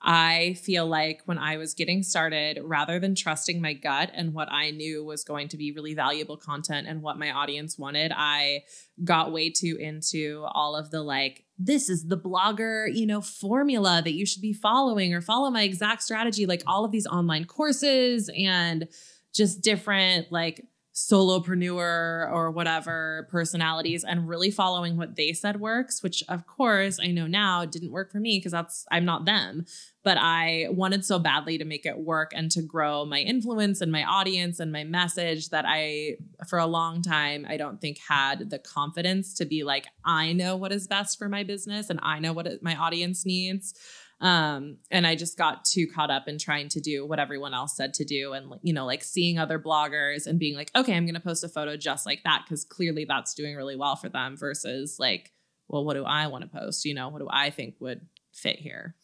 I 0.07 0.55
feel 0.61 0.85
like 0.85 1.21
when 1.25 1.39
I 1.39 1.57
was 1.57 1.73
getting 1.73 2.03
started, 2.03 2.59
rather 2.63 2.99
than 2.99 3.15
trusting 3.15 3.59
my 3.59 3.73
gut 3.73 4.11
and 4.13 4.33
what 4.33 4.51
I 4.51 4.69
knew 4.69 5.03
was 5.03 5.23
going 5.23 5.47
to 5.47 5.57
be 5.57 5.71
really 5.71 5.95
valuable 5.95 6.37
content 6.37 6.87
and 6.87 7.01
what 7.01 7.17
my 7.17 7.31
audience 7.31 7.79
wanted, 7.79 8.11
I 8.15 8.65
got 9.03 9.31
way 9.31 9.49
too 9.49 9.77
into 9.79 10.45
all 10.51 10.75
of 10.75 10.91
the 10.91 11.01
like, 11.01 11.45
this 11.57 11.89
is 11.89 12.05
the 12.05 12.17
blogger, 12.17 12.85
you 12.93 13.07
know, 13.07 13.19
formula 13.21 14.01
that 14.03 14.13
you 14.13 14.27
should 14.27 14.43
be 14.43 14.53
following 14.53 15.13
or 15.13 15.21
follow 15.21 15.49
my 15.49 15.63
exact 15.63 16.03
strategy, 16.03 16.45
like 16.45 16.61
all 16.67 16.85
of 16.85 16.91
these 16.91 17.07
online 17.07 17.45
courses 17.45 18.29
and 18.37 18.87
just 19.33 19.61
different 19.61 20.31
like 20.31 20.63
solopreneur 20.95 22.31
or 22.31 22.49
whatever 22.51 23.27
personalities 23.29 24.05
and 24.05 24.29
really 24.29 24.49
following 24.49 24.95
what 24.95 25.17
they 25.17 25.33
said 25.33 25.59
works 25.59 26.01
which 26.01 26.23
of 26.29 26.47
course 26.47 26.97
i 27.03 27.07
know 27.07 27.27
now 27.27 27.65
didn't 27.65 27.91
work 27.91 28.09
for 28.09 28.19
me 28.21 28.37
because 28.37 28.53
that's 28.53 28.85
i'm 28.91 29.03
not 29.03 29.25
them. 29.25 29.65
But 30.05 30.17
i 30.17 30.67
wanted 30.69 31.03
so 31.03 31.19
badly 31.19 31.57
to 31.57 31.65
make 31.65 31.85
it 31.85 31.97
work 31.97 32.31
and 32.33 32.49
to 32.51 32.61
grow 32.61 33.03
my 33.05 33.19
influence 33.19 33.81
and 33.81 33.91
my 33.91 34.05
audience 34.05 34.61
and 34.61 34.71
my 34.71 34.85
message 34.85 35.49
that 35.49 35.65
i 35.67 36.15
for 36.47 36.59
a 36.59 36.65
long 36.65 37.01
time 37.01 37.45
i 37.49 37.57
don't 37.57 37.81
think 37.81 37.97
had 37.97 38.49
the 38.49 38.59
confidence 38.59 39.33
to 39.33 39.45
be 39.45 39.65
like 39.65 39.87
i 40.05 40.31
know 40.31 40.55
what 40.55 40.71
is 40.71 40.87
best 40.87 41.17
for 41.17 41.27
my 41.27 41.43
business 41.43 41.89
and 41.89 41.99
i 42.03 42.19
know 42.19 42.31
what 42.31 42.63
my 42.63 42.75
audience 42.75 43.25
needs 43.25 43.73
um 44.21 44.77
and 44.91 45.05
i 45.05 45.13
just 45.13 45.37
got 45.37 45.65
too 45.65 45.85
caught 45.87 46.09
up 46.09 46.27
in 46.27 46.37
trying 46.37 46.69
to 46.69 46.79
do 46.79 47.05
what 47.05 47.19
everyone 47.19 47.53
else 47.53 47.75
said 47.75 47.93
to 47.93 48.05
do 48.05 48.31
and 48.31 48.53
you 48.61 48.73
know 48.73 48.85
like 48.85 49.03
seeing 49.03 49.37
other 49.37 49.59
bloggers 49.59 50.25
and 50.25 50.39
being 50.39 50.55
like 50.55 50.71
okay 50.75 50.95
i'm 50.95 51.05
going 51.05 51.15
to 51.15 51.19
post 51.19 51.43
a 51.43 51.49
photo 51.49 51.75
just 51.75 52.05
like 52.05 52.23
that 52.23 52.43
because 52.45 52.63
clearly 52.63 53.03
that's 53.05 53.33
doing 53.33 53.55
really 53.55 53.75
well 53.75 53.95
for 53.97 54.07
them 54.07 54.37
versus 54.37 54.97
like 54.99 55.33
well 55.67 55.83
what 55.83 55.95
do 55.95 56.05
i 56.05 56.27
want 56.27 56.43
to 56.43 56.59
post 56.59 56.85
you 56.85 56.93
know 56.93 57.09
what 57.09 57.19
do 57.19 57.27
i 57.29 57.49
think 57.49 57.75
would 57.79 58.01
fit 58.31 58.57
here 58.57 58.95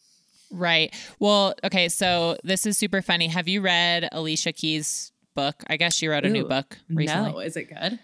Right. 0.52 0.94
Well, 1.18 1.54
okay. 1.64 1.88
So 1.88 2.36
this 2.44 2.66
is 2.66 2.76
super 2.76 3.00
funny. 3.00 3.26
Have 3.28 3.48
you 3.48 3.62
read 3.62 4.06
Alicia 4.12 4.52
Keys' 4.52 5.10
book? 5.34 5.64
I 5.66 5.78
guess 5.78 5.94
she 5.94 6.08
wrote 6.08 6.26
a 6.26 6.28
new 6.28 6.44
book 6.44 6.78
recently. 6.90 7.32
no 7.32 7.38
is 7.38 7.56
it 7.56 7.70
good 7.70 7.98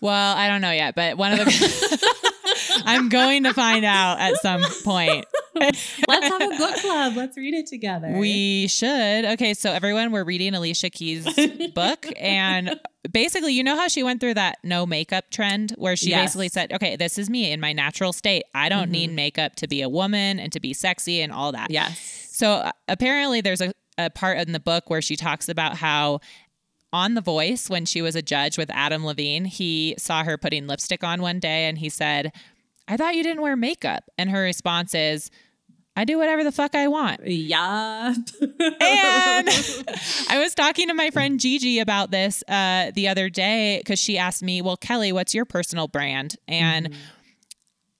Well, 0.00 0.36
I 0.36 0.48
don't 0.48 0.60
know 0.60 0.70
yet, 0.70 0.94
but 0.94 1.16
one 1.16 1.32
of 1.32 1.38
the 1.38 2.14
I'm 2.84 3.08
going 3.08 3.44
to 3.44 3.54
find 3.54 3.84
out 3.84 4.20
at 4.20 4.36
some 4.36 4.62
point. 4.84 5.24
let's 6.08 6.28
have 6.28 6.40
a 6.42 6.56
book 6.56 6.74
club 6.76 7.16
let's 7.16 7.36
read 7.36 7.54
it 7.54 7.66
together 7.66 8.16
We 8.18 8.66
should. 8.68 9.24
Okay, 9.24 9.54
so 9.54 9.72
everyone, 9.72 10.12
we're 10.12 10.24
reading 10.24 10.54
Alicia 10.54 10.90
Keys' 10.90 11.26
book, 11.74 12.06
and 12.18 12.78
basically, 13.10 13.52
you 13.52 13.62
know 13.64 13.76
how 13.76 13.88
she 13.88 14.02
went 14.02 14.20
through 14.20 14.34
that 14.34 14.58
no 14.62 14.86
makeup 14.86 15.30
trend, 15.30 15.72
where 15.78 15.96
she 15.96 16.10
Yes. 16.10 16.22
basically 16.30 16.48
said, 16.48 16.72
"Okay, 16.72 16.96
this 16.96 17.18
is 17.18 17.28
me 17.30 17.50
in 17.52 17.60
my 17.60 17.72
natural 17.72 18.12
state. 18.12 18.44
I 18.54 18.68
don't 18.68 18.90
need 18.90 19.10
Mhm. 19.10 19.14
makeup 19.14 19.54
to 19.56 19.68
be 19.68 19.82
a 19.82 19.88
woman 19.88 20.38
and 20.38 20.52
to 20.52 20.60
be 20.60 20.72
sexy 20.74 21.20
and 21.20 21.32
all 21.32 21.52
that." 21.52 21.70
yes 21.70 21.98
So 22.30 22.52
uh, 22.52 22.72
apparently, 22.88 23.40
there's 23.40 23.60
a, 23.60 23.72
a 23.98 24.10
part 24.10 24.38
in 24.38 24.52
the 24.52 24.60
book 24.60 24.88
where 24.90 25.02
she 25.02 25.16
talks 25.16 25.48
about 25.48 25.76
how 25.78 26.20
on 26.92 27.12
The 27.14 27.20
Voice, 27.20 27.68
when 27.68 27.84
she 27.84 28.00
was 28.00 28.16
a 28.16 28.22
judge 28.22 28.56
with 28.56 28.70
Adam 28.70 29.04
Levine, 29.04 29.44
he 29.44 29.94
saw 29.98 30.24
her 30.24 30.38
putting 30.38 30.66
lipstick 30.66 31.04
on 31.04 31.20
one 31.20 31.38
day 31.38 31.66
and 31.66 31.76
he 31.78 31.90
said, 31.90 32.32
I 32.86 32.96
thought 32.96 33.14
you 33.14 33.22
didn't 33.22 33.42
wear 33.42 33.56
makeup. 33.56 34.04
And 34.16 34.30
her 34.30 34.40
response 34.40 34.94
is, 34.94 35.30
I 35.98 36.04
do 36.04 36.16
whatever 36.16 36.44
the 36.44 36.52
fuck 36.52 36.74
I 36.76 36.86
want. 36.88 37.26
yeah 37.26 38.14
And 38.14 39.48
I 40.30 40.38
was 40.38 40.54
talking 40.54 40.88
to 40.88 40.94
my 40.94 41.10
friend 41.10 41.40
Gigi 41.40 41.80
about 41.80 42.10
this 42.12 42.44
uh, 42.46 42.92
the 42.94 43.08
other 43.08 43.28
day 43.28 43.78
because 43.78 43.98
she 43.98 44.16
asked 44.16 44.42
me, 44.42 44.62
Well, 44.62 44.76
Kelly, 44.76 45.10
what's 45.12 45.34
your 45.34 45.44
personal 45.44 45.88
brand? 45.88 46.36
And 46.46 46.90
Mm-hmm. 46.90 47.00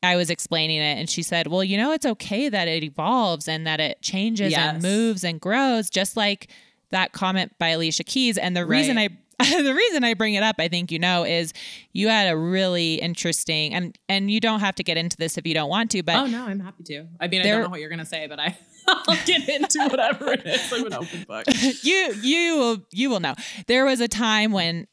I 0.01 0.15
was 0.15 0.31
explaining 0.31 0.77
it, 0.79 0.97
and 0.97 1.11
she 1.11 1.25
said, 1.25 1.49
Well, 1.49 1.65
you 1.65 1.77
know, 1.77 1.91
it's 1.91 2.07
okay 2.07 2.49
that 2.49 2.69
it 2.69 2.85
evolves 2.85 3.49
and 3.49 3.67
that 3.67 3.81
it 3.81 4.01
changes 4.01 4.53
Yes. 4.53 4.75
and 4.75 4.81
moves 4.83 5.25
and 5.25 5.41
grows, 5.41 5.91
just 5.91 6.17
like 6.17 6.53
that 6.91 7.11
comment 7.13 7.53
by 7.59 7.71
Alicia 7.71 8.05
Keys. 8.05 8.39
And 8.39 8.57
the 8.57 8.65
reason 8.65 8.97
I 8.97 9.09
the 9.62 9.74
reason 9.74 10.03
I 10.05 10.14
bring 10.14 10.35
it 10.35 10.42
up, 10.42 10.57
I 10.59 10.68
think 10.68 10.90
you 10.90 10.98
know, 10.98 11.24
is 11.24 11.53
you 11.92 12.09
had 12.09 12.29
a 12.33 12.37
really 12.37 12.94
interesting 12.94 13.72
and 13.74 13.96
and 14.09 14.31
you 14.31 14.40
don't 14.40 14.61
have 14.61 14.74
to 14.77 14.83
get 14.83 14.96
into 14.96 15.16
this 15.16 15.38
if 15.38 15.46
you 15.46 15.55
don't 15.55 15.68
want 15.68 15.90
to, 15.92 16.03
but 16.03 16.16
oh 16.16 16.27
no, 16.27 16.44
I'm 16.44 16.61
happy 16.61 16.83
to. 16.85 17.07
I 17.20 17.29
mean, 17.29 17.42
I 17.42 17.44
don't 17.44 17.62
know 17.62 17.68
what 17.68 17.81
you're 17.81 17.90
gonna 17.90 18.05
say, 18.07 18.27
but 18.27 18.40
I 18.40 18.57
I'll 18.88 19.16
get 19.27 19.48
into 19.48 19.79
whatever 19.90 20.33
it 20.33 20.46
is. 20.46 20.72
I'm 20.72 20.87
an 20.87 20.94
open 20.94 21.24
book. 21.29 21.44
you 21.83 22.14
you 22.22 22.57
will 22.59 22.79
you 22.92 23.11
will 23.11 23.20
know. 23.20 23.35
There 23.66 23.85
was 23.85 24.01
a 24.01 24.09
time 24.09 24.51
when 24.53 24.87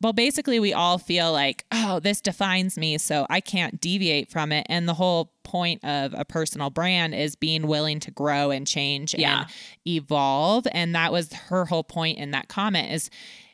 well 0.00 0.12
basically 0.12 0.60
we 0.60 0.72
all 0.72 0.98
feel 0.98 1.32
like 1.32 1.64
oh 1.72 2.00
this 2.00 2.20
defines 2.20 2.78
me 2.78 2.98
so 2.98 3.26
I 3.30 3.40
can't 3.40 3.80
deviate 3.80 4.30
from 4.30 4.52
it 4.52 4.66
and 4.68 4.88
the 4.88 4.94
whole 4.94 5.32
point 5.44 5.84
of 5.84 6.14
a 6.16 6.24
personal 6.24 6.70
brand 6.70 7.14
is 7.14 7.34
being 7.36 7.66
willing 7.66 7.98
to 8.00 8.10
grow 8.10 8.50
and 8.50 8.66
change 8.66 9.14
Yeah. 9.18 9.40
and 9.40 9.48
evolve 9.86 10.66
and 10.72 10.94
that 10.94 11.10
was 11.12 11.32
her 11.32 11.64
whole 11.64 11.82
point 11.84 12.18
in 12.18 12.30
that 12.32 12.48
comment 12.48 12.92
is 12.92 13.10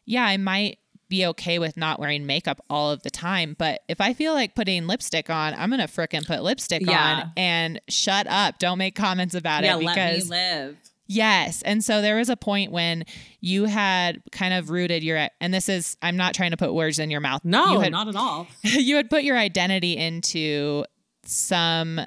yeah 0.06 0.24
I 0.24 0.36
might 0.36 0.78
be 1.08 1.26
okay 1.26 1.58
with 1.58 1.76
not 1.76 2.00
wearing 2.00 2.26
makeup 2.26 2.60
all 2.70 2.90
of 2.90 3.02
the 3.02 3.10
time 3.10 3.54
but 3.58 3.82
if 3.88 4.00
I 4.00 4.14
feel 4.14 4.32
like 4.32 4.54
putting 4.54 4.86
lipstick 4.86 5.28
on 5.30 5.54
I'm 5.54 5.70
to 5.70 5.76
frickin' 5.78 6.26
put 6.26 6.42
lipstick 6.42 6.82
Yeah. 6.82 7.24
on 7.24 7.32
and 7.36 7.80
shut 7.88 8.26
up 8.26 8.58
don't 8.58 8.78
make 8.78 8.94
comments 8.94 9.34
about 9.34 9.64
yeah, 9.64 9.76
it 9.76 9.80
because 9.80 10.24
me 10.24 10.30
live. 10.30 10.76
Yes. 11.06 11.60
And 11.62 11.84
so 11.84 12.00
there 12.00 12.16
was 12.16 12.30
a 12.30 12.36
point 12.36 12.72
when 12.72 13.04
you 13.40 13.66
had 13.66 14.22
kind 14.32 14.54
of 14.54 14.70
rooted 14.70 15.02
your 15.04 15.28
and 15.40 15.52
this 15.52 15.68
is 15.68 15.98
I'm 16.00 16.16
not 16.16 16.34
trying 16.34 16.52
to 16.52 16.56
put 16.56 16.72
words 16.72 16.98
in 16.98 17.10
your 17.10 17.20
mouth. 17.20 17.44
No, 17.44 17.74
you 17.74 17.80
had, 17.80 17.92
not 17.92 18.08
at 18.08 18.16
all. 18.16 18.46
you 18.62 18.96
had 18.96 19.10
put 19.10 19.22
your 19.22 19.36
identity 19.36 19.96
into 19.96 20.84
some 21.24 22.00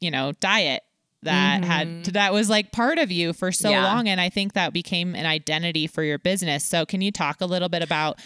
you 0.00 0.10
know, 0.10 0.32
diet 0.40 0.82
that 1.22 1.64
had 1.64 1.88
Mhm. 1.88 2.12
that 2.12 2.32
was 2.32 2.48
like 2.48 2.70
part 2.72 2.98
of 2.98 3.10
you 3.10 3.32
for 3.32 3.50
so 3.50 3.70
Yeah. 3.70 3.84
long 3.84 4.08
and 4.08 4.20
I 4.20 4.28
think 4.28 4.52
that 4.52 4.72
became 4.72 5.14
an 5.14 5.26
identity 5.26 5.86
for 5.86 6.02
your 6.04 6.18
business. 6.18 6.64
So 6.64 6.86
can 6.86 7.00
you 7.00 7.10
talk 7.10 7.40
a 7.40 7.46
little 7.46 7.68
bit 7.68 7.82
about 7.82 8.20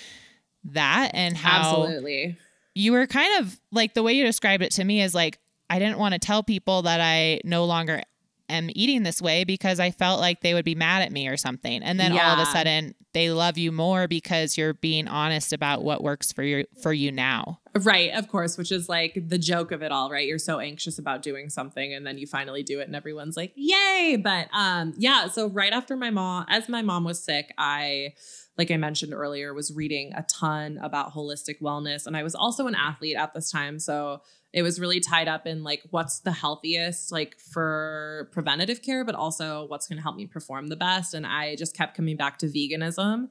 that 0.64 1.10
and 1.14 1.36
how 1.36 1.82
Absolutely. 1.82 2.36
you 2.74 2.92
were 2.92 3.06
kind 3.06 3.40
of 3.40 3.58
like 3.70 3.94
the 3.94 4.02
way 4.02 4.12
you 4.12 4.24
described 4.24 4.62
it 4.62 4.72
to 4.72 4.84
me 4.84 5.00
is 5.02 5.14
like 5.14 5.38
I 5.70 5.78
didn't 5.78 5.98
want 5.98 6.12
to 6.12 6.18
tell 6.18 6.42
people 6.42 6.82
that 6.82 7.00
I 7.00 7.40
no 7.44 7.64
longer 7.64 8.02
am 8.50 8.68
eating 8.74 9.02
this 9.04 9.22
way 9.22 9.44
because 9.44 9.80
I 9.80 9.90
felt 9.90 10.20
like 10.20 10.42
they 10.42 10.52
would 10.52 10.64
be 10.66 10.74
mad 10.74 11.00
at 11.00 11.10
me 11.10 11.28
or 11.28 11.38
something. 11.38 11.82
And 11.82 11.98
then 11.98 12.12
all 12.12 12.18
of 12.34 12.38
a 12.38 12.44
sudden 12.46 12.94
they 13.14 13.30
love 13.30 13.56
you 13.56 13.72
more 13.72 14.06
because 14.06 14.58
you're 14.58 14.74
being 14.74 15.08
honest 15.08 15.54
about 15.54 15.82
what 15.82 16.02
works 16.02 16.30
for 16.30 16.42
you 16.42 16.66
for 16.82 16.92
you 16.92 17.10
now. 17.10 17.60
Right, 17.74 18.10
of 18.12 18.28
course, 18.28 18.58
which 18.58 18.70
is 18.70 18.88
like 18.90 19.18
the 19.28 19.38
joke 19.38 19.72
of 19.72 19.82
it 19.82 19.90
all, 19.90 20.10
right? 20.10 20.26
You're 20.26 20.38
so 20.38 20.58
anxious 20.58 20.98
about 20.98 21.22
doing 21.22 21.48
something 21.48 21.94
and 21.94 22.06
then 22.06 22.18
you 22.18 22.26
finally 22.26 22.62
do 22.62 22.80
it 22.80 22.86
and 22.86 22.94
everyone's 22.94 23.34
like, 23.34 23.52
"Yay!" 23.56 24.20
But 24.22 24.48
um 24.52 24.92
yeah, 24.98 25.28
so 25.28 25.48
right 25.48 25.72
after 25.72 25.96
my 25.96 26.10
mom 26.10 26.44
as 26.48 26.68
my 26.68 26.82
mom 26.82 27.04
was 27.04 27.24
sick, 27.24 27.52
I 27.56 28.12
like 28.58 28.70
I 28.70 28.76
mentioned 28.76 29.14
earlier, 29.14 29.54
was 29.54 29.72
reading 29.72 30.12
a 30.14 30.22
ton 30.24 30.78
about 30.82 31.14
holistic 31.14 31.62
wellness. 31.62 32.06
And 32.06 32.14
I 32.14 32.22
was 32.22 32.34
also 32.34 32.66
an 32.66 32.74
athlete 32.74 33.16
at 33.16 33.32
this 33.32 33.50
time. 33.50 33.78
So 33.78 34.20
it 34.52 34.62
was 34.62 34.78
really 34.78 35.00
tied 35.00 35.28
up 35.28 35.46
in 35.46 35.62
like 35.62 35.82
what's 35.90 36.20
the 36.20 36.32
healthiest 36.32 37.10
like 37.10 37.38
for 37.40 38.28
preventative 38.32 38.82
care, 38.82 39.02
but 39.04 39.14
also 39.14 39.66
what's 39.68 39.86
going 39.88 39.96
to 39.96 40.02
help 40.02 40.16
me 40.16 40.26
perform 40.26 40.66
the 40.66 40.76
best. 40.76 41.14
And 41.14 41.26
I 41.26 41.56
just 41.56 41.74
kept 41.74 41.96
coming 41.96 42.18
back 42.18 42.36
to 42.38 42.46
veganism. 42.46 43.28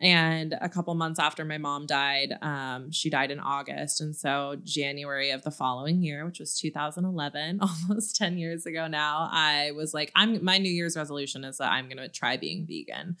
And 0.00 0.56
a 0.60 0.68
couple 0.68 0.94
months 0.94 1.20
after 1.20 1.44
my 1.44 1.58
mom 1.58 1.84
died, 1.84 2.38
um, 2.40 2.90
she 2.90 3.10
died 3.10 3.30
in 3.30 3.38
August. 3.38 4.00
And 4.00 4.16
so, 4.16 4.56
January 4.64 5.30
of 5.30 5.42
the 5.42 5.50
following 5.50 6.02
year, 6.02 6.24
which 6.24 6.40
was 6.40 6.58
2011, 6.58 7.60
almost 7.88 8.16
10 8.16 8.38
years 8.38 8.64
ago 8.64 8.86
now, 8.86 9.28
I 9.30 9.72
was 9.72 9.92
like, 9.92 10.10
I'm 10.14 10.42
my 10.42 10.56
New 10.58 10.72
Year's 10.72 10.96
resolution 10.96 11.44
is 11.44 11.58
that 11.58 11.70
I'm 11.70 11.86
going 11.86 11.98
to 11.98 12.08
try 12.08 12.36
being 12.38 12.66
vegan 12.66 13.16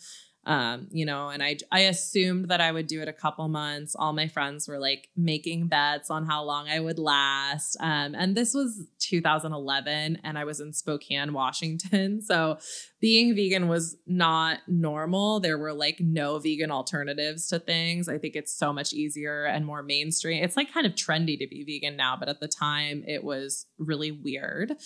um 0.46 0.88
you 0.90 1.04
know 1.04 1.28
and 1.28 1.42
i 1.42 1.56
i 1.70 1.80
assumed 1.80 2.48
that 2.48 2.60
i 2.60 2.72
would 2.72 2.86
do 2.86 3.02
it 3.02 3.08
a 3.08 3.12
couple 3.12 3.46
months. 3.48 3.94
All 3.94 4.12
my 4.12 4.26
friends 4.26 4.66
were 4.66 4.78
like 4.78 5.08
making 5.16 5.68
bets 5.68 6.10
on 6.10 6.24
how 6.24 6.42
long 6.44 6.68
i 6.68 6.80
would 6.80 6.98
last. 6.98 7.76
Um 7.80 8.14
and 8.14 8.36
this 8.36 8.54
was 8.54 8.86
2011 9.00 10.18
and 10.24 10.38
i 10.38 10.44
was 10.44 10.60
in 10.60 10.72
spokane 10.72 11.32
washington. 11.32 12.20
So 12.30 12.58
being 13.00 13.34
vegan 13.34 13.66
was 13.66 13.96
not 14.06 14.58
normal. 14.68 15.40
There 15.40 15.58
were 15.58 15.72
like 15.72 15.96
no 16.00 16.38
vegan 16.38 16.70
alternatives 16.70 17.48
to 17.48 17.58
things. 17.58 18.08
I 18.08 18.18
think 18.18 18.36
it's 18.36 18.54
so 18.54 18.72
much 18.72 18.92
easier 18.92 19.46
and 19.46 19.66
more 19.66 19.82
mainstream. 19.82 20.44
It's 20.44 20.56
like 20.56 20.72
kind 20.72 20.86
of 20.86 20.92
trendy 20.92 21.36
to 21.38 21.46
be 21.48 21.64
vegan 21.64 21.96
now 21.96 22.16
but 22.16 22.28
at 22.28 22.40
the 22.40 22.48
time 22.48 23.02
it 23.06 23.24
was 23.24 23.66
really 23.78 24.12
weird 24.12 24.76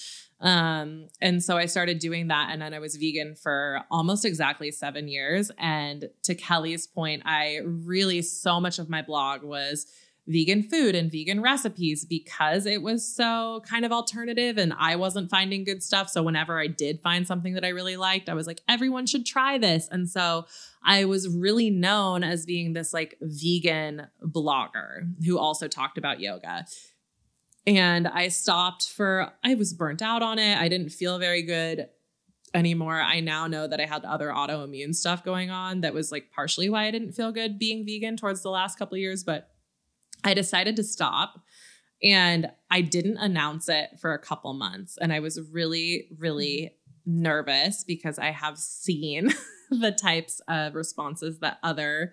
um, 0.40 1.08
and 1.20 1.42
so 1.42 1.56
I 1.56 1.66
started 1.66 1.98
doing 1.98 2.28
that. 2.28 2.50
And 2.50 2.60
then 2.60 2.74
I 2.74 2.78
was 2.78 2.96
vegan 2.96 3.34
for 3.34 3.80
almost 3.90 4.24
exactly 4.24 4.70
seven 4.70 5.08
years. 5.08 5.50
And 5.58 6.10
to 6.24 6.34
Kelly's 6.34 6.86
point, 6.86 7.22
I 7.24 7.60
really, 7.64 8.22
so 8.22 8.60
much 8.60 8.78
of 8.78 8.88
my 8.88 9.02
blog 9.02 9.42
was 9.42 9.86
vegan 10.26 10.62
food 10.62 10.94
and 10.94 11.12
vegan 11.12 11.42
recipes 11.42 12.04
because 12.04 12.64
it 12.64 12.82
was 12.82 13.06
so 13.06 13.62
kind 13.68 13.84
of 13.84 13.92
alternative 13.92 14.56
and 14.56 14.72
I 14.78 14.96
wasn't 14.96 15.30
finding 15.30 15.64
good 15.64 15.82
stuff. 15.82 16.08
So 16.08 16.22
whenever 16.22 16.58
I 16.58 16.66
did 16.66 17.00
find 17.02 17.26
something 17.26 17.54
that 17.54 17.64
I 17.64 17.68
really 17.68 17.98
liked, 17.98 18.30
I 18.30 18.34
was 18.34 18.46
like, 18.46 18.62
everyone 18.66 19.06
should 19.06 19.26
try 19.26 19.58
this. 19.58 19.86
And 19.90 20.08
so 20.08 20.46
I 20.82 21.04
was 21.04 21.28
really 21.28 21.68
known 21.68 22.24
as 22.24 22.46
being 22.46 22.72
this 22.72 22.94
like 22.94 23.16
vegan 23.20 24.06
blogger 24.22 25.12
who 25.26 25.38
also 25.38 25.68
talked 25.68 25.98
about 25.98 26.20
yoga. 26.20 26.64
And 27.66 28.06
I 28.06 28.28
stopped 28.28 28.88
for, 28.88 29.32
I 29.42 29.54
was 29.54 29.72
burnt 29.72 30.02
out 30.02 30.22
on 30.22 30.38
it. 30.38 30.58
I 30.58 30.68
didn't 30.68 30.90
feel 30.90 31.18
very 31.18 31.42
good 31.42 31.88
anymore. 32.52 33.00
I 33.00 33.20
now 33.20 33.46
know 33.46 33.66
that 33.66 33.80
I 33.80 33.86
had 33.86 34.04
other 34.04 34.28
autoimmune 34.28 34.94
stuff 34.94 35.24
going 35.24 35.50
on 35.50 35.80
that 35.80 35.94
was 35.94 36.12
like 36.12 36.30
partially 36.30 36.68
why 36.68 36.86
I 36.86 36.90
didn't 36.90 37.12
feel 37.12 37.32
good 37.32 37.58
being 37.58 37.84
vegan 37.84 38.16
towards 38.16 38.42
the 38.42 38.50
last 38.50 38.78
couple 38.78 38.94
of 38.94 39.00
years, 39.00 39.24
but 39.24 39.48
I 40.22 40.34
decided 40.34 40.76
to 40.76 40.84
stop 40.84 41.40
and 42.02 42.50
I 42.70 42.82
didn't 42.82 43.18
announce 43.18 43.68
it 43.68 43.90
for 44.00 44.12
a 44.12 44.18
couple 44.18 44.52
months 44.52 44.98
and 45.00 45.12
I 45.12 45.20
was 45.20 45.40
really 45.52 46.08
really 46.18 46.72
nervous 47.06 47.84
because 47.84 48.18
I 48.18 48.30
have 48.30 48.58
seen 48.58 49.30
the 49.70 49.92
types 49.92 50.40
of 50.48 50.74
responses 50.74 51.38
that 51.40 51.58
other 51.62 52.12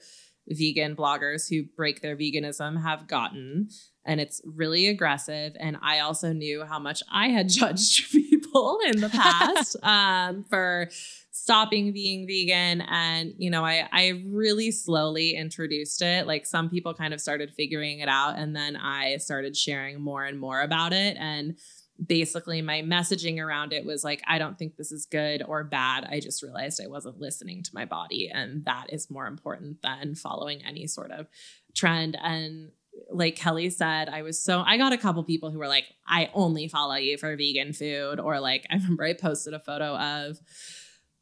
vegan 0.52 0.96
bloggers 0.96 1.50
who 1.50 1.64
break 1.76 2.02
their 2.02 2.16
veganism 2.16 2.82
have 2.82 3.08
gotten 3.08 3.70
and 4.06 4.20
it's 4.20 4.42
really 4.46 4.88
aggressive. 4.88 5.56
And 5.60 5.78
I 5.82 6.00
also 6.00 6.34
knew 6.34 6.66
how 6.66 6.80
much 6.80 7.04
I 7.12 7.30
had 7.30 7.50
judged 7.50 8.12
people 8.12 8.80
in 8.88 9.00
the 9.00 9.10
past 9.10 9.76
um, 9.84 10.44
for 10.50 10.90
stopping 11.32 11.94
being 11.94 12.28
vegan. 12.28 12.82
And, 12.82 13.34
you 13.38 13.50
know, 13.50 13.64
I, 13.64 13.88
I 13.92 14.24
really 14.28 14.72
slowly 14.72 15.36
introduced 15.36 16.02
it. 16.02 16.28
Like 16.28 16.46
some 16.46 16.70
people 16.70 16.94
kind 16.94 17.14
of 17.14 17.22
started 17.22 17.54
figuring 17.56 18.00
it 18.00 18.10
out. 18.10 18.38
And 18.38 18.56
then 18.56 18.76
I 18.76 19.18
started 19.18 19.56
sharing 19.56 20.02
more 20.02 20.26
and 20.26 20.40
more 20.40 20.62
about 20.62 20.94
it. 20.94 21.18
And 21.20 21.58
basically 22.06 22.62
my 22.62 22.82
messaging 22.82 23.40
around 23.40 23.74
it 23.74 23.86
was 23.86 24.04
like 24.04 24.22
i 24.28 24.40
don't 24.40 24.58
think 24.58 24.76
this 24.76 24.92
is 24.92 25.06
good 25.06 25.44
or 25.48 25.64
bad 25.64 26.06
i 26.10 26.20
just 26.20 26.42
realized 26.42 26.82
i 26.84 26.88
wasn't 26.88 27.20
listening 27.20 27.62
to 27.62 27.72
my 27.74 27.86
body 27.86 28.30
and 28.34 28.66
that 28.66 28.88
is 28.90 29.12
more 29.12 29.28
important 29.28 29.82
than 29.82 30.16
following 30.16 30.64
any 30.66 30.88
sort 30.88 31.12
of 31.12 31.28
trend 31.76 32.18
and 32.22 32.72
like 33.10 33.36
Kelly 33.36 33.70
said, 33.70 34.10
I 34.10 34.22
was 34.22 34.42
so 34.42 34.62
I 34.66 34.78
got 34.78 34.94
a 34.94 34.98
couple 34.98 35.24
people 35.24 35.50
who 35.52 35.60
were 35.60 35.68
like, 35.68 35.86
I 36.06 36.30
only 36.34 36.68
follow 36.68 36.96
you 36.96 37.18
for 37.18 37.36
vegan 37.36 37.74
food. 37.74 38.20
Or 38.20 38.40
like 38.40 38.66
I 38.72 38.76
remember 38.76 39.04
I 39.04 39.14
posted 39.14 39.54
a 39.54 39.60
photo 39.60 39.96
of 39.96 40.40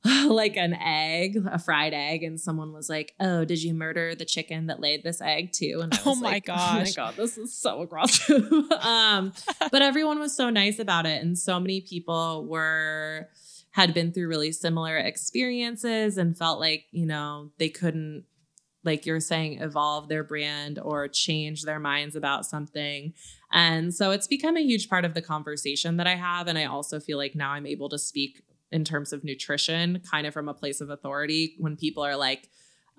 like 0.27 0.55
an 0.55 0.73
egg, 0.73 1.37
a 1.45 1.59
fried 1.59 1.93
egg, 1.93 2.23
and 2.23 2.39
someone 2.39 2.71
was 2.71 2.89
like, 2.89 3.13
Oh, 3.19 3.43
did 3.43 3.61
you 3.61 3.73
murder 3.73 4.15
the 4.15 4.25
chicken 4.25 4.67
that 4.67 4.79
laid 4.79 5.03
this 5.03 5.21
egg 5.21 5.51
too? 5.51 5.79
And 5.81 5.97
oh 6.05 6.15
my 6.15 6.31
like, 6.31 6.45
gosh. 6.45 6.75
Oh 6.75 6.79
my 6.79 6.91
god, 6.95 7.15
this 7.15 7.37
is 7.37 7.53
so 7.53 7.81
aggressive. 7.81 8.51
um, 8.81 9.33
but 9.71 9.81
everyone 9.81 10.19
was 10.19 10.35
so 10.35 10.49
nice 10.49 10.79
about 10.79 11.05
it, 11.05 11.21
and 11.21 11.37
so 11.37 11.59
many 11.59 11.81
people 11.81 12.45
were 12.47 13.27
had 13.71 13.93
been 13.93 14.11
through 14.11 14.27
really 14.27 14.51
similar 14.51 14.97
experiences 14.97 16.17
and 16.17 16.37
felt 16.37 16.59
like, 16.59 16.85
you 16.91 17.05
know, 17.05 17.51
they 17.59 17.69
couldn't 17.69 18.25
like 18.83 19.05
you're 19.05 19.19
saying, 19.19 19.61
evolve 19.61 20.07
their 20.07 20.23
brand 20.23 20.79
or 20.79 21.07
change 21.07 21.63
their 21.63 21.79
minds 21.79 22.15
about 22.15 22.45
something. 22.45 23.13
And 23.51 23.93
so 23.93 24.11
it's 24.11 24.27
become 24.27 24.55
a 24.55 24.63
huge 24.63 24.89
part 24.89 25.05
of 25.05 25.13
the 25.13 25.21
conversation 25.21 25.97
that 25.97 26.07
I 26.07 26.15
have. 26.15 26.47
And 26.47 26.57
I 26.57 26.65
also 26.65 26.99
feel 26.99 27.17
like 27.17 27.35
now 27.35 27.51
I'm 27.51 27.65
able 27.65 27.89
to 27.89 27.99
speak 27.99 28.41
in 28.71 28.83
terms 28.83 29.13
of 29.13 29.23
nutrition, 29.23 30.01
kind 30.09 30.27
of 30.27 30.33
from 30.33 30.47
a 30.47 30.53
place 30.53 30.81
of 30.81 30.89
authority 30.89 31.55
when 31.57 31.75
people 31.75 32.03
are 32.03 32.15
like, 32.15 32.49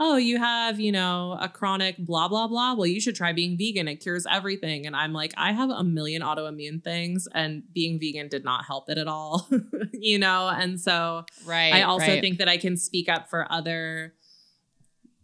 oh, 0.02 0.16
you 0.16 0.38
have, 0.38 0.80
you 0.80 0.90
know, 0.90 1.36
a 1.40 1.48
chronic 1.48 1.96
blah, 1.98 2.26
blah, 2.26 2.48
blah. 2.48 2.72
Well, 2.72 2.86
you 2.86 3.00
should 3.00 3.14
try 3.14 3.34
being 3.34 3.58
vegan. 3.58 3.86
It 3.86 3.96
cures 3.96 4.26
everything. 4.28 4.86
And 4.86 4.96
I'm 4.96 5.12
like, 5.12 5.32
I 5.36 5.52
have 5.52 5.68
a 5.68 5.84
million 5.84 6.22
autoimmune 6.22 6.82
things, 6.82 7.28
and 7.34 7.62
being 7.74 8.00
vegan 8.00 8.28
did 8.28 8.42
not 8.42 8.64
help 8.64 8.88
it 8.88 8.96
at 8.96 9.06
all, 9.06 9.46
you 9.92 10.18
know? 10.18 10.48
And 10.48 10.80
so 10.80 11.26
right, 11.44 11.74
I 11.74 11.82
also 11.82 12.06
right. 12.06 12.20
think 12.20 12.38
that 12.38 12.48
I 12.48 12.56
can 12.56 12.78
speak 12.78 13.10
up 13.10 13.28
for 13.28 13.46
other 13.52 14.14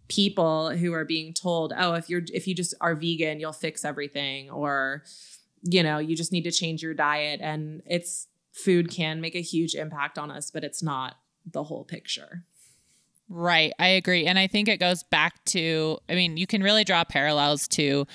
people 0.08 0.70
who 0.70 0.92
are 0.92 1.06
being 1.06 1.32
told, 1.32 1.72
"Oh, 1.76 1.94
if 1.94 2.10
you're 2.10 2.22
if 2.32 2.46
you 2.46 2.54
just 2.54 2.74
are 2.80 2.94
vegan, 2.94 3.40
you'll 3.40 3.52
fix 3.52 3.84
everything," 3.84 4.50
or 4.50 5.04
you 5.62 5.82
know, 5.82 5.98
you 5.98 6.14
just 6.14 6.32
need 6.32 6.44
to 6.44 6.52
change 6.52 6.82
your 6.82 6.94
diet. 6.94 7.40
And 7.42 7.82
it's 7.86 8.28
food 8.56 8.90
can 8.90 9.20
make 9.20 9.34
a 9.34 9.42
huge 9.42 9.74
impact 9.74 10.18
on 10.18 10.30
us, 10.30 10.50
but 10.50 10.64
it's 10.64 10.82
not 10.82 11.16
the 11.44 11.64
whole 11.64 11.84
picture. 11.84 12.44
Right. 13.28 13.72
I 13.78 13.88
agree. 13.88 14.26
And 14.26 14.38
I 14.38 14.46
think 14.46 14.68
it 14.68 14.78
goes 14.78 15.02
back 15.02 15.44
to, 15.46 15.98
I 16.08 16.14
mean, 16.14 16.36
you 16.36 16.46
can 16.46 16.62
really 16.62 16.84
draw 16.84 17.04
parallels 17.04 17.68
to 17.68 18.06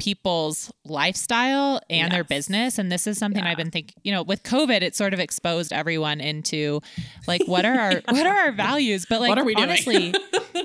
people's 0.00 0.72
lifestyle 0.84 1.78
and 1.90 2.06
yes. 2.06 2.10
their 2.10 2.24
business 2.24 2.78
and 2.78 2.90
this 2.90 3.06
is 3.06 3.18
something 3.18 3.44
yeah. 3.44 3.50
i've 3.50 3.56
been 3.58 3.70
thinking 3.70 3.94
you 4.02 4.10
know 4.10 4.22
with 4.22 4.42
covid 4.42 4.80
it 4.80 4.96
sort 4.96 5.12
of 5.12 5.20
exposed 5.20 5.74
everyone 5.74 6.22
into 6.22 6.80
like 7.28 7.46
what 7.46 7.66
are 7.66 7.78
our 7.78 7.92
yeah. 7.92 8.00
what 8.08 8.26
are 8.26 8.34
our 8.34 8.50
values 8.50 9.04
but 9.10 9.20
like 9.20 9.28
what 9.28 9.36
are 9.36 9.44
we 9.44 9.54
honestly 9.56 10.14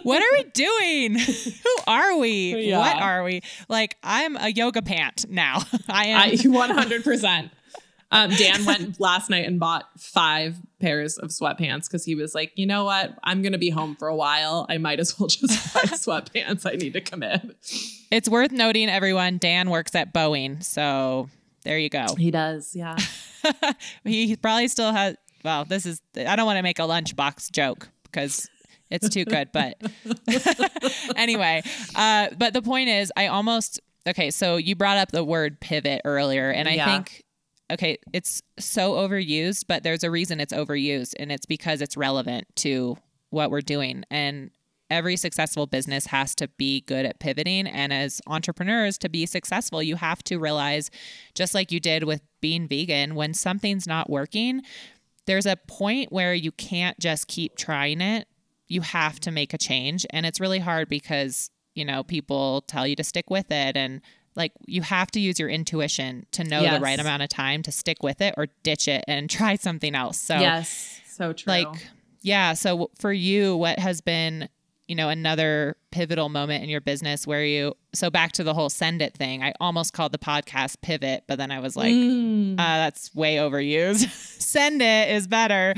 what 0.03 0.23
are 0.23 0.37
we 0.37 0.43
doing 0.51 1.19
who 1.19 1.75
are 1.85 2.17
we 2.17 2.69
yeah. 2.69 2.79
what 2.79 2.95
are 2.95 3.25
we 3.25 3.41
like 3.67 3.97
i'm 4.03 4.37
a 4.37 4.47
yoga 4.47 4.81
pant 4.81 5.25
now 5.29 5.59
i 5.89 6.05
am 6.05 6.21
I, 6.21 6.31
100% 6.31 7.49
um, 8.15 8.29
Dan 8.31 8.65
went 8.65 8.99
last 8.99 9.29
night 9.29 9.45
and 9.45 9.59
bought 9.59 9.89
five 9.99 10.55
pairs 10.79 11.17
of 11.17 11.31
sweatpants 11.31 11.83
because 11.83 12.05
he 12.05 12.15
was 12.15 12.33
like, 12.33 12.53
you 12.55 12.65
know 12.65 12.85
what? 12.85 13.17
I'm 13.23 13.41
going 13.41 13.51
to 13.51 13.57
be 13.57 13.69
home 13.69 13.95
for 13.97 14.07
a 14.07 14.15
while. 14.15 14.65
I 14.69 14.77
might 14.77 15.01
as 15.01 15.19
well 15.19 15.27
just 15.27 15.73
buy 15.73 15.81
sweatpants. 15.81 16.65
I 16.65 16.75
need 16.75 16.93
to 16.93 17.01
commit. 17.01 17.41
It's 18.11 18.29
worth 18.29 18.53
noting, 18.53 18.89
everyone, 18.89 19.37
Dan 19.37 19.69
works 19.69 19.95
at 19.95 20.13
Boeing. 20.13 20.63
So 20.63 21.29
there 21.63 21.77
you 21.77 21.89
go. 21.89 22.05
He 22.17 22.31
does. 22.31 22.73
Yeah. 22.73 22.97
he 24.05 24.35
probably 24.37 24.69
still 24.69 24.93
has, 24.93 25.17
well, 25.43 25.65
this 25.65 25.85
is, 25.85 26.01
I 26.15 26.37
don't 26.37 26.45
want 26.45 26.57
to 26.57 26.63
make 26.63 26.79
a 26.79 26.83
lunchbox 26.83 27.51
joke 27.51 27.89
because 28.03 28.49
it's 28.89 29.09
too 29.09 29.25
good. 29.25 29.49
But 29.51 29.75
anyway, 31.17 31.63
uh, 31.95 32.29
but 32.37 32.53
the 32.53 32.61
point 32.61 32.87
is, 32.87 33.11
I 33.17 33.27
almost, 33.27 33.81
okay, 34.07 34.31
so 34.31 34.55
you 34.55 34.77
brought 34.77 34.97
up 34.97 35.11
the 35.11 35.23
word 35.23 35.59
pivot 35.59 36.01
earlier. 36.05 36.49
And 36.49 36.69
I 36.69 36.75
yeah. 36.75 36.85
think 36.85 37.24
okay, 37.71 37.97
it's 38.13 38.41
so 38.59 38.93
overused, 38.93 39.65
but 39.67 39.83
there's 39.83 40.03
a 40.03 40.11
reason 40.11 40.39
it's 40.39 40.53
overused, 40.53 41.13
and 41.19 41.31
it's 41.31 41.45
because 41.45 41.81
it's 41.81 41.97
relevant 41.97 42.47
to 42.57 42.97
what 43.29 43.51
we're 43.51 43.61
doing. 43.61 44.03
And 44.09 44.51
every 44.89 45.17
successful 45.17 45.65
business 45.65 46.05
has 46.07 46.35
to 46.35 46.47
be 46.47 46.81
good 46.81 47.05
at 47.05 47.19
pivoting. 47.19 47.67
And 47.67 47.91
as 47.91 48.21
entrepreneurs, 48.27 48.97
to 48.99 49.09
be 49.09 49.25
successful, 49.25 49.81
you 49.81 49.95
have 49.95 50.23
to 50.25 50.37
realize, 50.37 50.91
just 51.33 51.53
like 51.53 51.71
you 51.71 51.79
did 51.79 52.03
with 52.03 52.21
being 52.39 52.67
vegan, 52.67 53.15
when 53.15 53.33
something's 53.33 53.87
not 53.87 54.09
working, 54.09 54.61
there's 55.25 55.47
a 55.47 55.57
point 55.67 56.11
where 56.11 56.35
you 56.35 56.51
can't 56.51 56.99
just 56.99 57.27
keep 57.27 57.55
trying 57.55 57.99
it. 57.99 58.27
You 58.67 58.81
have 58.81 59.19
to 59.21 59.31
make 59.31 59.53
a 59.53 59.57
change. 59.57 60.05
And 60.11 60.25
it's 60.25 60.39
really 60.39 60.59
hard 60.59 60.87
because, 60.87 61.49
you 61.73 61.83
know, 61.83 62.03
people 62.03 62.61
tell 62.61 62.85
you 62.85 62.95
to 62.95 63.03
stick 63.03 63.29
with 63.29 63.51
it 63.51 63.75
and 63.75 64.01
like 64.35 64.51
you 64.65 64.81
have 64.81 65.11
to 65.11 65.19
use 65.19 65.39
your 65.39 65.49
intuition 65.49 66.25
to 66.31 66.43
know 66.43 66.61
yes. 66.61 66.75
the 66.75 66.79
right 66.81 66.99
amount 66.99 67.23
of 67.23 67.29
time 67.29 67.63
to 67.63 67.71
stick 67.71 68.03
with 68.03 68.21
it 68.21 68.33
or 68.37 68.47
ditch 68.63 68.87
it 68.87 69.03
and 69.07 69.29
try 69.29 69.55
something 69.55 69.95
else. 69.95 70.17
So 70.19 70.37
Yes, 70.37 71.01
so 71.07 71.33
true. 71.33 71.51
Like 71.51 71.87
yeah, 72.21 72.53
so 72.53 72.89
for 72.97 73.13
you 73.13 73.55
what 73.55 73.79
has 73.79 74.01
been 74.01 74.49
you 74.87 74.95
know, 74.95 75.09
another 75.09 75.77
pivotal 75.91 76.29
moment 76.29 76.63
in 76.63 76.69
your 76.69 76.81
business 76.81 77.25
where 77.25 77.43
you, 77.43 77.73
so 77.93 78.09
back 78.09 78.33
to 78.33 78.43
the 78.43 78.53
whole 78.53 78.69
send 78.69 79.01
it 79.01 79.15
thing. 79.15 79.41
I 79.43 79.53
almost 79.59 79.93
called 79.93 80.11
the 80.11 80.19
podcast 80.19 80.81
pivot, 80.81 81.23
but 81.27 81.37
then 81.37 81.51
I 81.51 81.59
was 81.59 81.75
like, 81.75 81.93
Mm. 81.93 82.53
uh, 82.53 82.55
that's 82.55 83.13
way 83.15 83.37
overused. 83.37 84.09
send 84.41 84.81
it 84.81 85.09
is 85.09 85.27
better. 85.27 85.73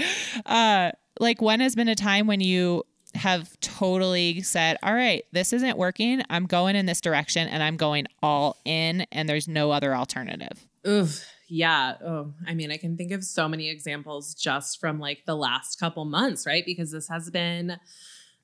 Uh, 0.46 0.92
like, 1.20 1.42
when 1.42 1.62
has 1.62 1.76
been 1.76 1.88
a 1.88 1.96
time 1.96 2.28
when 2.28 2.42
you 2.42 2.84
have 3.18 3.60
totally 3.60 4.42
said, 4.42 4.78
all 4.82 4.94
right, 4.94 5.26
this 5.32 5.54
isn't 5.54 5.78
working. 5.78 6.22
I'm 6.30 6.46
going 6.46 6.76
in 6.76 6.86
this 6.86 7.02
direction 7.02 7.48
and 7.48 7.62
I'm 7.62 7.78
going 7.78 8.08
all 8.24 8.58
in, 8.66 9.06
and 9.12 9.28
there's 9.28 9.48
no 9.48 9.72
other 9.72 9.96
alternative? 9.96 10.66
Oof. 10.88 11.26
Yeah. 11.50 11.96
Oh, 12.04 12.34
I 12.46 12.54
mean, 12.54 12.72
I 12.72 12.78
can 12.78 12.98
think 12.98 13.12
of 13.12 13.24
so 13.24 13.48
many 13.48 13.70
examples 13.70 14.34
just 14.34 14.80
from 14.80 15.00
like 15.00 15.24
the 15.26 15.36
last 15.36 15.80
couple 15.80 16.04
months, 16.06 16.46
right? 16.46 16.66
Because 16.66 16.92
this 16.92 17.08
has 17.08 17.30
been 17.30 17.78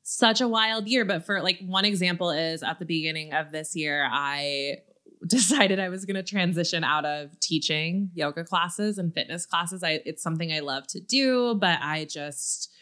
such 0.03 0.41
a 0.41 0.47
wild 0.47 0.88
year. 0.88 1.03
But 1.05 1.25
for 1.25 1.41
like 1.41 1.59
one 1.65 1.86
example 1.86 2.29
is 2.29 2.63
at 2.63 2.79
the 2.79 2.86
beginning 2.86 3.33
of 3.33 3.51
this 3.51 3.75
year, 3.75 4.07
I 4.09 4.77
decided 5.27 5.79
I 5.79 5.89
was 5.89 6.05
going 6.05 6.15
to 6.15 6.23
transition 6.23 6.83
out 6.83 7.05
of 7.05 7.39
teaching 7.39 8.09
yoga 8.13 8.43
classes 8.43 8.97
and 8.97 9.13
fitness 9.13 9.45
classes. 9.45 9.83
I 9.83 10.01
it's 10.05 10.21
something 10.23 10.51
I 10.51 10.59
love 10.59 10.88
to 10.88 10.99
do, 10.99 11.55
but 11.55 11.79
I 11.81 12.05
just 12.05 12.72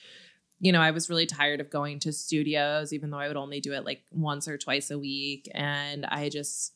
you 0.62 0.72
know, 0.72 0.80
I 0.80 0.92
was 0.92 1.10
really 1.10 1.26
tired 1.26 1.60
of 1.60 1.70
going 1.70 2.00
to 2.00 2.14
studios 2.14 2.94
even 2.94 3.10
though 3.10 3.18
I 3.18 3.28
would 3.28 3.38
only 3.38 3.60
do 3.60 3.74
it 3.74 3.84
like 3.84 4.04
once 4.12 4.48
or 4.48 4.58
twice 4.58 4.92
a 4.92 5.00
week 5.00 5.50
and 5.54 6.06
I 6.06 6.30
just 6.30 6.74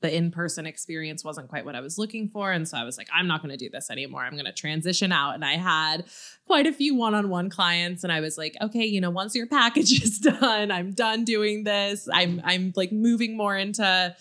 the 0.00 0.14
in-person 0.14 0.66
experience 0.66 1.24
wasn't 1.24 1.48
quite 1.48 1.64
what 1.64 1.76
I 1.76 1.80
was 1.80 1.96
looking 1.96 2.28
for 2.28 2.50
and 2.50 2.68
so 2.68 2.76
I 2.76 2.82
was 2.82 2.98
like 2.98 3.06
I'm 3.14 3.28
not 3.28 3.40
going 3.40 3.56
to 3.56 3.56
do 3.56 3.70
this 3.70 3.90
anymore. 3.90 4.22
I'm 4.24 4.32
going 4.32 4.44
to 4.46 4.52
transition 4.52 5.12
out 5.12 5.34
and 5.36 5.44
I 5.44 5.52
had 5.52 6.04
quite 6.46 6.66
a 6.66 6.72
few 6.72 6.96
one-on-one 6.96 7.48
clients 7.48 8.02
and 8.02 8.12
I 8.12 8.20
was 8.20 8.36
like, 8.36 8.56
okay, 8.60 8.84
you 8.84 9.00
know, 9.00 9.10
once 9.10 9.36
your 9.36 9.46
package 9.46 9.92
is 10.02 10.18
done, 10.18 10.72
I'm 10.72 10.90
done 10.90 11.24
doing 11.24 11.62
this. 11.62 12.08
I'm 12.12 12.42
I'm 12.44 12.72
like 12.74 12.90
moving 12.90 13.36
more 13.36 13.56
into 13.56 14.16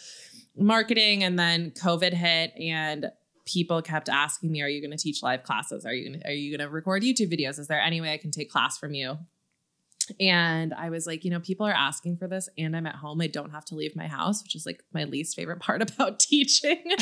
marketing 0.56 1.24
and 1.24 1.40
then 1.40 1.72
COVID 1.72 2.14
hit 2.14 2.54
and 2.60 3.12
people 3.46 3.82
kept 3.82 4.10
asking 4.10 4.52
me, 4.52 4.62
are 4.62 4.68
you 4.68 4.82
going 4.82 4.96
to 4.96 5.02
teach 5.02 5.24
live 5.24 5.44
classes? 5.44 5.86
Are 5.86 5.94
you 5.94 6.10
going 6.10 6.20
to, 6.22 6.28
are 6.28 6.34
you 6.34 6.56
going 6.56 6.68
to 6.68 6.72
record 6.72 7.04
YouTube 7.04 7.32
videos? 7.32 7.60
Is 7.60 7.68
there 7.68 7.82
any 7.82 8.02
way 8.02 8.14
I 8.14 8.18
can 8.18 8.32
take 8.32 8.50
class 8.50 8.78
from 8.78 8.94
you? 8.94 9.18
And 10.20 10.74
I 10.74 10.90
was 10.90 11.08
like, 11.08 11.24
you 11.24 11.32
know, 11.32 11.40
people 11.40 11.66
are 11.66 11.74
asking 11.74 12.18
for 12.18 12.28
this 12.28 12.50
and 12.58 12.76
I'm 12.76 12.86
at 12.86 12.96
home. 12.96 13.22
I 13.22 13.28
don't 13.28 13.52
have 13.52 13.66
to 13.66 13.76
leave 13.76 13.96
my 13.96 14.08
house, 14.08 14.44
which 14.44 14.56
is 14.56 14.66
like 14.66 14.84
my 14.94 15.04
least 15.06 15.36
favorite 15.36 15.60
part 15.62 15.82
about 15.82 16.20
teaching. 16.20 16.84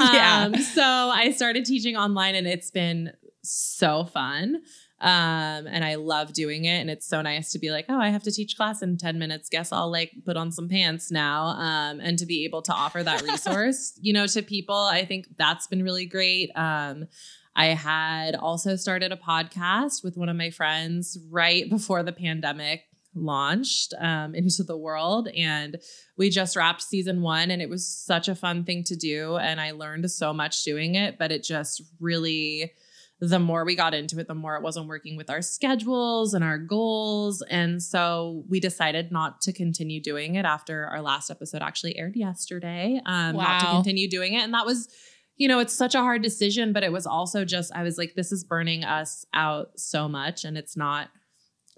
Yeah. 0.00 0.44
Um, 0.44 0.54
so 0.54 0.82
I 0.82 1.32
started 1.32 1.64
teaching 1.64 1.96
online 1.96 2.36
and 2.36 2.46
it's 2.46 2.70
been 2.70 3.12
so 3.42 4.04
fun. 4.04 4.62
Um, 5.00 5.68
and 5.68 5.84
I 5.84 5.94
love 5.94 6.32
doing 6.32 6.64
it. 6.64 6.80
And 6.80 6.90
it's 6.90 7.06
so 7.06 7.22
nice 7.22 7.52
to 7.52 7.58
be 7.58 7.70
like, 7.70 7.86
oh, 7.88 8.00
I 8.00 8.08
have 8.08 8.24
to 8.24 8.32
teach 8.32 8.56
class 8.56 8.82
in 8.82 8.96
10 8.96 9.18
minutes. 9.18 9.48
Guess 9.48 9.70
I'll 9.70 9.90
like 9.90 10.12
put 10.24 10.36
on 10.36 10.50
some 10.50 10.68
pants 10.68 11.10
now. 11.10 11.46
Um, 11.46 12.00
and 12.00 12.18
to 12.18 12.26
be 12.26 12.44
able 12.44 12.62
to 12.62 12.72
offer 12.72 13.02
that 13.02 13.22
resource, 13.30 13.98
you 14.00 14.12
know, 14.12 14.26
to 14.26 14.42
people, 14.42 14.76
I 14.76 15.04
think 15.04 15.26
that's 15.36 15.68
been 15.68 15.84
really 15.84 16.06
great. 16.06 16.50
Um, 16.56 17.06
I 17.54 17.66
had 17.66 18.34
also 18.34 18.76
started 18.76 19.12
a 19.12 19.16
podcast 19.16 20.04
with 20.04 20.16
one 20.16 20.28
of 20.28 20.36
my 20.36 20.50
friends 20.50 21.18
right 21.30 21.68
before 21.68 22.02
the 22.02 22.12
pandemic 22.12 22.84
launched 23.14 23.94
um, 23.98 24.34
into 24.34 24.62
the 24.62 24.76
world. 24.76 25.28
And 25.36 25.76
we 26.16 26.30
just 26.30 26.56
wrapped 26.56 26.82
season 26.82 27.20
one, 27.22 27.50
and 27.50 27.60
it 27.60 27.68
was 27.68 27.86
such 27.86 28.28
a 28.28 28.34
fun 28.34 28.64
thing 28.64 28.84
to 28.84 28.96
do. 28.96 29.36
And 29.36 29.60
I 29.60 29.72
learned 29.72 30.10
so 30.10 30.32
much 30.32 30.62
doing 30.64 30.94
it, 30.94 31.18
but 31.18 31.32
it 31.32 31.42
just 31.42 31.82
really, 32.00 32.72
the 33.20 33.38
more 33.38 33.64
we 33.64 33.74
got 33.74 33.94
into 33.94 34.18
it, 34.20 34.28
the 34.28 34.34
more 34.34 34.56
it 34.56 34.62
wasn't 34.62 34.86
working 34.86 35.16
with 35.16 35.28
our 35.28 35.42
schedules 35.42 36.34
and 36.34 36.44
our 36.44 36.58
goals. 36.58 37.42
And 37.50 37.82
so 37.82 38.44
we 38.48 38.60
decided 38.60 39.10
not 39.10 39.40
to 39.42 39.52
continue 39.52 40.00
doing 40.00 40.36
it 40.36 40.44
after 40.44 40.86
our 40.86 41.02
last 41.02 41.28
episode 41.28 41.62
actually 41.62 41.98
aired 41.98 42.14
yesterday, 42.14 43.00
um, 43.06 43.36
not 43.36 43.60
to 43.60 43.66
continue 43.66 44.08
doing 44.08 44.34
it. 44.34 44.42
And 44.42 44.54
that 44.54 44.66
was, 44.66 44.88
you 45.36 45.48
know, 45.48 45.58
it's 45.58 45.72
such 45.72 45.96
a 45.96 46.00
hard 46.00 46.22
decision, 46.22 46.72
but 46.72 46.84
it 46.84 46.92
was 46.92 47.06
also 47.06 47.44
just, 47.44 47.74
I 47.74 47.82
was 47.82 47.98
like, 47.98 48.14
this 48.14 48.30
is 48.30 48.44
burning 48.44 48.84
us 48.84 49.26
out 49.34 49.70
so 49.76 50.08
much 50.08 50.44
and 50.44 50.56
it's 50.56 50.76
not 50.76 51.08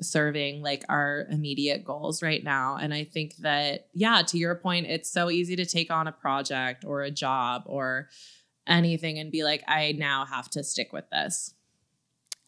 serving 0.02 0.62
like 0.62 0.84
our 0.88 1.26
immediate 1.30 1.84
goals 1.84 2.22
right 2.22 2.42
now. 2.42 2.76
And 2.76 2.92
I 2.92 3.04
think 3.04 3.36
that, 3.36 3.88
yeah, 3.94 4.22
to 4.28 4.38
your 4.38 4.54
point, 4.54 4.86
it's 4.86 5.10
so 5.10 5.30
easy 5.30 5.56
to 5.56 5.66
take 5.66 5.90
on 5.90 6.06
a 6.06 6.12
project 6.12 6.84
or 6.86 7.02
a 7.02 7.10
job 7.10 7.62
or 7.66 8.08
anything 8.66 9.18
and 9.18 9.30
be 9.30 9.44
like, 9.44 9.62
I 9.66 9.92
now 9.92 10.24
have 10.24 10.50
to 10.50 10.64
stick 10.64 10.92
with 10.92 11.08
this. 11.10 11.54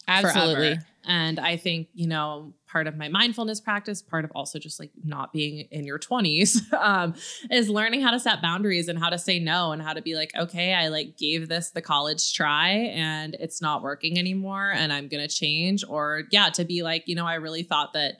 Absolutely. 0.07 0.55
forever. 0.55 0.85
And 1.05 1.39
I 1.39 1.57
think, 1.57 1.89
you 1.93 2.07
know, 2.07 2.53
part 2.67 2.87
of 2.87 2.95
my 2.95 3.09
mindfulness 3.09 3.59
practice, 3.59 4.01
part 4.01 4.23
of 4.23 4.31
also 4.31 4.57
just 4.57 4.79
like 4.79 4.91
not 5.03 5.33
being 5.33 5.67
in 5.71 5.85
your 5.85 5.99
20s, 5.99 6.71
um, 6.81 7.13
is 7.51 7.69
learning 7.69 8.01
how 8.01 8.11
to 8.11 8.19
set 8.19 8.41
boundaries 8.41 8.87
and 8.87 8.97
how 8.97 9.09
to 9.09 9.17
say 9.17 9.39
no 9.39 9.71
and 9.71 9.81
how 9.81 9.93
to 9.93 10.01
be 10.01 10.15
like, 10.15 10.31
okay, 10.37 10.73
I 10.73 10.87
like 10.87 11.17
gave 11.17 11.49
this 11.49 11.71
the 11.71 11.81
college 11.81 12.33
try 12.33 12.69
and 12.69 13.35
it's 13.39 13.61
not 13.61 13.81
working 13.81 14.17
anymore 14.17 14.71
and 14.73 14.93
I'm 14.93 15.07
going 15.07 15.27
to 15.27 15.33
change. 15.33 15.83
Or, 15.87 16.23
yeah, 16.31 16.49
to 16.51 16.63
be 16.63 16.83
like, 16.83 17.03
you 17.05 17.15
know, 17.15 17.27
I 17.27 17.35
really 17.35 17.63
thought 17.63 17.93
that 17.93 18.15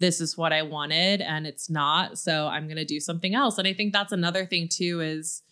this 0.00 0.20
is 0.20 0.36
what 0.36 0.52
I 0.52 0.62
wanted 0.62 1.20
and 1.20 1.46
it's 1.46 1.70
not. 1.70 2.18
So 2.18 2.48
I'm 2.48 2.66
going 2.66 2.76
to 2.76 2.84
do 2.84 2.98
something 2.98 3.34
else. 3.34 3.58
And 3.58 3.68
I 3.68 3.72
think 3.72 3.92
that's 3.92 4.12
another 4.12 4.46
thing 4.46 4.68
too 4.68 5.00
is 5.00 5.42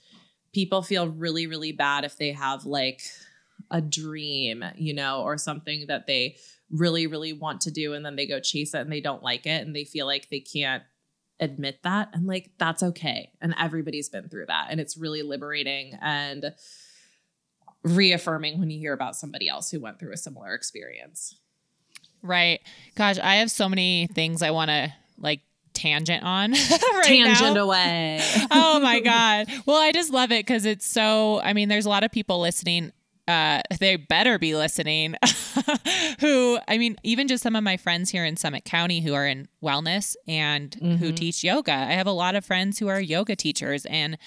people 0.53 0.83
feel 0.83 1.09
really, 1.09 1.47
really 1.47 1.73
bad 1.73 2.05
if 2.05 2.17
they 2.17 2.33
have 2.33 2.65
like 2.65 3.03
a 3.71 3.81
dream, 3.81 4.65
you 4.77 4.95
know, 4.95 5.23
or 5.23 5.39
something 5.39 5.87
that 5.89 6.07
they 6.07 6.37
really, 6.71 7.07
really 7.07 7.33
want 7.33 7.61
to 7.63 7.71
do 7.71 7.95
and 7.95 8.05
then 8.05 8.17
they 8.17 8.27
go 8.27 8.41
chase 8.41 8.75
it 8.75 8.81
and 8.81 8.93
they 8.93 9.01
don't 9.01 9.23
like 9.23 9.47
it 9.47 9.67
and 9.67 9.75
they 9.75 9.85
feel 9.85 10.07
like 10.07 10.29
they 10.29 10.41
can't 10.41 10.83
admit 11.39 11.81
that. 11.83 12.11
And 12.13 12.27
like, 12.27 12.51
that's 12.59 12.83
okay. 12.83 13.31
And 13.41 13.55
everybody's 13.59 14.09
been 14.09 14.29
through 14.29 14.47
that. 14.47 14.69
And 14.71 14.81
it's 14.81 14.97
really 14.97 15.23
liberating 15.23 15.99
and 16.01 16.53
reaffirming 17.83 18.61
when 18.61 18.71
you 18.71 18.79
hear 18.79 18.93
about 18.93 19.17
somebody 19.17 19.49
else 19.49 19.71
who 19.71 19.81
went 19.81 19.99
through 19.99 20.13
a 20.13 20.19
similar 20.19 20.55
experience. 20.55 21.35
Right. 22.23 22.61
Gosh, 22.95 23.19
I 23.19 23.37
have 23.37 23.51
so 23.51 23.69
many 23.69 24.07
things 24.09 24.43
I 24.43 24.51
want 24.51 24.69
to 24.69 24.93
like 25.17 25.41
tangent 25.75 26.23
on 26.25 26.53
right 26.53 27.03
Tangent 27.05 27.55
now. 27.55 27.65
away. 27.65 28.21
oh 28.51 28.81
my 28.81 29.01
god. 29.05 29.49
Well, 29.67 29.77
I 29.81 29.93
just 29.93 30.13
love 30.13 30.33
it 30.33 30.47
cuz 30.47 30.65
it's 30.65 30.87
so 30.87 31.41
I 31.43 31.53
mean, 31.53 31.69
there's 31.69 31.87
a 31.87 31.89
lot 31.91 32.05
of 32.05 32.11
people 32.11 32.41
listening 32.41 32.93
uh, 33.29 33.61
they 33.79 33.95
better 33.95 34.41
be 34.41 34.57
listening. 34.57 35.15
who, 36.21 36.59
I 36.67 36.79
mean, 36.79 36.97
even 37.05 37.29
just 37.29 37.45
some 37.45 37.55
of 37.55 37.63
my 37.63 37.77
friends 37.77 38.11
here 38.11 38.25
in 38.25 38.37
Summit 38.37 38.65
County 38.65 39.01
who 39.03 39.15
are 39.15 39.27
in 39.27 39.47
wellness 39.63 40.17
and 40.27 40.75
who 40.75 41.13
Mhm. 41.13 41.17
teach 41.17 41.45
yoga. 41.45 41.73
I 41.73 41.93
have 41.93 42.09
a 42.09 42.13
lot 42.13 42.35
of 42.35 42.45
friends 42.45 42.79
who 42.81 42.89
are 42.89 43.01
yoga 43.01 43.37
teachers, 43.37 43.87
and 43.87 44.19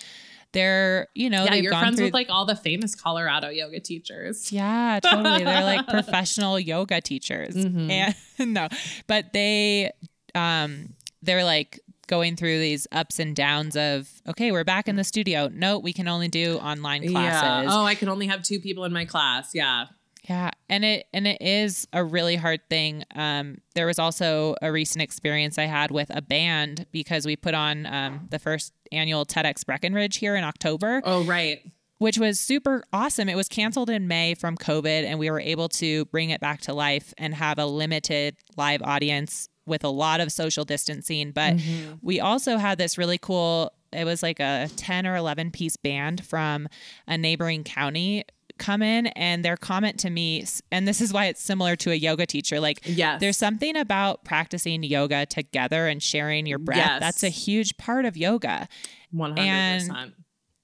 they're, 0.54 1.08
you 1.16 1.30
know, 1.30 1.44
yeah, 1.46 1.56
you're 1.56 1.74
friends 1.74 1.98
through. 1.98 2.06
with 2.06 2.14
like 2.14 2.30
all 2.30 2.46
the 2.46 2.56
famous 2.56 2.96
Colorado 2.96 3.50
yoga 3.50 3.82
teachers. 3.82 4.52
yeah, 4.54 5.00
totally. 5.02 5.44
They're 5.44 5.64
like 5.64 5.86
professional 5.88 6.58
yoga 6.60 7.02
teachers, 7.02 7.56
Mhm. 7.56 8.16
and 8.38 8.54
no, 8.54 8.70
but 9.08 9.34
they, 9.34 9.92
um, 10.36 10.94
they're 11.24 11.44
like 11.44 11.80
going 12.08 12.36
through 12.36 12.60
these 12.60 12.86
ups 12.92 13.18
and 13.18 13.36
downs 13.36 13.76
of 13.76 14.10
okay, 14.28 14.52
we're 14.52 14.64
back 14.64 14.88
in 14.88 14.96
the 14.98 15.04
studio. 15.04 15.50
No, 15.52 15.80
we 15.80 15.94
can 15.94 16.08
only 16.08 16.28
do 16.28 16.58
online 16.58 17.08
classes. 17.08 17.70
Yeah. 17.72 17.76
Oh, 17.76 17.86
I 17.86 17.96
can 17.96 18.10
only 18.10 18.28
have 18.28 18.44
two 18.44 18.60
people 18.60 18.84
in 18.84 18.94
my 18.94 19.06
class. 19.06 19.52
Yeah. 19.56 19.86
Yeah, 20.30 20.52
and 20.70 20.86
it 20.86 21.08
and 21.14 21.28
it 21.28 21.42
is 21.42 21.86
a 21.92 22.02
really 22.02 22.38
hard 22.38 22.62
thing. 22.70 23.04
Um, 23.14 23.58
there 23.76 23.86
was 23.86 24.00
also 24.00 24.56
a 24.62 24.72
recent 24.72 25.02
experience 25.02 25.58
I 25.58 25.66
had 25.66 25.92
with 25.92 26.10
a 26.16 26.22
band 26.22 26.86
because 26.94 27.26
we 27.26 27.36
put 27.36 27.54
on 27.54 27.86
um, 27.86 28.28
the 28.30 28.40
first 28.40 28.72
annual 28.94 29.26
TEDx 29.26 29.66
Breckenridge 29.66 30.18
here 30.18 30.38
in 30.38 30.46
October, 30.46 31.02
Oh, 31.04 31.24
right. 31.26 31.60
Which 32.04 32.18
was 32.20 32.40
super 32.40 32.84
awesome. 32.94 33.30
It 33.30 33.36
was 33.36 33.48
canceled 33.48 33.90
in 33.90 34.08
May 34.08 34.34
from 34.36 34.58
COVID, 34.58 35.04
and 35.06 35.18
we 35.20 35.32
were 35.32 35.40
able 35.40 35.70
to 35.70 36.06
bring 36.06 36.30
it 36.30 36.40
back 36.42 36.62
to 36.62 36.74
life 36.74 37.14
and 37.18 37.34
have 37.34 37.58
a 37.58 37.66
limited 37.66 38.36
live 38.58 38.82
audience 38.82 39.48
with 39.66 39.84
a 39.84 39.90
lot 39.90 40.20
of 40.20 40.32
social 40.32 40.66
distancing. 40.66 41.32
But 41.32 41.56
Mm-hmm. 41.56 41.94
we 42.02 42.20
also 42.20 42.58
had 42.58 42.78
this 42.78 42.98
really 42.98 43.18
cool 43.18 43.72
it 43.94 44.06
was 44.06 44.24
like 44.24 44.40
a 44.40 44.70
10 44.76 45.06
or 45.06 45.16
11 45.16 45.52
piece 45.52 45.78
band 45.78 46.26
from 46.26 46.68
a 47.08 47.16
neighboring 47.16 47.64
county 47.64 48.24
come 48.58 48.82
in 48.82 49.06
and 49.08 49.46
their 49.46 49.56
comment 49.58 50.00
to 50.00 50.10
me 50.10 50.44
and 50.72 50.88
this 50.88 51.00
is 51.00 51.14
why 51.14 51.26
it's 51.26 51.42
similar 51.42 51.76
to 51.76 51.92
a 51.92 51.96
yoga 51.96 52.26
teacher 52.26 52.60
like 52.60 52.80
Yes. 52.86 53.20
there's 53.20 53.38
something 53.38 53.76
about 53.78 54.24
practicing 54.26 54.82
yoga 54.84 55.26
together 55.28 55.88
and 55.88 56.02
sharing 56.02 56.46
your 56.48 56.58
breath 56.60 56.78
Yes. 56.78 57.00
that's 57.00 57.24
a 57.24 57.30
huge 57.30 57.78
part 57.78 58.06
of 58.06 58.18
yoga 58.18 58.68
100%. 59.14 60.14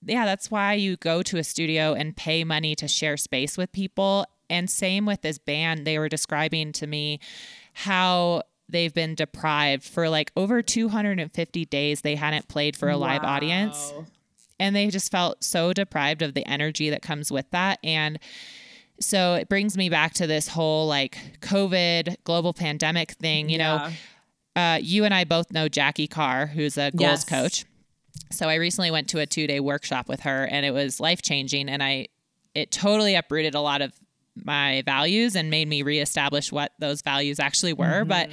Yeah, 0.06 0.26
that's 0.26 0.50
why 0.50 0.74
you 0.74 0.98
go 0.98 1.22
to 1.24 1.38
a 1.38 1.44
studio 1.44 1.94
and 1.94 2.16
pay 2.16 2.44
money 2.44 2.76
to 2.76 2.88
share 2.88 3.18
space 3.18 3.58
with 3.58 3.72
people. 3.72 4.26
And 4.50 4.70
same 4.70 5.06
with 5.06 5.22
this 5.22 5.38
band, 5.38 5.86
they 5.86 6.00
were 6.00 6.10
describing 6.10 6.72
to 6.74 6.88
me 6.88 7.20
how 7.74 8.44
they've 8.68 8.94
been 8.94 9.16
deprived 9.16 9.84
for 9.84 10.10
like 10.10 10.32
over 10.36 10.62
250 10.62 11.66
days 11.66 12.02
they 12.02 12.16
hadn't 12.16 12.48
played 12.48 12.76
for 12.76 12.90
a 12.90 12.98
live 12.98 13.24
audience 13.24 13.94
and 14.60 14.76
they 14.76 14.88
just 14.90 15.12
felt 15.12 15.44
so 15.44 15.74
deprived 15.74 16.22
of 16.22 16.34
the 16.36 16.46
energy 16.46 16.90
that 16.92 17.02
comes 17.02 17.32
with 17.32 17.50
that 17.50 17.80
and 17.84 18.20
so 19.00 19.34
it 19.34 19.50
brings 19.50 19.76
me 19.76 19.90
back 19.90 20.14
to 20.14 20.28
this 20.28 20.50
whole 20.50 20.86
like 20.88 21.18
covid 21.42 22.16
global 22.26 22.54
pandemic 22.54 23.12
thing 23.14 23.50
you 23.50 23.58
know 23.58 23.90
uh, 24.56 24.78
you 24.82 25.06
and 25.06 25.14
I 25.14 25.24
both 25.24 25.52
know 25.54 25.70
Jackie 25.70 26.08
Carr, 26.08 26.48
who's 26.48 26.78
a 26.78 26.92
goals 26.92 27.00
Yes. 27.02 27.24
coach. 27.24 27.66
So 28.32 28.48
I 28.48 28.56
recently 28.56 28.92
went 28.92 29.10
to 29.10 29.20
a 29.20 29.26
two 29.26 29.48
day 29.48 29.60
workshop 29.60 30.08
with 30.08 30.22
her, 30.22 30.46
and 30.46 30.66
it 30.66 30.72
was 30.72 31.00
life 31.00 31.22
changing. 31.22 31.70
And 31.70 31.82
I, 31.82 32.08
it 32.54 32.72
totally 32.72 33.16
uprooted 33.16 33.56
a 33.56 33.62
lot 33.62 33.82
of 33.82 33.94
my 34.36 34.84
values 34.86 35.36
and 35.36 35.50
made 35.50 35.68
me 35.68 35.82
reestablish 35.82 36.52
what 36.52 36.74
those 36.80 37.02
values 37.02 37.40
actually 37.40 37.74
were. 37.74 38.06
But 38.06 38.30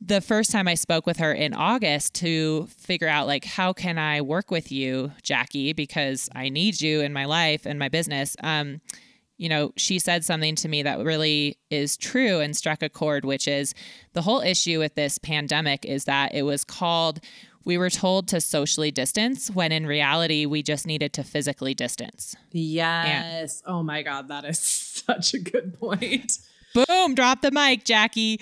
the 0.00 0.20
first 0.20 0.50
time 0.50 0.68
I 0.68 0.74
spoke 0.74 1.06
with 1.06 1.16
her 1.18 1.32
in 1.32 1.54
August 1.54 2.14
to 2.16 2.66
figure 2.76 3.08
out 3.08 3.26
like 3.26 3.44
how 3.44 3.72
can 3.72 3.98
I 3.98 4.20
work 4.20 4.50
with 4.50 4.70
you, 4.70 5.12
Jackie, 5.22 5.72
because 5.72 6.28
I 6.34 6.50
need 6.50 6.80
you 6.80 7.00
in 7.00 7.12
my 7.12 7.24
life 7.24 7.64
and 7.64 7.78
my 7.78 7.88
business. 7.88 8.36
Um, 8.42 8.80
you 9.36 9.48
know, 9.48 9.72
she 9.76 9.98
said 9.98 10.24
something 10.24 10.54
to 10.56 10.68
me 10.68 10.82
that 10.82 10.98
really 11.00 11.58
is 11.70 11.96
true 11.96 12.40
and 12.40 12.56
struck 12.56 12.82
a 12.82 12.88
chord, 12.88 13.24
which 13.24 13.48
is 13.48 13.74
the 14.12 14.22
whole 14.22 14.40
issue 14.40 14.78
with 14.78 14.94
this 14.94 15.18
pandemic 15.18 15.84
is 15.84 16.04
that 16.04 16.34
it 16.34 16.42
was 16.42 16.64
called 16.64 17.20
we 17.64 17.78
were 17.78 17.90
told 17.90 18.28
to 18.28 18.40
socially 18.40 18.90
distance 18.90 19.50
when 19.50 19.72
in 19.72 19.86
reality 19.86 20.46
we 20.46 20.62
just 20.62 20.86
needed 20.86 21.12
to 21.14 21.24
physically 21.24 21.74
distance. 21.74 22.36
Yes. 22.52 23.62
Oh 23.66 23.82
my 23.82 24.02
God, 24.02 24.28
that 24.28 24.44
is 24.44 24.58
such 25.06 25.34
a 25.34 25.38
good 25.38 25.78
point. 25.78 26.38
Boom, 26.74 27.14
drop 27.14 27.40
the 27.40 27.50
mic, 27.50 27.84
Jackie. 27.84 28.40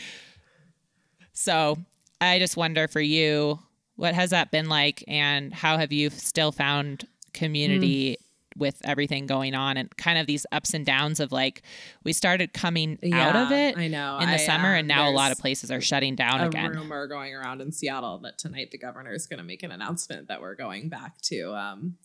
So 1.32 1.78
I 2.20 2.38
just 2.38 2.56
wonder 2.56 2.88
for 2.88 3.00
you, 3.00 3.58
what 3.96 4.14
has 4.14 4.30
that 4.30 4.50
been 4.50 4.68
like 4.68 5.04
and 5.06 5.52
how 5.52 5.78
have 5.78 5.92
you 5.92 6.10
still 6.10 6.50
found 6.50 7.06
community 7.32 8.14
hmm. 8.14 8.31
With 8.56 8.80
everything 8.84 9.26
going 9.26 9.54
on 9.54 9.76
and 9.76 9.94
kind 9.96 10.18
of 10.18 10.26
these 10.26 10.46
ups 10.52 10.74
and 10.74 10.84
downs 10.86 11.20
of 11.20 11.32
like 11.32 11.62
we 12.04 12.12
started 12.12 12.52
coming 12.52 12.98
out 13.12 13.36
of 13.36 13.52
it 13.52 13.76
I 13.76 13.88
know. 13.88 14.18
in 14.18 14.28
the 14.28 14.34
I, 14.34 14.38
summer 14.38 14.70
um, 14.70 14.74
and 14.76 14.88
now 14.88 15.08
a 15.08 15.12
lot 15.12 15.32
of 15.32 15.38
places 15.38 15.70
are 15.70 15.80
shutting 15.80 16.14
down 16.14 16.40
a 16.40 16.46
again. 16.46 16.70
rumor 16.70 17.06
going 17.06 17.34
around 17.34 17.60
in 17.60 17.72
Seattle 17.72 18.18
that 18.18 18.38
tonight 18.38 18.70
the 18.70 18.78
governor 18.78 19.12
is 19.12 19.26
going 19.26 19.38
to 19.38 19.44
make 19.44 19.62
an 19.62 19.70
announcement 19.70 20.28
that 20.28 20.40
we're 20.40 20.54
going 20.54 20.88
back 20.88 21.20
to 21.22 21.54
um, 21.54 21.96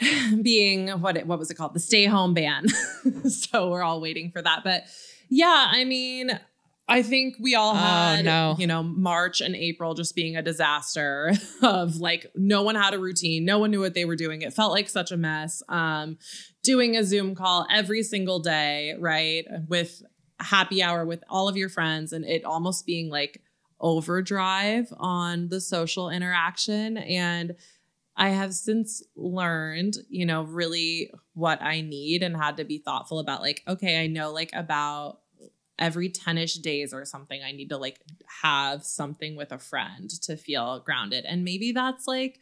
being 0.42 0.88
what 0.88 1.16
it, 1.16 1.26
what 1.26 1.38
was 1.38 1.50
it 1.50 1.54
called 1.54 1.74
the 1.74 1.80
stay 1.80 2.06
home 2.06 2.34
ban. 2.34 2.68
so 3.28 3.70
we're 3.70 3.82
all 3.82 4.00
waiting 4.00 4.30
for 4.30 4.42
that. 4.42 4.60
But 4.64 4.84
yeah, 5.28 5.68
I 5.70 5.84
mean, 5.84 6.38
I 6.88 7.02
think 7.02 7.36
we 7.40 7.54
all 7.54 7.72
Oh, 7.72 7.74
had 7.76 8.24
no. 8.24 8.56
you 8.58 8.66
know 8.66 8.82
March 8.82 9.40
and 9.40 9.54
April 9.56 9.94
just 9.94 10.14
being 10.14 10.36
a 10.36 10.42
disaster 10.42 11.32
of 11.62 11.96
like 11.96 12.26
no 12.34 12.62
one 12.62 12.74
had 12.74 12.92
a 12.94 12.98
routine, 12.98 13.44
no 13.44 13.58
one 13.58 13.70
knew 13.70 13.80
what 13.80 13.94
they 13.94 14.04
were 14.04 14.16
doing. 14.16 14.42
It 14.42 14.52
felt 14.52 14.72
like 14.72 14.88
such 14.88 15.10
a 15.12 15.16
mess. 15.16 15.62
Um, 15.68 16.18
doing 16.62 16.96
a 16.96 17.04
Zoom 17.04 17.34
call 17.34 17.66
every 17.70 18.02
single 18.02 18.40
day, 18.40 18.94
right, 18.98 19.44
with 19.68 20.02
happy 20.40 20.82
hour 20.82 21.04
with 21.06 21.22
all 21.28 21.48
of 21.48 21.56
your 21.56 21.68
friends, 21.68 22.12
and 22.12 22.24
it 22.24 22.44
almost 22.44 22.84
being 22.84 23.08
like 23.10 23.40
overdrive 23.80 24.92
on 24.98 25.48
the 25.48 25.60
social 25.60 26.08
interaction 26.10 26.96
and 26.96 27.54
I 28.14 28.28
have 28.28 28.52
since 28.52 29.02
learned, 29.16 29.94
you 30.10 30.26
know, 30.26 30.42
really 30.42 31.10
what 31.32 31.62
I 31.62 31.80
need 31.80 32.22
and 32.22 32.36
had 32.36 32.58
to 32.58 32.64
be 32.64 32.76
thoughtful 32.78 33.18
about 33.18 33.40
like, 33.40 33.62
okay, 33.66 34.02
I 34.02 34.06
know 34.06 34.32
like 34.32 34.50
about 34.52 35.20
every 35.82 36.08
10ish 36.08 36.62
days 36.62 36.94
or 36.94 37.04
something, 37.04 37.42
I 37.42 37.50
need 37.50 37.70
to 37.70 37.76
like 37.76 38.00
have 38.42 38.84
something 38.84 39.34
with 39.34 39.50
a 39.50 39.58
friend 39.58 40.08
to 40.22 40.36
feel 40.36 40.78
grounded. 40.78 41.24
And 41.24 41.42
maybe 41.42 41.72
that's 41.72 42.06
like 42.06 42.38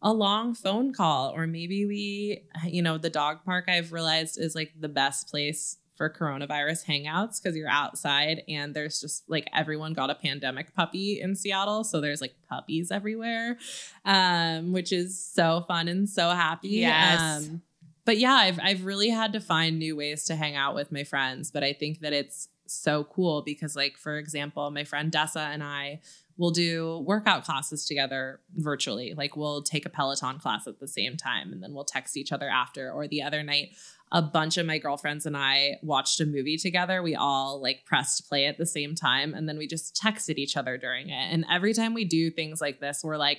a 0.00 0.12
long 0.12 0.54
phone 0.54 0.92
call, 0.94 1.30
or 1.34 1.48
maybe 1.48 1.86
we, 1.86 2.44
you 2.66 2.82
know, 2.82 2.96
the 2.96 3.10
dog 3.10 3.44
park 3.44 3.64
I've 3.68 3.92
realized 3.92 4.38
is 4.38 4.54
like 4.54 4.72
the 4.78 4.88
best 4.88 5.28
place 5.28 5.78
for 5.96 6.08
coronavirus 6.08 6.84
hangouts 6.84 7.40
because 7.40 7.56
you're 7.56 7.68
outside 7.68 8.42
and 8.48 8.74
there's 8.74 9.00
just 9.00 9.28
like 9.28 9.48
everyone 9.52 9.92
got 9.92 10.10
a 10.10 10.14
pandemic 10.14 10.74
puppy 10.74 11.20
in 11.20 11.34
Seattle. 11.34 11.82
So 11.84 12.00
there's 12.00 12.20
like 12.20 12.34
puppies 12.48 12.90
everywhere, 12.90 13.58
um, 14.04 14.72
which 14.72 14.92
is 14.92 15.20
so 15.20 15.64
fun 15.66 15.88
and 15.88 16.08
so 16.08 16.30
happy. 16.30 16.68
Yes. 16.68 17.20
Um, 17.20 17.62
but 18.04 18.18
yeah, 18.18 18.34
I've 18.34 18.58
I've 18.62 18.84
really 18.84 19.08
had 19.08 19.32
to 19.32 19.40
find 19.40 19.78
new 19.78 19.96
ways 19.96 20.24
to 20.24 20.36
hang 20.36 20.56
out 20.56 20.74
with 20.74 20.92
my 20.92 21.04
friends. 21.04 21.50
But 21.50 21.64
I 21.64 21.72
think 21.72 22.00
that 22.00 22.12
it's 22.12 22.48
so 22.66 23.04
cool 23.04 23.42
because, 23.42 23.76
like, 23.76 23.96
for 23.96 24.18
example, 24.18 24.70
my 24.70 24.84
friend 24.84 25.12
Dessa 25.12 25.46
and 25.52 25.62
I 25.62 26.00
will 26.36 26.50
do 26.50 26.98
workout 27.06 27.44
classes 27.44 27.86
together 27.86 28.40
virtually. 28.56 29.14
Like 29.14 29.36
we'll 29.36 29.62
take 29.62 29.86
a 29.86 29.90
Peloton 29.90 30.38
class 30.38 30.66
at 30.66 30.80
the 30.80 30.88
same 30.88 31.16
time 31.16 31.52
and 31.52 31.62
then 31.62 31.72
we'll 31.72 31.84
text 31.84 32.16
each 32.16 32.32
other 32.32 32.48
after. 32.48 32.90
Or 32.90 33.06
the 33.06 33.22
other 33.22 33.42
night, 33.42 33.76
a 34.10 34.20
bunch 34.20 34.56
of 34.56 34.66
my 34.66 34.78
girlfriends 34.78 35.26
and 35.26 35.36
I 35.36 35.76
watched 35.82 36.20
a 36.20 36.26
movie 36.26 36.56
together. 36.56 37.02
We 37.02 37.14
all 37.14 37.60
like 37.62 37.84
pressed 37.84 38.28
play 38.28 38.46
at 38.46 38.58
the 38.58 38.66
same 38.66 38.94
time 38.94 39.34
and 39.34 39.48
then 39.48 39.58
we 39.58 39.66
just 39.66 40.00
texted 40.00 40.36
each 40.36 40.56
other 40.56 40.76
during 40.76 41.08
it. 41.08 41.32
And 41.32 41.44
every 41.50 41.72
time 41.72 41.94
we 41.94 42.04
do 42.04 42.30
things 42.30 42.60
like 42.60 42.80
this, 42.80 43.02
we're 43.04 43.16
like, 43.16 43.38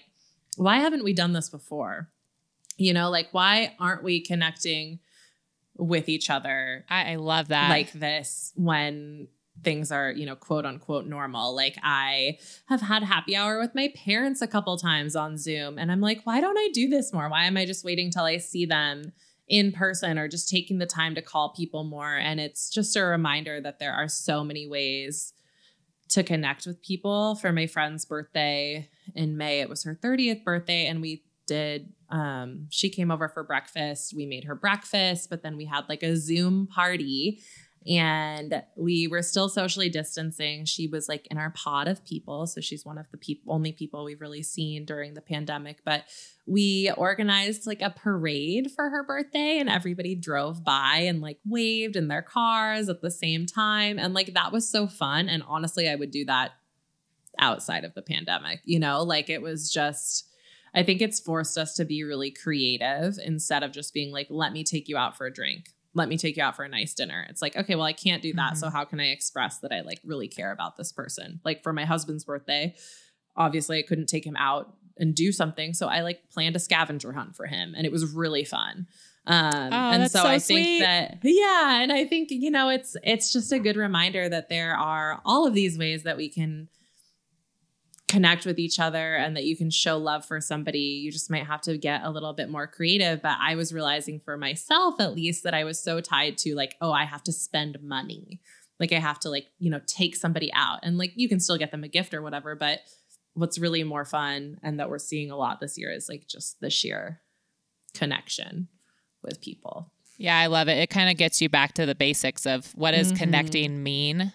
why 0.58 0.78
haven't 0.78 1.04
we 1.04 1.14
done 1.14 1.34
this 1.34 1.50
before? 1.50 2.10
You 2.78 2.94
know, 2.94 3.10
like 3.10 3.30
why 3.32 3.76
aren't 3.80 4.04
we 4.04 4.22
connecting 4.22 5.00
with 5.78 6.08
each 6.08 6.30
other 6.30 6.86
I, 6.90 7.14
I 7.14 7.16
love 7.16 7.50
that. 7.50 7.70
like 7.70 7.92
this 7.92 8.54
when 8.56 9.28
things 9.64 9.92
are, 9.92 10.12
you 10.12 10.26
know, 10.26 10.36
quote 10.36 10.66
unquote 10.66 11.06
normal. 11.06 11.56
Like 11.56 11.78
I 11.84 12.38
have 12.68 12.82
had 12.82 13.04
happy 13.04 13.36
hour 13.36 13.60
with 13.60 13.76
my 13.76 13.92
parents 13.96 14.42
a 14.42 14.48
couple 14.48 14.78
times 14.78 15.16
on 15.16 15.38
Zoom 15.38 15.78
and 15.78 15.92
I'm 15.92 16.02
like, 16.02 16.22
why 16.24 16.42
don't 16.42 16.58
I 16.58 16.70
do 16.74 16.88
this 16.88 17.14
more? 17.14 17.30
Why 17.30 17.46
am 17.46 17.58
I 17.58 17.66
just 17.66 17.86
waiting 17.86 18.12
till 18.12 18.24
I 18.24 18.38
see 18.38 18.66
them 18.66 19.14
in 19.48 19.72
person 19.72 20.18
or 20.18 20.28
just 20.28 20.50
taking 20.50 20.78
the 20.78 20.86
time 20.86 21.16
to 21.16 21.22
call 21.22 21.54
people 21.54 21.84
more? 21.84 22.16
And 22.16 22.40
it's 22.40 22.70
just 22.70 22.96
a 22.96 23.04
reminder 23.04 23.62
that 23.62 23.80
there 23.80 23.94
are 23.94 24.08
so 24.08 24.44
many 24.44 24.68
ways 24.68 25.34
to 26.10 26.24
connect 26.24 26.66
with 26.66 26.82
people. 26.84 27.36
For 27.36 27.52
my 27.52 27.68
friend's 27.68 28.06
birthday 28.06 28.90
in 29.16 29.38
May, 29.38 29.62
it 29.62 29.70
was 29.70 29.84
her 29.84 29.98
30th 30.02 30.44
birthday 30.44 30.86
and 30.86 31.02
we 31.02 31.24
did 31.48 31.94
um 32.16 32.68
she 32.70 32.90
came 32.90 33.12
over 33.12 33.28
for 33.28 33.44
breakfast. 33.44 34.14
We 34.16 34.26
made 34.26 34.46
her 34.46 34.56
breakfast, 34.56 35.30
but 35.30 35.44
then 35.44 35.58
we 35.58 35.66
had 35.66 35.90
like 35.90 36.02
a 36.02 36.16
Zoom 36.16 36.68
party 36.68 37.42
and 37.88 38.64
we 38.76 39.08
were 39.08 39.22
still 39.22 39.48
socially 39.48 39.90
distancing. 39.90 40.66
She 40.66 40.88
was 40.88 41.08
like 41.08 41.28
in 41.30 41.38
our 41.38 41.52
pod 41.52 41.88
of 41.88 42.04
people, 42.04 42.48
so 42.48 42.62
she's 42.62 42.86
one 42.86 42.98
of 42.98 43.06
the 43.12 43.18
peop- 43.18 43.44
only 43.48 43.74
people 43.74 44.04
we've 44.04 44.22
really 44.22 44.42
seen 44.42 44.86
during 44.86 45.14
the 45.14 45.22
pandemic, 45.22 45.82
but 45.86 46.06
we 46.48 46.90
organized 46.98 47.68
like 47.68 47.82
a 47.82 47.92
parade 47.92 48.72
for 48.72 48.90
her 48.90 49.04
birthday 49.04 49.60
and 49.60 49.70
everybody 49.70 50.16
drove 50.16 50.64
by 50.64 51.04
and 51.06 51.22
like 51.22 51.40
waved 51.46 51.96
in 51.96 52.08
their 52.08 52.22
cars 52.22 52.88
at 52.88 53.02
the 53.02 53.12
same 53.12 53.46
time 53.46 54.00
and 54.00 54.14
like 54.14 54.34
that 54.34 54.52
was 54.52 54.68
so 54.70 54.88
fun 54.88 55.28
and 55.28 55.44
honestly 55.48 55.90
I 55.90 55.96
would 55.96 56.12
do 56.12 56.24
that 56.26 56.52
outside 57.40 57.84
of 57.84 57.94
the 57.94 58.02
pandemic, 58.02 58.62
you 58.64 58.80
know? 58.80 59.04
Like 59.04 59.30
it 59.30 59.42
was 59.42 59.72
just 59.72 60.30
I 60.76 60.84
think 60.84 61.02
it's 61.02 61.20
forced 61.20 61.58
us 61.58 61.74
to 61.76 61.86
be 61.86 62.04
really 62.04 62.32
creative 62.32 63.18
instead 63.24 63.64
of 63.64 63.72
just 63.72 63.94
being 63.94 64.12
like, 64.12 64.28
let 64.30 64.52
me 64.52 64.64
take 64.64 64.90
you 64.90 64.98
out 64.98 65.18
for 65.18 65.26
a 65.26 65.34
drink. 65.34 65.70
Let 65.94 66.10
me 66.10 66.18
take 66.18 66.36
you 66.36 66.44
out 66.44 66.58
for 66.58 66.64
a 66.64 66.70
nice 66.70 66.94
dinner. 66.94 67.26
It's 67.30 67.42
like, 67.42 67.56
okay, 67.56 67.76
well, 67.76 67.86
I 67.86 67.94
can't 67.94 68.22
do 68.22 68.34
that. 68.34 68.54
Mhm. 68.54 68.58
So 68.58 68.70
how 68.70 68.84
can 68.84 69.00
I 69.00 69.12
express 69.12 69.60
that 69.60 69.72
I 69.72 69.82
like 69.82 70.02
really 70.04 70.28
care 70.28 70.52
about 70.52 70.76
this 70.76 70.92
person? 70.92 71.40
Like 71.46 71.64
for 71.64 71.72
my 71.72 71.86
husband's 71.86 72.26
birthday, 72.26 72.76
obviously 73.38 73.80
I 73.80 73.84
couldn't 73.84 74.08
take 74.08 74.26
him 74.26 74.36
out 74.36 74.76
and 74.98 75.16
do 75.16 75.32
something. 75.32 75.74
So 75.74 75.88
I 75.88 76.02
like 76.02 76.30
planned 76.30 76.58
a 76.58 76.60
scavenger 76.60 77.14
hunt 77.14 77.36
for 77.38 77.46
him 77.46 77.74
and 77.76 77.86
it 77.86 77.92
was 77.92 78.14
really 78.14 78.44
fun. 78.44 78.88
Um, 79.28 79.74
and 79.74 80.04
that's 80.04 80.14
so, 80.14 80.24
so 80.24 80.28
I 80.28 80.40
think 80.40 80.66
sweet. 80.66 80.80
that, 80.82 81.18
yeah. 81.24 81.82
And 81.82 81.92
I 81.92 82.06
think, 82.06 82.30
you 82.32 82.52
know, 82.52 82.70
it's, 82.70 82.96
it's 83.02 83.32
just 83.34 83.52
a 83.52 83.60
good 83.60 83.76
reminder 83.76 84.30
that 84.30 84.50
there 84.50 84.76
are 84.76 85.22
all 85.26 85.48
of 85.48 85.54
these 85.54 85.78
ways 85.78 86.04
that 86.04 86.18
we 86.18 86.30
can 86.30 86.68
connect 88.16 88.46
with 88.46 88.58
each 88.60 88.80
other 88.80 89.16
and 89.16 89.36
that 89.36 89.44
you 89.46 89.56
can 89.58 89.70
show 89.70 89.98
love 89.98 90.24
for 90.26 90.40
somebody. 90.40 90.80
You 91.04 91.12
just 91.12 91.30
might 91.30 91.46
have 91.46 91.62
to 91.62 91.78
get 91.78 92.02
a 92.04 92.10
little 92.10 92.34
bit 92.34 92.50
more 92.50 92.68
creative. 92.68 93.22
But 93.22 93.38
I 93.42 93.56
was 93.56 93.74
realizing 93.74 94.20
for 94.20 94.38
myself, 94.38 95.00
at 95.00 95.14
least, 95.16 95.44
that 95.44 95.54
I 95.54 95.64
was 95.64 95.80
so 95.80 96.00
tied 96.02 96.38
to 96.40 96.56
like, 96.56 96.76
oh, 96.82 96.92
I 96.92 97.04
have 97.06 97.24
to 97.24 97.32
spend 97.32 97.82
money. 97.82 98.40
Like 98.80 98.92
I 98.94 99.00
have 99.00 99.20
to 99.22 99.30
like, 99.30 99.48
you 99.60 99.70
know, 99.70 99.82
take 99.86 100.16
somebody 100.16 100.52
out 100.54 100.80
and 100.84 100.98
like 100.98 101.14
you 101.16 101.28
can 101.30 101.40
still 101.40 101.58
get 101.58 101.72
them 101.72 101.84
a 101.84 101.88
gift 101.88 102.14
or 102.14 102.22
whatever. 102.22 102.56
But 102.56 102.80
what's 103.34 103.60
really 103.60 103.84
more 103.84 104.06
fun 104.06 104.58
and 104.64 104.80
that 104.80 104.90
we're 104.90 104.98
seeing 105.00 105.30
a 105.32 105.38
lot 105.38 105.60
this 105.60 105.78
year 105.78 105.92
is 105.92 106.08
like 106.10 106.28
just 106.28 106.60
the 106.62 106.70
sheer 106.70 107.22
connection 107.94 108.68
with 109.24 109.42
people. 109.42 109.92
Yeah, 110.18 110.38
I 110.38 110.48
love 110.48 110.68
it. 110.70 110.78
It 110.78 110.90
kind 110.90 111.10
of 111.10 111.18
gets 111.18 111.42
you 111.42 111.50
back 111.50 111.74
to 111.74 111.86
the 111.86 111.96
basics 111.96 112.46
of 112.46 112.72
what 112.76 112.92
does 112.92 113.12
Mhm. 113.12 113.18
connecting 113.18 113.84
mean 113.84 114.32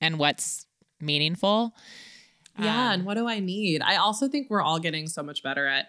and 0.00 0.18
what's 0.18 0.66
meaningful. 1.00 1.74
Yeah, 2.56 2.88
Um, 2.88 2.92
and 2.92 3.04
what 3.04 3.14
do 3.14 3.28
I 3.28 3.40
need? 3.40 3.82
I 3.82 3.96
also 3.96 4.28
think 4.28 4.48
we're 4.50 4.62
all 4.62 4.78
getting 4.78 5.06
so 5.08 5.22
much 5.22 5.42
better 5.42 5.66
at 5.66 5.88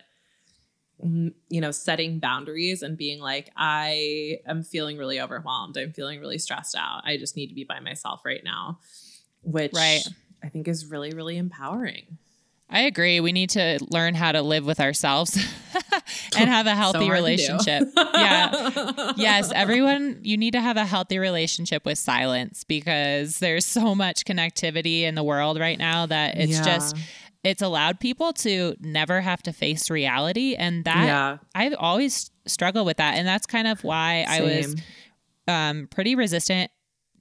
mm, 1.04 1.34
you 1.50 1.62
know, 1.62 1.72
setting 1.72 2.20
boundaries 2.20 2.82
and 2.82 2.98
being 2.98 3.20
like 3.20 3.52
I 3.56 4.40
am 4.48 4.64
feeling 4.64 4.98
really 4.98 5.20
overwhelmed. 5.20 5.78
I'm 5.78 5.92
feeling 5.94 6.20
really 6.20 6.38
stressed 6.38 6.76
out. 6.76 7.02
I 7.06 7.18
just 7.18 7.36
need 7.36 7.48
to 7.48 7.56
be 7.56 7.64
by 7.64 7.80
myself 7.80 8.22
right 8.26 8.44
now, 8.44 8.80
which 9.44 9.74
Right. 9.74 10.02
I 10.44 10.50
think 10.50 10.68
is 10.68 10.86
really 10.88 11.12
really 11.12 11.38
empowering. 11.38 12.18
I 12.70 12.82
agree. 12.82 13.20
We 13.20 13.32
need 13.32 13.52
to 13.52 13.78
learn 13.92 14.16
how 14.16 14.32
to 14.32 14.42
live 14.42 14.66
with 14.66 14.80
ourselves 14.80 15.36
and 16.38 16.50
have 16.50 16.66
a 16.68 16.76
healthy 16.76 17.00
So 17.00 17.06
hard 17.06 17.08
to 17.08 17.08
do. 17.08 17.12
relationship. 17.14 17.84
yeah. 17.96 19.12
Yes, 19.18 19.52
everyone, 19.54 20.20
you 20.24 20.36
need 20.36 20.52
to 20.52 20.62
have 20.62 20.76
a 20.76 20.84
healthy 20.86 21.20
relationship 21.20 21.86
with 21.86 21.98
silence 21.98 22.64
because 22.64 23.40
there's 23.40 23.66
so 23.66 23.94
much 23.96 24.26
connectivity 24.26 25.02
in 25.02 25.16
the 25.16 25.24
world 25.24 25.60
right 25.60 25.78
now 25.78 26.06
that 26.08 26.38
it's 26.38 26.54
Yeah. 26.54 26.64
just, 26.64 26.98
it's 27.44 27.62
allowed 27.62 28.00
people 28.00 28.34
to 28.34 28.76
never 28.80 29.22
have 29.22 29.44
to 29.44 29.54
face 29.54 29.90
reality. 29.92 30.56
And 30.56 30.84
that, 30.86 31.06
yeah. 31.06 31.38
I've 31.54 31.76
always 31.78 32.32
struggled 32.48 32.88
with 32.88 32.98
that. 32.98 33.14
And 33.16 33.28
that's 33.28 33.46
kind 33.46 33.68
of 33.68 33.84
why 33.84 34.26
I 34.28 34.42
was 34.42 34.76
um, 35.48 35.88
pretty 35.92 36.16
resistant 36.16 36.72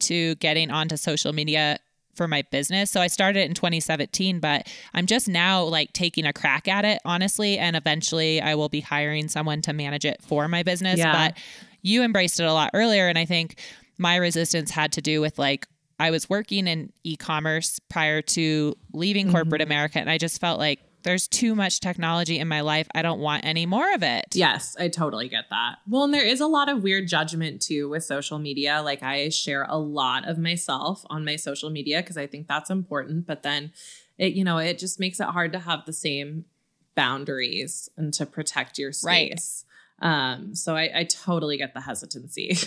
to 0.00 0.34
getting 0.36 0.70
onto 0.70 0.96
social 0.96 1.32
media 1.34 1.78
for 2.14 2.28
my 2.28 2.42
business. 2.42 2.90
So 2.90 3.00
I 3.00 3.06
started 3.06 3.40
it 3.40 3.48
in 3.48 3.54
2017, 3.54 4.40
but 4.40 4.68
I'm 4.92 5.06
just 5.06 5.28
now 5.28 5.62
like 5.64 5.92
taking 5.92 6.26
a 6.26 6.32
crack 6.32 6.68
at 6.68 6.84
it, 6.84 7.00
honestly. 7.04 7.58
And 7.58 7.76
eventually 7.76 8.40
I 8.40 8.54
will 8.54 8.68
be 8.68 8.80
hiring 8.80 9.28
someone 9.28 9.62
to 9.62 9.72
manage 9.72 10.04
it 10.04 10.22
for 10.22 10.48
my 10.48 10.62
business. 10.62 10.98
Yeah. 10.98 11.28
But 11.28 11.38
you 11.82 12.02
embraced 12.02 12.40
it 12.40 12.44
a 12.44 12.52
lot 12.52 12.70
earlier. 12.74 13.08
And 13.08 13.18
I 13.18 13.24
think 13.24 13.58
my 13.98 14.16
resistance 14.16 14.70
had 14.70 14.92
to 14.92 15.02
do 15.02 15.20
with 15.20 15.38
like, 15.38 15.66
I 16.00 16.10
was 16.10 16.28
working 16.28 16.66
in 16.66 16.92
e 17.04 17.16
commerce 17.16 17.78
prior 17.88 18.20
to 18.22 18.76
leaving 18.92 19.30
corporate 19.30 19.60
Mm-hmm. 19.60 19.70
America. 19.70 19.98
And 20.00 20.10
I 20.10 20.18
just 20.18 20.40
felt 20.40 20.58
like 20.58 20.80
there's 21.04 21.28
too 21.28 21.54
much 21.54 21.80
technology 21.80 22.38
in 22.38 22.48
my 22.48 22.60
life. 22.62 22.88
I 22.94 23.02
don't 23.02 23.20
want 23.20 23.44
any 23.44 23.66
more 23.66 23.94
of 23.94 24.02
it. 24.02 24.24
Yes, 24.34 24.76
I 24.78 24.88
totally 24.88 25.28
get 25.28 25.44
that. 25.50 25.76
Well, 25.88 26.04
and 26.04 26.12
there 26.12 26.24
is 26.24 26.40
a 26.40 26.46
lot 26.46 26.68
of 26.68 26.82
weird 26.82 27.06
judgment 27.08 27.62
too 27.62 27.88
with 27.88 28.04
social 28.04 28.38
media. 28.38 28.82
Like 28.82 29.02
I 29.02 29.28
share 29.28 29.64
a 29.68 29.78
lot 29.78 30.26
of 30.28 30.38
myself 30.38 31.04
on 31.08 31.24
my 31.24 31.36
social 31.36 31.70
media 31.70 32.00
because 32.02 32.16
I 32.16 32.26
think 32.26 32.48
that's 32.48 32.70
important, 32.70 33.26
but 33.26 33.42
then 33.42 33.72
it 34.18 34.32
you 34.34 34.42
know, 34.44 34.58
it 34.58 34.78
just 34.78 34.98
makes 34.98 35.20
it 35.20 35.26
hard 35.28 35.52
to 35.52 35.60
have 35.60 35.86
the 35.86 35.92
same 35.92 36.46
boundaries 36.94 37.88
and 37.96 38.12
to 38.14 38.26
protect 38.26 38.78
your 38.78 38.92
Right. 39.04 39.38
space. 39.38 39.64
Um 40.00 40.54
so 40.54 40.74
I, 40.74 40.90
I 40.94 41.04
totally 41.04 41.56
get 41.56 41.74
the 41.74 41.80
hesitancy. 41.82 42.56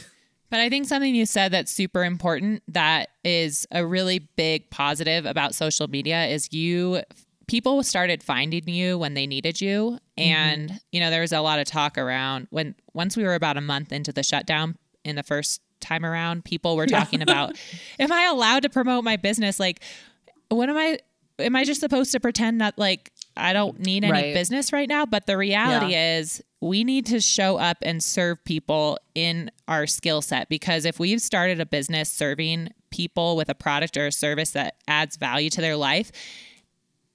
But 0.50 0.62
I 0.62 0.70
think 0.70 0.88
something 0.88 1.14
you 1.14 1.26
said 1.26 1.52
that's 1.52 1.70
super 1.74 2.06
important 2.06 2.64
that 2.70 3.10
is 3.26 3.68
a 3.70 3.86
really 3.86 4.20
big 4.20 4.70
positive 4.70 5.26
about 5.26 5.54
social 5.56 5.90
media 5.90 6.24
is 6.28 6.54
you 6.54 7.02
people 7.48 7.82
started 7.84 8.22
finding 8.24 8.68
you 8.68 8.98
when 8.98 9.14
they 9.14 9.26
needed 9.26 9.62
you. 9.62 10.00
Mm-hmm. 10.18 10.22
And 10.32 10.80
you 10.92 11.00
know 11.00 11.10
there 11.10 11.22
was 11.22 11.32
a 11.34 11.42
lot 11.42 11.60
of 11.60 11.66
talk 11.66 11.98
around 11.98 12.48
when 12.50 12.76
once 12.94 13.16
we 13.18 13.24
were 13.24 13.36
about 13.36 13.58
a 13.58 13.62
month 13.62 13.92
into 13.92 14.12
the 14.12 14.24
shutdown 14.24 14.78
in 15.04 15.16
the 15.16 15.24
first 15.24 15.62
time 15.80 16.06
around 16.06 16.44
people 16.44 16.76
were 16.76 16.88
Yeah. 16.90 17.00
talking 17.00 17.22
about 17.22 17.56
am 18.00 18.12
I 18.12 18.24
allowed 18.26 18.64
to 18.64 18.70
promote 18.70 19.04
my 19.04 19.16
business? 19.16 19.60
Like 19.60 19.82
what 20.50 20.70
am 20.70 20.78
I 20.78 21.00
am 21.40 21.56
I 21.56 21.64
just 21.64 21.80
supposed 21.80 22.12
to 22.14 22.20
pretend 22.20 22.62
that 22.62 22.78
like 22.78 23.12
I 23.36 23.54
don't 23.54 23.80
need 23.80 24.04
any 24.04 24.12
Right. 24.12 24.34
business 24.34 24.74
right 24.74 24.90
now? 24.90 25.06
But 25.06 25.28
the 25.28 25.38
reality 25.38 25.94
is 25.94 26.42
we 26.60 26.84
need 26.84 27.06
to 27.06 27.22
show 27.22 27.58
up 27.58 27.78
and 27.84 28.04
serve 28.04 28.44
people 28.44 28.98
in 29.14 29.52
our 29.68 29.86
skill 29.86 30.24
set 30.24 30.50
because 30.50 30.86
if 30.86 31.00
we've 31.00 31.22
started 31.22 31.62
a 31.62 31.66
business 31.68 32.10
serving 32.12 32.70
people 32.90 33.36
with 33.36 33.48
a 33.50 33.54
product 33.54 33.96
or 33.96 34.08
a 34.08 34.12
service 34.12 34.52
that 34.52 34.76
adds 34.88 35.18
value 35.18 35.52
to 35.52 35.62
their 35.62 35.76
life, 35.76 36.12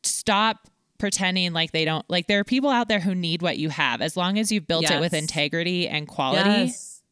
stop 0.03 0.69
pretending 0.99 1.53
like 1.53 1.73
they 1.73 1.85
don't 1.85 2.09
like 2.09 2.29
there 2.29 2.39
are 2.39 2.45
people 2.45 2.71
out 2.71 2.87
there 2.89 3.01
who 3.01 3.15
need 3.15 3.43
what 3.43 3.59
you 3.59 3.69
have 3.71 4.01
as 4.01 4.17
long 4.17 4.39
as 4.39 4.53
you've 4.53 4.67
built 4.69 4.89
it 4.91 5.01
with 5.01 5.13
integrity 5.15 5.89
and 5.89 6.07
quality. 6.07 6.49
Yes. 6.49 7.03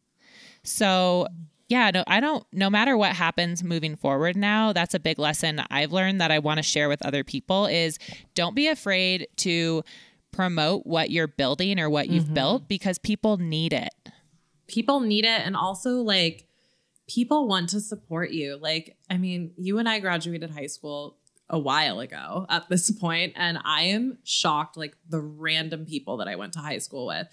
So, 0.62 1.26
yeah, 1.68 1.90
no, 1.92 2.04
I 2.06 2.20
don't, 2.20 2.44
no 2.52 2.68
matter 2.68 2.96
what 2.96 3.12
happens 3.12 3.62
moving 3.64 3.96
forward 3.96 4.36
now, 4.36 4.72
that's 4.72 4.94
a 4.94 4.98
big 5.00 5.18
lesson 5.18 5.62
I've 5.70 5.92
learned 5.92 6.20
that 6.20 6.30
I 6.30 6.38
want 6.38 6.58
to 6.58 6.62
share 6.62 6.88
with 6.88 7.04
other 7.04 7.24
people 7.24 7.66
is 7.66 7.98
don't 8.34 8.54
be 8.54 8.68
afraid 8.68 9.26
to 9.38 9.82
promote 10.32 10.86
what 10.86 11.10
you're 11.10 11.26
building 11.26 11.80
or 11.80 11.88
what 11.90 12.08
you've 12.08 12.26
Mhm. 12.26 12.34
built 12.34 12.68
because 12.68 12.98
people 12.98 13.36
need 13.38 13.72
it. 13.72 13.90
people 14.68 15.00
need 15.00 15.24
it 15.24 15.40
and 15.44 15.56
also 15.56 15.94
like 15.96 16.46
people 17.08 17.48
want 17.48 17.68
to 17.70 17.80
support 17.80 18.30
you 18.30 18.56
like 18.56 18.96
i 19.10 19.16
mean 19.18 19.50
you 19.56 19.78
and 19.78 19.88
i 19.88 19.98
graduated 19.98 20.48
high 20.48 20.68
school 20.68 21.16
a 21.50 21.58
while 21.58 22.00
ago 22.00 22.46
at 22.48 22.68
this 22.68 22.90
point 22.90 23.32
and 23.36 23.58
i 23.64 23.82
am 23.82 24.16
shocked 24.24 24.76
like 24.76 24.96
the 25.08 25.20
random 25.20 25.84
people 25.84 26.16
that 26.16 26.28
i 26.28 26.36
went 26.36 26.52
to 26.52 26.58
high 26.60 26.78
school 26.78 27.06
with 27.06 27.26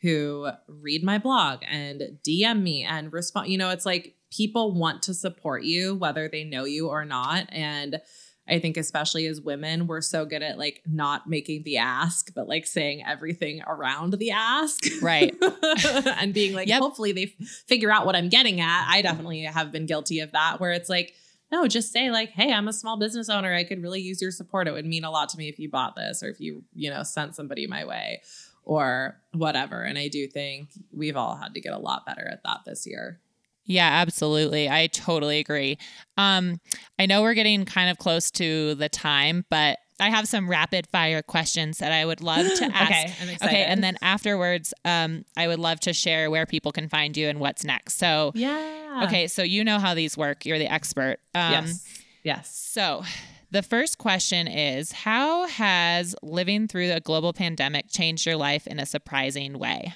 who 0.00 0.48
read 0.68 1.02
my 1.04 1.18
blog 1.18 1.60
and 1.68 2.02
dm 2.26 2.62
me 2.62 2.84
and 2.84 3.12
respond 3.12 3.48
you 3.48 3.58
know 3.58 3.70
it's 3.70 3.84
like 3.86 4.14
people 4.30 4.72
want 4.72 5.02
to 5.02 5.12
support 5.12 5.62
you 5.64 5.94
whether 5.94 6.28
they 6.28 6.44
know 6.44 6.64
you 6.64 6.88
or 6.88 7.04
not 7.04 7.46
and 7.50 8.00
I 8.46 8.58
think 8.58 8.76
especially 8.76 9.26
as 9.26 9.40
women, 9.40 9.86
we're 9.86 10.02
so 10.02 10.26
good 10.26 10.42
at 10.42 10.58
like 10.58 10.82
not 10.86 11.26
making 11.26 11.62
the 11.62 11.78
ask, 11.78 12.30
but 12.34 12.46
like 12.46 12.66
saying 12.66 13.02
everything 13.02 13.62
around 13.66 14.12
the 14.18 14.32
ask. 14.32 14.84
Right. 15.00 15.34
and 16.20 16.34
being 16.34 16.54
like, 16.54 16.68
Yep. 16.68 16.78
hopefully 16.80 17.12
they 17.12 17.34
f- 17.40 17.48
figure 17.66 17.90
out 17.90 18.04
what 18.04 18.16
I'm 18.16 18.28
getting 18.28 18.60
at. 18.60 18.86
I 18.86 19.00
definitely 19.00 19.44
have 19.44 19.72
been 19.72 19.86
guilty 19.86 20.20
of 20.20 20.32
that 20.32 20.60
where 20.60 20.72
it's 20.72 20.90
like, 20.90 21.14
no, 21.54 21.68
just 21.68 21.92
say 21.92 22.10
like, 22.10 22.30
hey, 22.30 22.52
I'm 22.52 22.66
a 22.66 22.72
small 22.72 22.98
business 22.98 23.28
owner. 23.28 23.54
I 23.54 23.62
could 23.62 23.80
really 23.80 24.00
use 24.00 24.20
your 24.20 24.32
support. 24.32 24.66
It 24.66 24.72
would 24.72 24.86
mean 24.86 25.04
a 25.04 25.10
lot 25.10 25.28
to 25.30 25.38
me 25.38 25.48
if 25.48 25.60
you 25.60 25.70
bought 25.70 25.94
this 25.94 26.20
or 26.20 26.28
if 26.28 26.40
you, 26.40 26.64
you 26.74 26.90
know, 26.90 27.04
sent 27.04 27.36
somebody 27.36 27.68
my 27.68 27.84
way 27.84 28.22
or 28.64 29.20
whatever. 29.32 29.82
And 29.82 29.96
I 29.96 30.08
do 30.08 30.26
think 30.26 30.70
we've 30.92 31.16
all 31.16 31.36
had 31.36 31.54
to 31.54 31.60
get 31.60 31.72
a 31.72 31.78
lot 31.78 32.04
better 32.06 32.26
at 32.28 32.42
that 32.44 32.62
this 32.66 32.88
year. 32.88 33.20
Yeah, 33.66 33.88
absolutely. 33.88 34.68
I 34.68 34.88
totally 34.88 35.38
agree. 35.38 35.78
Um, 36.16 36.60
I 36.98 37.06
know 37.06 37.22
we're 37.22 37.34
getting 37.34 37.64
kind 37.64 37.88
of 37.88 37.98
close 37.98 38.32
to 38.32 38.74
the 38.74 38.88
time, 38.88 39.44
but 39.48 39.78
I 40.00 40.10
have 40.10 40.26
some 40.26 40.50
rapid 40.50 40.88
fire 40.88 41.22
questions 41.22 41.78
that 41.78 41.92
I 41.92 42.04
would 42.04 42.20
love 42.20 42.46
to 42.46 42.64
ask. 42.74 42.90
Okay, 42.90 43.14
I'm 43.22 43.28
excited. 43.28 43.44
Okay, 43.44 43.62
and 43.64 43.82
then 43.82 43.96
afterwards, 44.02 44.74
um, 44.84 45.24
I 45.36 45.46
would 45.46 45.60
love 45.60 45.78
to 45.80 45.92
share 45.92 46.32
where 46.32 46.46
people 46.46 46.72
can 46.72 46.88
find 46.88 47.16
you 47.16 47.28
and 47.28 47.38
what's 47.38 47.64
next. 47.64 47.96
So, 47.96 48.32
Yeah. 48.34 48.83
Okay, 49.02 49.26
so 49.26 49.42
you 49.42 49.64
know 49.64 49.78
how 49.78 49.94
these 49.94 50.16
work. 50.16 50.46
You're 50.46 50.58
the 50.58 50.72
expert. 50.72 51.18
Um, 51.34 51.52
yes. 51.52 51.84
Yes. 52.22 52.56
So, 52.56 53.02
the 53.50 53.62
first 53.62 53.98
question 53.98 54.48
is 54.48 54.92
How 54.92 55.46
has 55.46 56.16
living 56.22 56.66
through 56.68 56.88
the 56.88 57.00
global 57.00 57.32
pandemic 57.32 57.86
changed 57.90 58.26
your 58.26 58.36
life 58.36 58.66
in 58.66 58.78
a 58.78 58.86
surprising 58.86 59.58
way? 59.58 59.94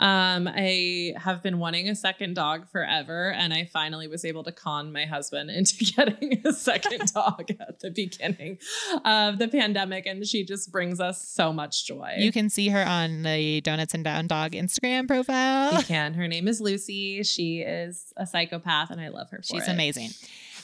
Um, 0.00 0.48
I 0.48 1.14
have 1.16 1.42
been 1.42 1.58
wanting 1.58 1.88
a 1.88 1.94
second 1.94 2.34
dog 2.34 2.68
forever, 2.68 3.32
and 3.32 3.52
I 3.52 3.64
finally 3.64 4.06
was 4.06 4.24
able 4.24 4.44
to 4.44 4.52
con 4.52 4.92
my 4.92 5.04
husband 5.06 5.50
into 5.58 5.84
getting 5.84 6.40
a 6.44 6.52
second 6.52 7.12
dog 7.14 7.50
at 7.60 7.80
the 7.80 7.90
beginning 7.90 8.58
of 9.04 9.38
the 9.38 9.48
pandemic, 9.48 10.06
and 10.06 10.26
she 10.26 10.44
just 10.44 10.70
brings 10.70 11.00
us 11.00 11.26
so 11.26 11.52
much 11.52 11.86
joy. 11.86 12.14
You 12.18 12.32
can 12.32 12.48
see 12.48 12.68
her 12.68 12.84
on 12.84 13.22
the 13.22 13.60
Donuts 13.60 13.94
and 13.94 14.04
Downdog 14.04 14.52
Instagram 14.52 15.08
profile. 15.08 15.78
You 15.78 15.84
can. 15.84 16.14
Her 16.14 16.28
name 16.28 16.46
is 16.48 16.60
Lucy. 16.60 17.22
She 17.22 17.60
is 17.60 18.12
a 18.16 18.26
psychopath, 18.26 18.90
and 18.90 19.00
I 19.00 19.08
love 19.08 19.30
her. 19.30 19.38
For 19.38 19.54
She's 19.54 19.68
it. 19.68 19.72
amazing. 19.72 20.10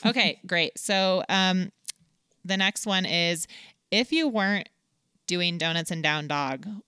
Okay, 0.05 0.39
great. 0.47 0.77
So 0.77 1.23
um, 1.29 1.71
the 2.43 2.57
next 2.57 2.85
one 2.85 3.05
is 3.05 3.47
if 3.91 4.11
you 4.11 4.27
weren't 4.27 4.69
doing 5.27 5.57
Donuts 5.57 5.91
and 5.91 6.03
Downdog 6.03 6.81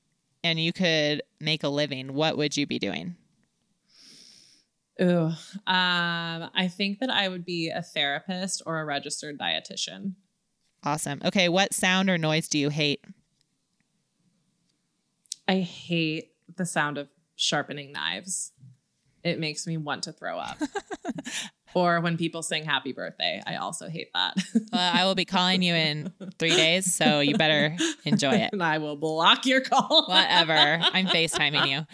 and 0.43 0.59
you 0.59 0.73
could 0.73 1.21
make 1.39 1.63
a 1.63 1.69
living, 1.69 2.13
what 2.13 2.37
would 2.37 2.55
you 2.55 2.65
be 2.65 2.79
doing? 2.79 3.15
Ooh, 4.99 5.27
um, 5.27 6.49
I 6.55 6.71
think 6.71 6.99
that 6.99 7.09
I 7.11 7.27
would 7.27 7.45
be 7.45 7.69
a 7.69 7.83
therapist 7.83 8.63
or 8.65 8.79
a 8.79 8.85
registered 8.85 9.37
dietitian. 9.37 10.13
Awesome. 10.83 11.21
Okay, 11.23 11.49
what 11.49 11.73
sound 11.73 12.09
or 12.09 12.17
noise 12.17 12.47
do 12.47 12.57
you 12.57 12.69
hate? 12.69 13.03
I 15.47 15.59
hate 15.59 16.31
the 16.55 16.65
sound 16.65 16.97
of 16.97 17.09
sharpening 17.35 17.91
knives. 17.91 18.51
It 19.27 19.39
makes 19.39 19.67
me 19.67 19.77
want 19.77 20.03
to 20.03 20.11
throw 20.11 20.37
up. 20.37 20.57
or 21.73 22.01
when 22.01 22.17
people 22.17 22.41
sing 22.41 22.65
happy 22.65 22.91
birthday, 22.91 23.41
I 23.45 23.57
also 23.57 23.87
hate 23.87 24.09
that. 24.13 24.35
Well, 24.73 24.93
I 24.93 25.05
will 25.05 25.15
be 25.15 25.23
calling 25.23 25.61
you 25.61 25.73
in 25.73 26.11
three 26.37 26.55
days, 26.55 26.93
so 26.93 27.21
you 27.21 27.37
better 27.37 27.75
enjoy 28.03 28.33
it. 28.33 28.49
and 28.53 28.61
I 28.61 28.79
will 28.79 28.97
block 28.97 29.45
your 29.45 29.61
call. 29.61 30.05
Whatever. 30.07 30.53
I'm 30.53 31.07
FaceTiming 31.07 31.87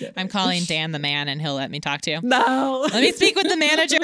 you. 0.00 0.12
I'm 0.16 0.28
calling 0.28 0.62
Dan 0.64 0.92
the 0.92 1.00
man, 1.00 1.28
and 1.28 1.40
he'll 1.40 1.54
let 1.54 1.70
me 1.70 1.80
talk 1.80 2.02
to 2.02 2.12
you. 2.12 2.20
No. 2.22 2.86
Let 2.92 3.02
me 3.02 3.10
speak 3.12 3.34
with 3.34 3.48
the 3.48 3.56
manager. 3.56 3.98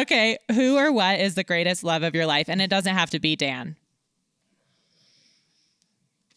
okay, 0.00 0.38
who 0.52 0.78
or 0.78 0.90
what 0.90 1.20
is 1.20 1.34
the 1.34 1.44
greatest 1.44 1.84
love 1.84 2.02
of 2.02 2.14
your 2.14 2.26
life? 2.26 2.48
And 2.48 2.62
it 2.62 2.70
doesn't 2.70 2.94
have 2.94 3.10
to 3.10 3.20
be 3.20 3.36
Dan. 3.36 3.76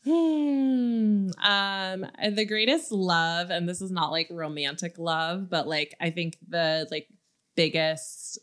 Hmm. 0.06 1.30
Um, 1.44 2.06
the 2.32 2.46
greatest 2.46 2.92
love, 2.92 3.50
and 3.50 3.68
this 3.68 3.82
is 3.82 3.90
not 3.92 4.12
like 4.12 4.28
romantic 4.30 5.00
love, 5.00 5.50
but 5.50 5.68
like 5.68 5.96
I 6.00 6.12
think 6.12 6.38
the 6.48 6.88
like 6.92 7.08
biggest 7.56 8.38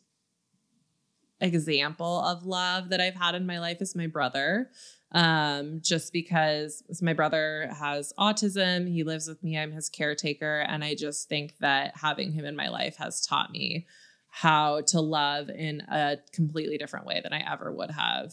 example 1.41 2.21
of 2.23 2.45
love 2.45 2.89
that 2.89 3.01
I've 3.01 3.15
had 3.15 3.37
in 3.37 3.47
my 3.47 3.61
life 3.61 3.81
is 3.81 3.95
my 3.95 4.09
brother. 4.09 4.71
Um, 5.13 5.81
just 5.83 6.13
because 6.13 6.83
my 7.03 7.13
brother 7.13 7.71
has 7.79 8.13
autism, 8.19 8.91
he 8.91 9.05
lives 9.05 9.29
with 9.29 9.43
me, 9.45 9.59
I'm 9.59 9.71
his 9.71 9.89
caretaker, 9.89 10.61
and 10.61 10.83
I 10.83 10.95
just 10.95 11.29
think 11.29 11.59
that 11.59 11.97
having 11.97 12.33
him 12.33 12.45
in 12.45 12.57
my 12.57 12.71
life 12.71 12.97
has 12.97 13.25
taught 13.25 13.53
me 13.53 13.87
how 14.31 14.81
to 14.81 15.01
love 15.01 15.51
in 15.51 15.83
a 15.83 16.17
completely 16.33 16.79
different 16.79 17.07
way 17.07 17.21
than 17.23 17.35
I 17.35 17.53
ever 17.53 17.71
would 17.71 17.91
have 17.91 18.33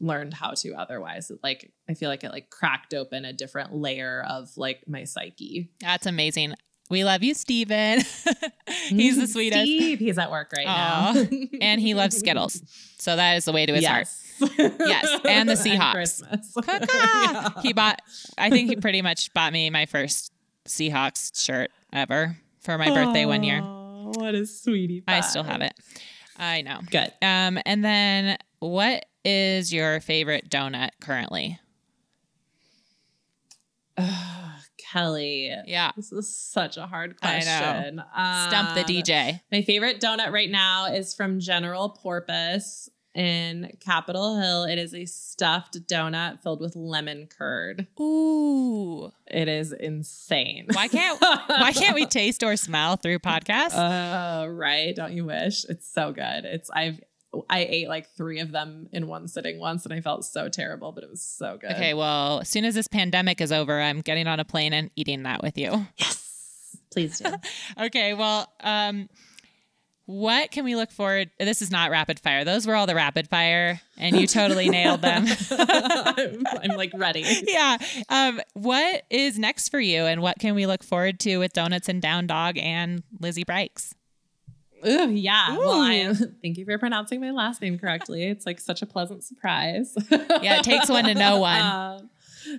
learned 0.00 0.34
how 0.34 0.52
to 0.52 0.74
otherwise. 0.74 1.30
It, 1.30 1.38
like 1.42 1.72
I 1.88 1.94
feel 1.94 2.08
like 2.08 2.24
it 2.24 2.30
like 2.30 2.50
cracked 2.50 2.94
open 2.94 3.24
a 3.24 3.32
different 3.32 3.74
layer 3.74 4.24
of 4.28 4.50
like 4.56 4.84
my 4.86 5.04
psyche. 5.04 5.70
That's 5.80 6.06
amazing. 6.06 6.54
We 6.90 7.04
love 7.04 7.22
you, 7.22 7.34
Steven. 7.34 8.00
he's 8.88 9.18
the 9.18 9.26
sweetest. 9.32 9.60
Steve, 9.62 9.98
he's 9.98 10.16
at 10.16 10.30
work 10.30 10.50
right 10.56 10.66
Aw. 10.66 11.12
now. 11.12 11.38
and 11.60 11.80
he 11.80 11.94
loves 11.94 12.16
Skittles. 12.16 12.62
So 13.00 13.14
that 13.14 13.36
is 13.36 13.44
the 13.44 13.52
way 13.52 13.64
to 13.64 13.72
his 13.72 13.86
heart. 13.86 14.08
yes. 14.40 14.58
Yes, 14.58 15.20
and 15.24 15.48
the 15.48 15.54
Seahawks. 15.54 15.92
Christmas. 15.92 16.52
Yeah. 16.66 17.48
He 17.62 17.72
bought, 17.72 18.02
I 18.36 18.50
think 18.50 18.68
he 18.68 18.74
pretty 18.74 19.02
much 19.02 19.32
bought 19.32 19.52
me 19.52 19.70
my 19.70 19.86
first 19.86 20.32
Seahawks 20.66 21.40
shirt 21.42 21.70
ever 21.92 22.36
for 22.60 22.76
my 22.76 22.88
birthday 22.88 23.24
one 23.24 23.44
year. 23.44 23.60
What 23.62 24.34
a 24.34 24.44
sweetie. 24.46 25.04
I 25.06 25.20
still 25.20 25.44
have 25.44 25.60
it. 25.62 25.74
I 26.36 26.62
know. 26.62 26.80
Good. 26.90 27.12
Um, 27.22 27.60
and 27.64 27.84
then 27.84 28.36
what 28.60 29.04
is 29.24 29.72
your 29.72 30.00
favorite 30.00 30.48
donut 30.50 30.90
currently? 31.00 31.58
Ugh, 33.96 34.60
Kelly. 34.92 35.52
Yeah. 35.66 35.92
This 35.96 36.12
is 36.12 36.34
such 36.34 36.76
a 36.76 36.86
hard 36.86 37.20
question. 37.20 38.00
Stump 38.02 38.74
the 38.74 38.80
Um, 38.80 38.86
DJ. 38.86 39.40
My 39.52 39.62
favorite 39.62 40.00
donut 40.00 40.32
right 40.32 40.50
now 40.50 40.86
is 40.86 41.14
from 41.14 41.40
General 41.40 41.90
Porpoise 41.90 42.88
in 43.14 43.76
Capitol 43.80 44.38
Hill. 44.40 44.64
It 44.64 44.78
is 44.78 44.94
a 44.94 45.04
stuffed 45.04 45.86
donut 45.88 46.40
filled 46.40 46.60
with 46.60 46.76
lemon 46.76 47.26
curd. 47.26 47.86
Ooh. 48.00 49.10
It 49.26 49.48
is 49.48 49.72
insane. 49.72 50.66
Why 50.72 50.88
can't 50.88 51.20
why 51.20 51.72
can't 51.72 51.94
we 51.96 52.06
taste 52.20 52.42
or 52.42 52.56
smell 52.56 52.96
through 52.96 53.18
podcasts? 53.18 53.74
Uh, 53.74 54.48
right. 54.48 54.94
Don't 54.94 55.12
you 55.12 55.24
wish? 55.24 55.64
It's 55.64 55.92
so 55.92 56.12
good. 56.12 56.44
It's 56.44 56.70
I've 56.70 57.00
I 57.50 57.60
ate 57.68 57.88
like 57.88 58.08
three 58.16 58.40
of 58.40 58.52
them 58.52 58.88
in 58.92 59.06
one 59.06 59.28
sitting 59.28 59.58
once 59.60 59.84
and 59.84 59.92
I 59.92 60.00
felt 60.00 60.24
so 60.24 60.48
terrible, 60.48 60.92
but 60.92 61.04
it 61.04 61.10
was 61.10 61.22
so 61.22 61.58
good. 61.60 61.72
okay, 61.72 61.92
well, 61.94 62.40
as 62.40 62.48
soon 62.48 62.64
as 62.64 62.74
this 62.74 62.88
pandemic 62.88 63.40
is 63.40 63.52
over, 63.52 63.80
I'm 63.80 64.00
getting 64.00 64.26
on 64.26 64.40
a 64.40 64.44
plane 64.44 64.72
and 64.72 64.90
eating 64.96 65.24
that 65.24 65.42
with 65.42 65.58
you. 65.58 65.86
Yes. 65.96 66.76
Please 66.90 67.18
do. 67.18 67.30
Okay, 67.80 68.14
well, 68.14 68.50
um, 68.60 69.08
what 70.06 70.50
can 70.50 70.64
we 70.64 70.74
look 70.74 70.90
forward? 70.90 71.30
This 71.38 71.60
is 71.60 71.70
not 71.70 71.90
rapid 71.90 72.18
fire. 72.18 72.42
Those 72.42 72.66
were 72.66 72.74
all 72.74 72.86
the 72.86 72.94
rapid 72.94 73.28
fire, 73.28 73.78
and 73.98 74.18
you 74.18 74.26
totally 74.26 74.68
nailed 74.70 75.02
them. 75.02 75.26
I'm, 75.50 76.44
I'm 76.62 76.76
like 76.78 76.92
ready. 76.94 77.24
yeah. 77.46 77.76
Um, 78.08 78.40
what 78.54 79.02
is 79.10 79.38
next 79.38 79.68
for 79.68 79.78
you, 79.78 80.04
and 80.04 80.22
what 80.22 80.38
can 80.38 80.54
we 80.54 80.64
look 80.66 80.82
forward 80.82 81.20
to 81.20 81.36
with 81.36 81.52
Donuts 81.52 81.90
and 81.90 82.02
Downdog 82.02 82.58
and 82.60 83.02
Lizzie 83.20 83.44
Braicks? 83.44 83.92
Ooh, 84.86 85.10
yeah. 85.10 85.56
Well, 85.56 85.80
I 85.80 85.94
am. 85.94 86.14
Thank 86.42 86.58
you 86.58 86.64
for 86.64 86.78
pronouncing 86.78 87.20
my 87.20 87.30
last 87.30 87.60
name 87.60 87.78
correctly. 87.78 88.24
It's 88.24 88.46
like 88.46 88.60
such 88.60 88.82
a 88.82 88.86
pleasant 88.86 89.24
surprise. 89.24 89.94
Yeah, 90.40 90.58
it 90.58 90.64
takes 90.64 90.88
one 90.88 91.04
to 91.04 91.14
know 91.14 91.38
one. 91.40 91.60
Um, 91.60 92.10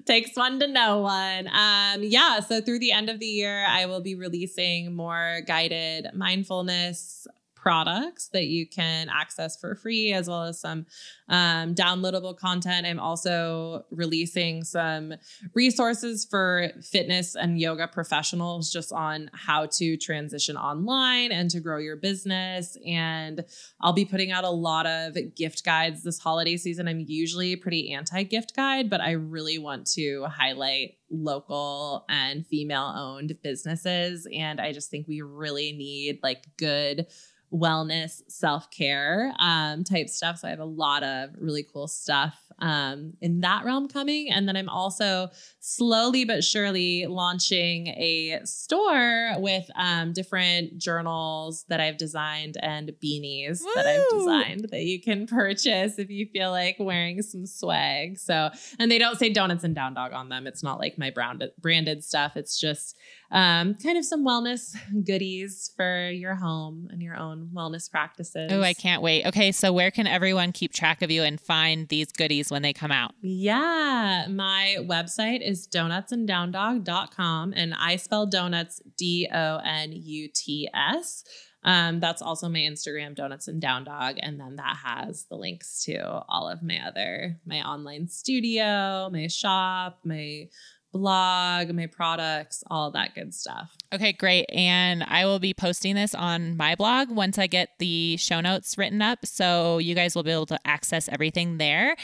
takes 0.05 0.35
one 0.35 0.59
to 0.59 0.67
know 0.67 0.99
one. 0.99 1.47
Um, 1.47 2.03
yeah. 2.03 2.41
So 2.41 2.61
through 2.61 2.79
the 2.79 2.91
end 2.91 3.09
of 3.09 3.19
the 3.19 3.25
year, 3.25 3.65
I 3.67 3.85
will 3.85 4.01
be 4.01 4.15
releasing 4.15 4.93
more 4.95 5.41
guided 5.47 6.07
mindfulness 6.13 7.25
products 7.61 8.29
that 8.29 8.45
you 8.45 8.67
can 8.67 9.09
access 9.09 9.59
for 9.59 9.75
free 9.75 10.13
as 10.13 10.27
well 10.27 10.43
as 10.43 10.59
some 10.59 10.85
um, 11.29 11.75
downloadable 11.75 12.37
content 12.37 12.85
i'm 12.85 12.99
also 12.99 13.83
releasing 13.91 14.63
some 14.63 15.13
resources 15.53 16.25
for 16.29 16.69
fitness 16.81 17.35
and 17.35 17.59
yoga 17.59 17.87
professionals 17.87 18.71
just 18.71 18.91
on 18.91 19.29
how 19.33 19.65
to 19.65 19.97
transition 19.97 20.55
online 20.55 21.31
and 21.31 21.49
to 21.49 21.59
grow 21.59 21.77
your 21.77 21.95
business 21.95 22.77
and 22.85 23.43
I'll 23.81 23.93
be 23.93 24.05
putting 24.05 24.31
out 24.31 24.43
a 24.43 24.49
lot 24.49 24.85
of 24.85 25.17
gift 25.35 25.63
guides 25.63 26.03
this 26.03 26.19
holiday 26.19 26.57
season. 26.57 26.87
I'm 26.87 27.03
usually 27.07 27.55
pretty 27.55 27.93
anti 27.93 28.23
gift 28.23 28.55
guide, 28.55 28.89
but 28.89 29.01
I 29.01 29.11
really 29.11 29.57
want 29.57 29.87
to 29.91 30.25
highlight 30.25 30.97
local 31.09 32.05
and 32.09 32.45
female 32.45 32.93
owned 32.95 33.37
businesses. 33.41 34.27
And 34.33 34.59
I 34.59 34.73
just 34.73 34.91
think 34.91 35.07
we 35.07 35.21
really 35.21 35.71
need 35.71 36.19
like 36.21 36.45
good 36.57 37.07
wellness, 37.53 38.21
self 38.27 38.69
care 38.71 39.33
um, 39.39 39.83
type 39.83 40.09
stuff. 40.09 40.39
So 40.39 40.47
I 40.47 40.51
have 40.51 40.59
a 40.59 40.65
lot 40.65 41.03
of 41.03 41.31
really 41.39 41.63
cool 41.63 41.87
stuff 41.87 42.37
um, 42.61 43.13
in 43.21 43.41
that 43.41 43.65
realm 43.65 43.87
coming. 43.87 44.31
And 44.31 44.47
then 44.47 44.55
I'm 44.55 44.69
also 44.69 45.29
slowly 45.59 46.25
but 46.25 46.43
surely 46.43 47.05
launching 47.07 47.87
a 47.87 48.41
store 48.43 49.33
with 49.37 49.69
um, 49.75 50.13
different 50.13 50.77
journals 50.77 51.65
that 51.69 51.79
I've 51.79 51.97
designed 51.97 52.57
and 52.61 52.91
beanies 53.03 53.61
that 53.75 53.85
I've 53.85 54.19
designed 54.19 54.67
that 54.71 54.83
you 54.83 55.01
can 55.01 55.27
purchase 55.27 55.99
if 55.99 56.09
you 56.09 56.27
feel 56.27 56.51
like 56.51 56.77
wearing 56.79 57.21
some 57.21 57.45
swag. 57.45 58.17
So, 58.17 58.49
and 58.77 58.91
they 58.91 58.97
don't 58.97 59.17
say 59.17 59.29
donuts 59.29 59.63
and 59.63 59.75
downdog 59.75 60.13
on 60.13 60.29
them. 60.29 60.47
It's 60.47 60.63
not 60.63 60.79
like 60.79 60.97
my 60.97 61.09
branded 61.09 61.51
branded 61.59 62.03
stuff. 62.03 62.35
It's 62.35 62.59
just 62.59 62.95
um, 63.31 63.75
kind 63.75 63.97
of 63.97 64.05
some 64.05 64.25
wellness 64.25 64.75
goodies 65.05 65.71
for 65.75 66.09
your 66.09 66.35
home 66.35 66.87
and 66.91 67.01
your 67.01 67.15
own 67.15 67.49
wellness 67.53 67.89
practices. 67.89 68.51
Oh, 68.51 68.61
I 68.61 68.73
can't 68.73 69.01
wait. 69.01 69.25
Okay, 69.27 69.51
so 69.51 69.71
where 69.71 69.91
can 69.91 70.07
everyone 70.07 70.51
keep 70.51 70.73
track 70.73 71.01
of 71.01 71.11
you 71.11 71.23
and 71.23 71.39
find 71.39 71.87
these 71.89 72.11
goodies 72.11 72.49
when 72.49 72.61
they 72.61 72.73
come 72.73 72.91
out? 72.91 73.13
Yeah, 73.21 74.25
my 74.29 74.77
website 74.79 75.47
is 75.47 75.67
donutsanddowndog.com 75.67 77.53
and 77.55 77.73
I 77.75 77.97
spell 77.97 78.25
donuts 78.25 78.81
D 78.97 79.29
O 79.31 79.57
N 79.63 79.91
U 79.91 80.29
T 80.33 80.69
S. 80.73 81.23
Um, 81.63 81.99
that's 81.99 82.21
also 82.21 82.47
my 82.47 82.59
Instagram, 82.59 83.15
Donuts 83.15 83.49
and 83.49 83.61
Downdog, 83.61 84.17
and 84.21 84.39
then 84.39 84.55
that 84.55 84.77
has 84.81 85.25
the 85.29 85.35
links 85.35 85.83
to 85.83 86.23
all 86.29 86.47
of 86.47 86.63
my 86.63 86.79
other 86.87 87.37
my 87.45 87.61
online 87.61 88.07
studio, 88.07 89.09
my 89.11 89.27
shop, 89.27 89.99
my 90.05 90.47
blog, 90.91 91.71
my 91.73 91.85
products, 91.87 92.63
all 92.69 92.91
that 92.91 93.13
good 93.15 93.33
stuff. 93.33 93.75
Okay, 93.93 94.11
great. 94.13 94.45
And 94.53 95.03
I 95.03 95.25
will 95.25 95.39
be 95.39 95.53
posting 95.53 95.95
this 95.95 96.13
on 96.15 96.57
my 96.57 96.75
blog 96.75 97.09
once 97.09 97.37
I 97.37 97.47
get 97.47 97.69
the 97.79 98.17
show 98.17 98.41
notes 98.41 98.77
written 98.77 99.01
up. 99.01 99.25
So 99.25 99.77
you 99.77 99.95
guys 99.95 100.15
will 100.15 100.23
be 100.23 100.31
able 100.31 100.45
to 100.47 100.59
access 100.65 101.07
everything 101.09 101.57
there. 101.57 101.95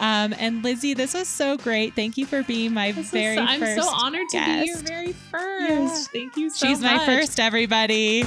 Um, 0.00 0.34
and 0.38 0.62
Lizzie, 0.62 0.94
this 0.94 1.14
was 1.14 1.28
so 1.28 1.56
great. 1.56 1.94
Thank 1.94 2.16
you 2.16 2.26
for 2.26 2.42
being 2.42 2.72
my 2.74 2.92
This 2.92 3.10
very 3.10 3.36
so- 3.36 3.42
I'm 3.42 3.60
first. 3.60 3.82
so 3.82 3.88
honored 3.94 4.28
to 4.30 4.44
be 4.44 4.52
your 4.66 4.76
guest. 4.76 4.86
very 4.88 5.12
first. 5.12 6.10
Thank 6.12 6.36
you 6.36 6.50
so 6.50 6.66
much. 6.66 6.70
She's 6.72 6.82
much. 6.82 6.96
my 6.98 7.06
first, 7.06 7.38
everybody. 7.40 8.24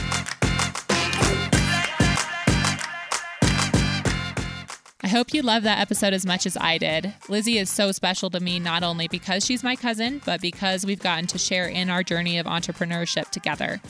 Hope 5.10 5.34
you 5.34 5.42
love 5.42 5.64
that 5.64 5.80
episode 5.80 6.14
as 6.14 6.24
much 6.24 6.46
as 6.46 6.56
I 6.56 6.78
did. 6.78 7.14
Lizzie 7.30 7.58
is 7.58 7.70
so 7.72 7.92
special 7.92 8.30
to 8.30 8.40
me, 8.40 8.60
not 8.60 8.84
only 8.84 9.08
because 9.08 9.44
she's 9.44 9.64
my 9.64 9.76
cousin, 9.76 10.22
but 10.24 10.40
because 10.40 10.86
we've 10.86 11.00
gotten 11.00 11.26
to 11.28 11.40
share 11.40 11.68
in 11.68 11.90
our 11.90 12.04
journey 12.04 12.38
of 12.38 12.46
entrepreneurship 12.46 13.30
together. 13.32 13.82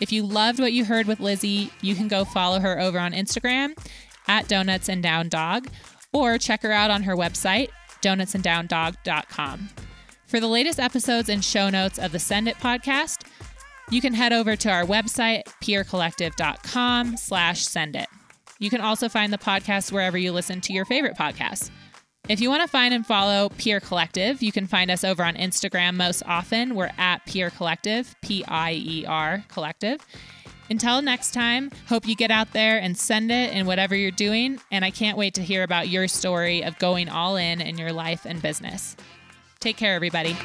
If 0.00 0.12
you 0.12 0.22
loved 0.22 0.60
what 0.60 0.74
you 0.74 0.84
heard 0.84 1.06
with 1.06 1.18
Lizzie, 1.18 1.70
you 1.80 1.94
can 1.94 2.08
go 2.08 2.26
follow 2.26 2.60
her 2.60 2.78
over 2.78 2.98
on 2.98 3.12
Instagram 3.12 3.72
at 4.28 4.48
Donuts 4.48 4.90
and 4.90 5.02
Downdog 5.02 5.68
or 6.12 6.36
check 6.36 6.62
her 6.62 6.72
out 6.72 6.90
on 6.90 7.04
her 7.04 7.16
website, 7.16 7.68
donutsanddowndog.com. 8.02 9.70
For 10.26 10.40
the 10.40 10.46
latest 10.46 10.78
episodes 10.78 11.30
and 11.30 11.42
show 11.42 11.70
notes 11.70 11.98
of 11.98 12.12
the 12.12 12.18
Send 12.18 12.48
It 12.48 12.56
podcast, 12.56 13.26
you 13.90 14.02
can 14.02 14.12
head 14.12 14.34
over 14.34 14.56
to 14.56 14.70
our 14.70 14.84
website, 14.84 15.44
piercollective.com 15.62 17.16
slash 17.16 17.64
send 17.64 17.96
it. 17.96 18.08
You 18.60 18.70
can 18.70 18.80
also 18.80 19.08
find 19.08 19.32
the 19.32 19.38
podcast 19.38 19.90
wherever 19.90 20.16
you 20.16 20.30
listen 20.30 20.60
to 20.60 20.72
your 20.72 20.84
favorite 20.84 21.16
podcasts. 21.16 21.70
If 22.28 22.40
you 22.40 22.50
want 22.50 22.62
to 22.62 22.68
find 22.68 22.94
and 22.94 23.04
follow 23.04 23.48
Pier 23.48 23.80
Collective, 23.80 24.42
you 24.42 24.52
can 24.52 24.66
find 24.66 24.90
us 24.90 25.02
over 25.02 25.24
on 25.24 25.34
Instagram 25.34 25.96
most 25.96 26.22
often. 26.26 26.76
We're 26.76 26.92
at 26.98 27.24
Pier 27.26 27.50
Collective, 27.50 28.14
P 28.22 28.44
I 28.46 28.74
E 28.74 29.04
R 29.06 29.44
Collective. 29.48 30.00
Until 30.68 31.02
next 31.02 31.32
time, 31.32 31.70
hope 31.88 32.06
you 32.06 32.14
get 32.14 32.30
out 32.30 32.52
there 32.52 32.78
and 32.78 32.96
send 32.96 33.32
it 33.32 33.52
in 33.52 33.66
whatever 33.66 33.96
you're 33.96 34.12
doing. 34.12 34.60
And 34.70 34.84
I 34.84 34.90
can't 34.90 35.18
wait 35.18 35.34
to 35.34 35.42
hear 35.42 35.64
about 35.64 35.88
your 35.88 36.06
story 36.06 36.62
of 36.62 36.78
going 36.78 37.08
all 37.08 37.36
in 37.36 37.60
in 37.60 37.78
your 37.78 37.92
life 37.92 38.24
and 38.24 38.40
business. 38.40 38.94
Take 39.58 39.78
care, 39.78 39.94
everybody. 39.94 40.36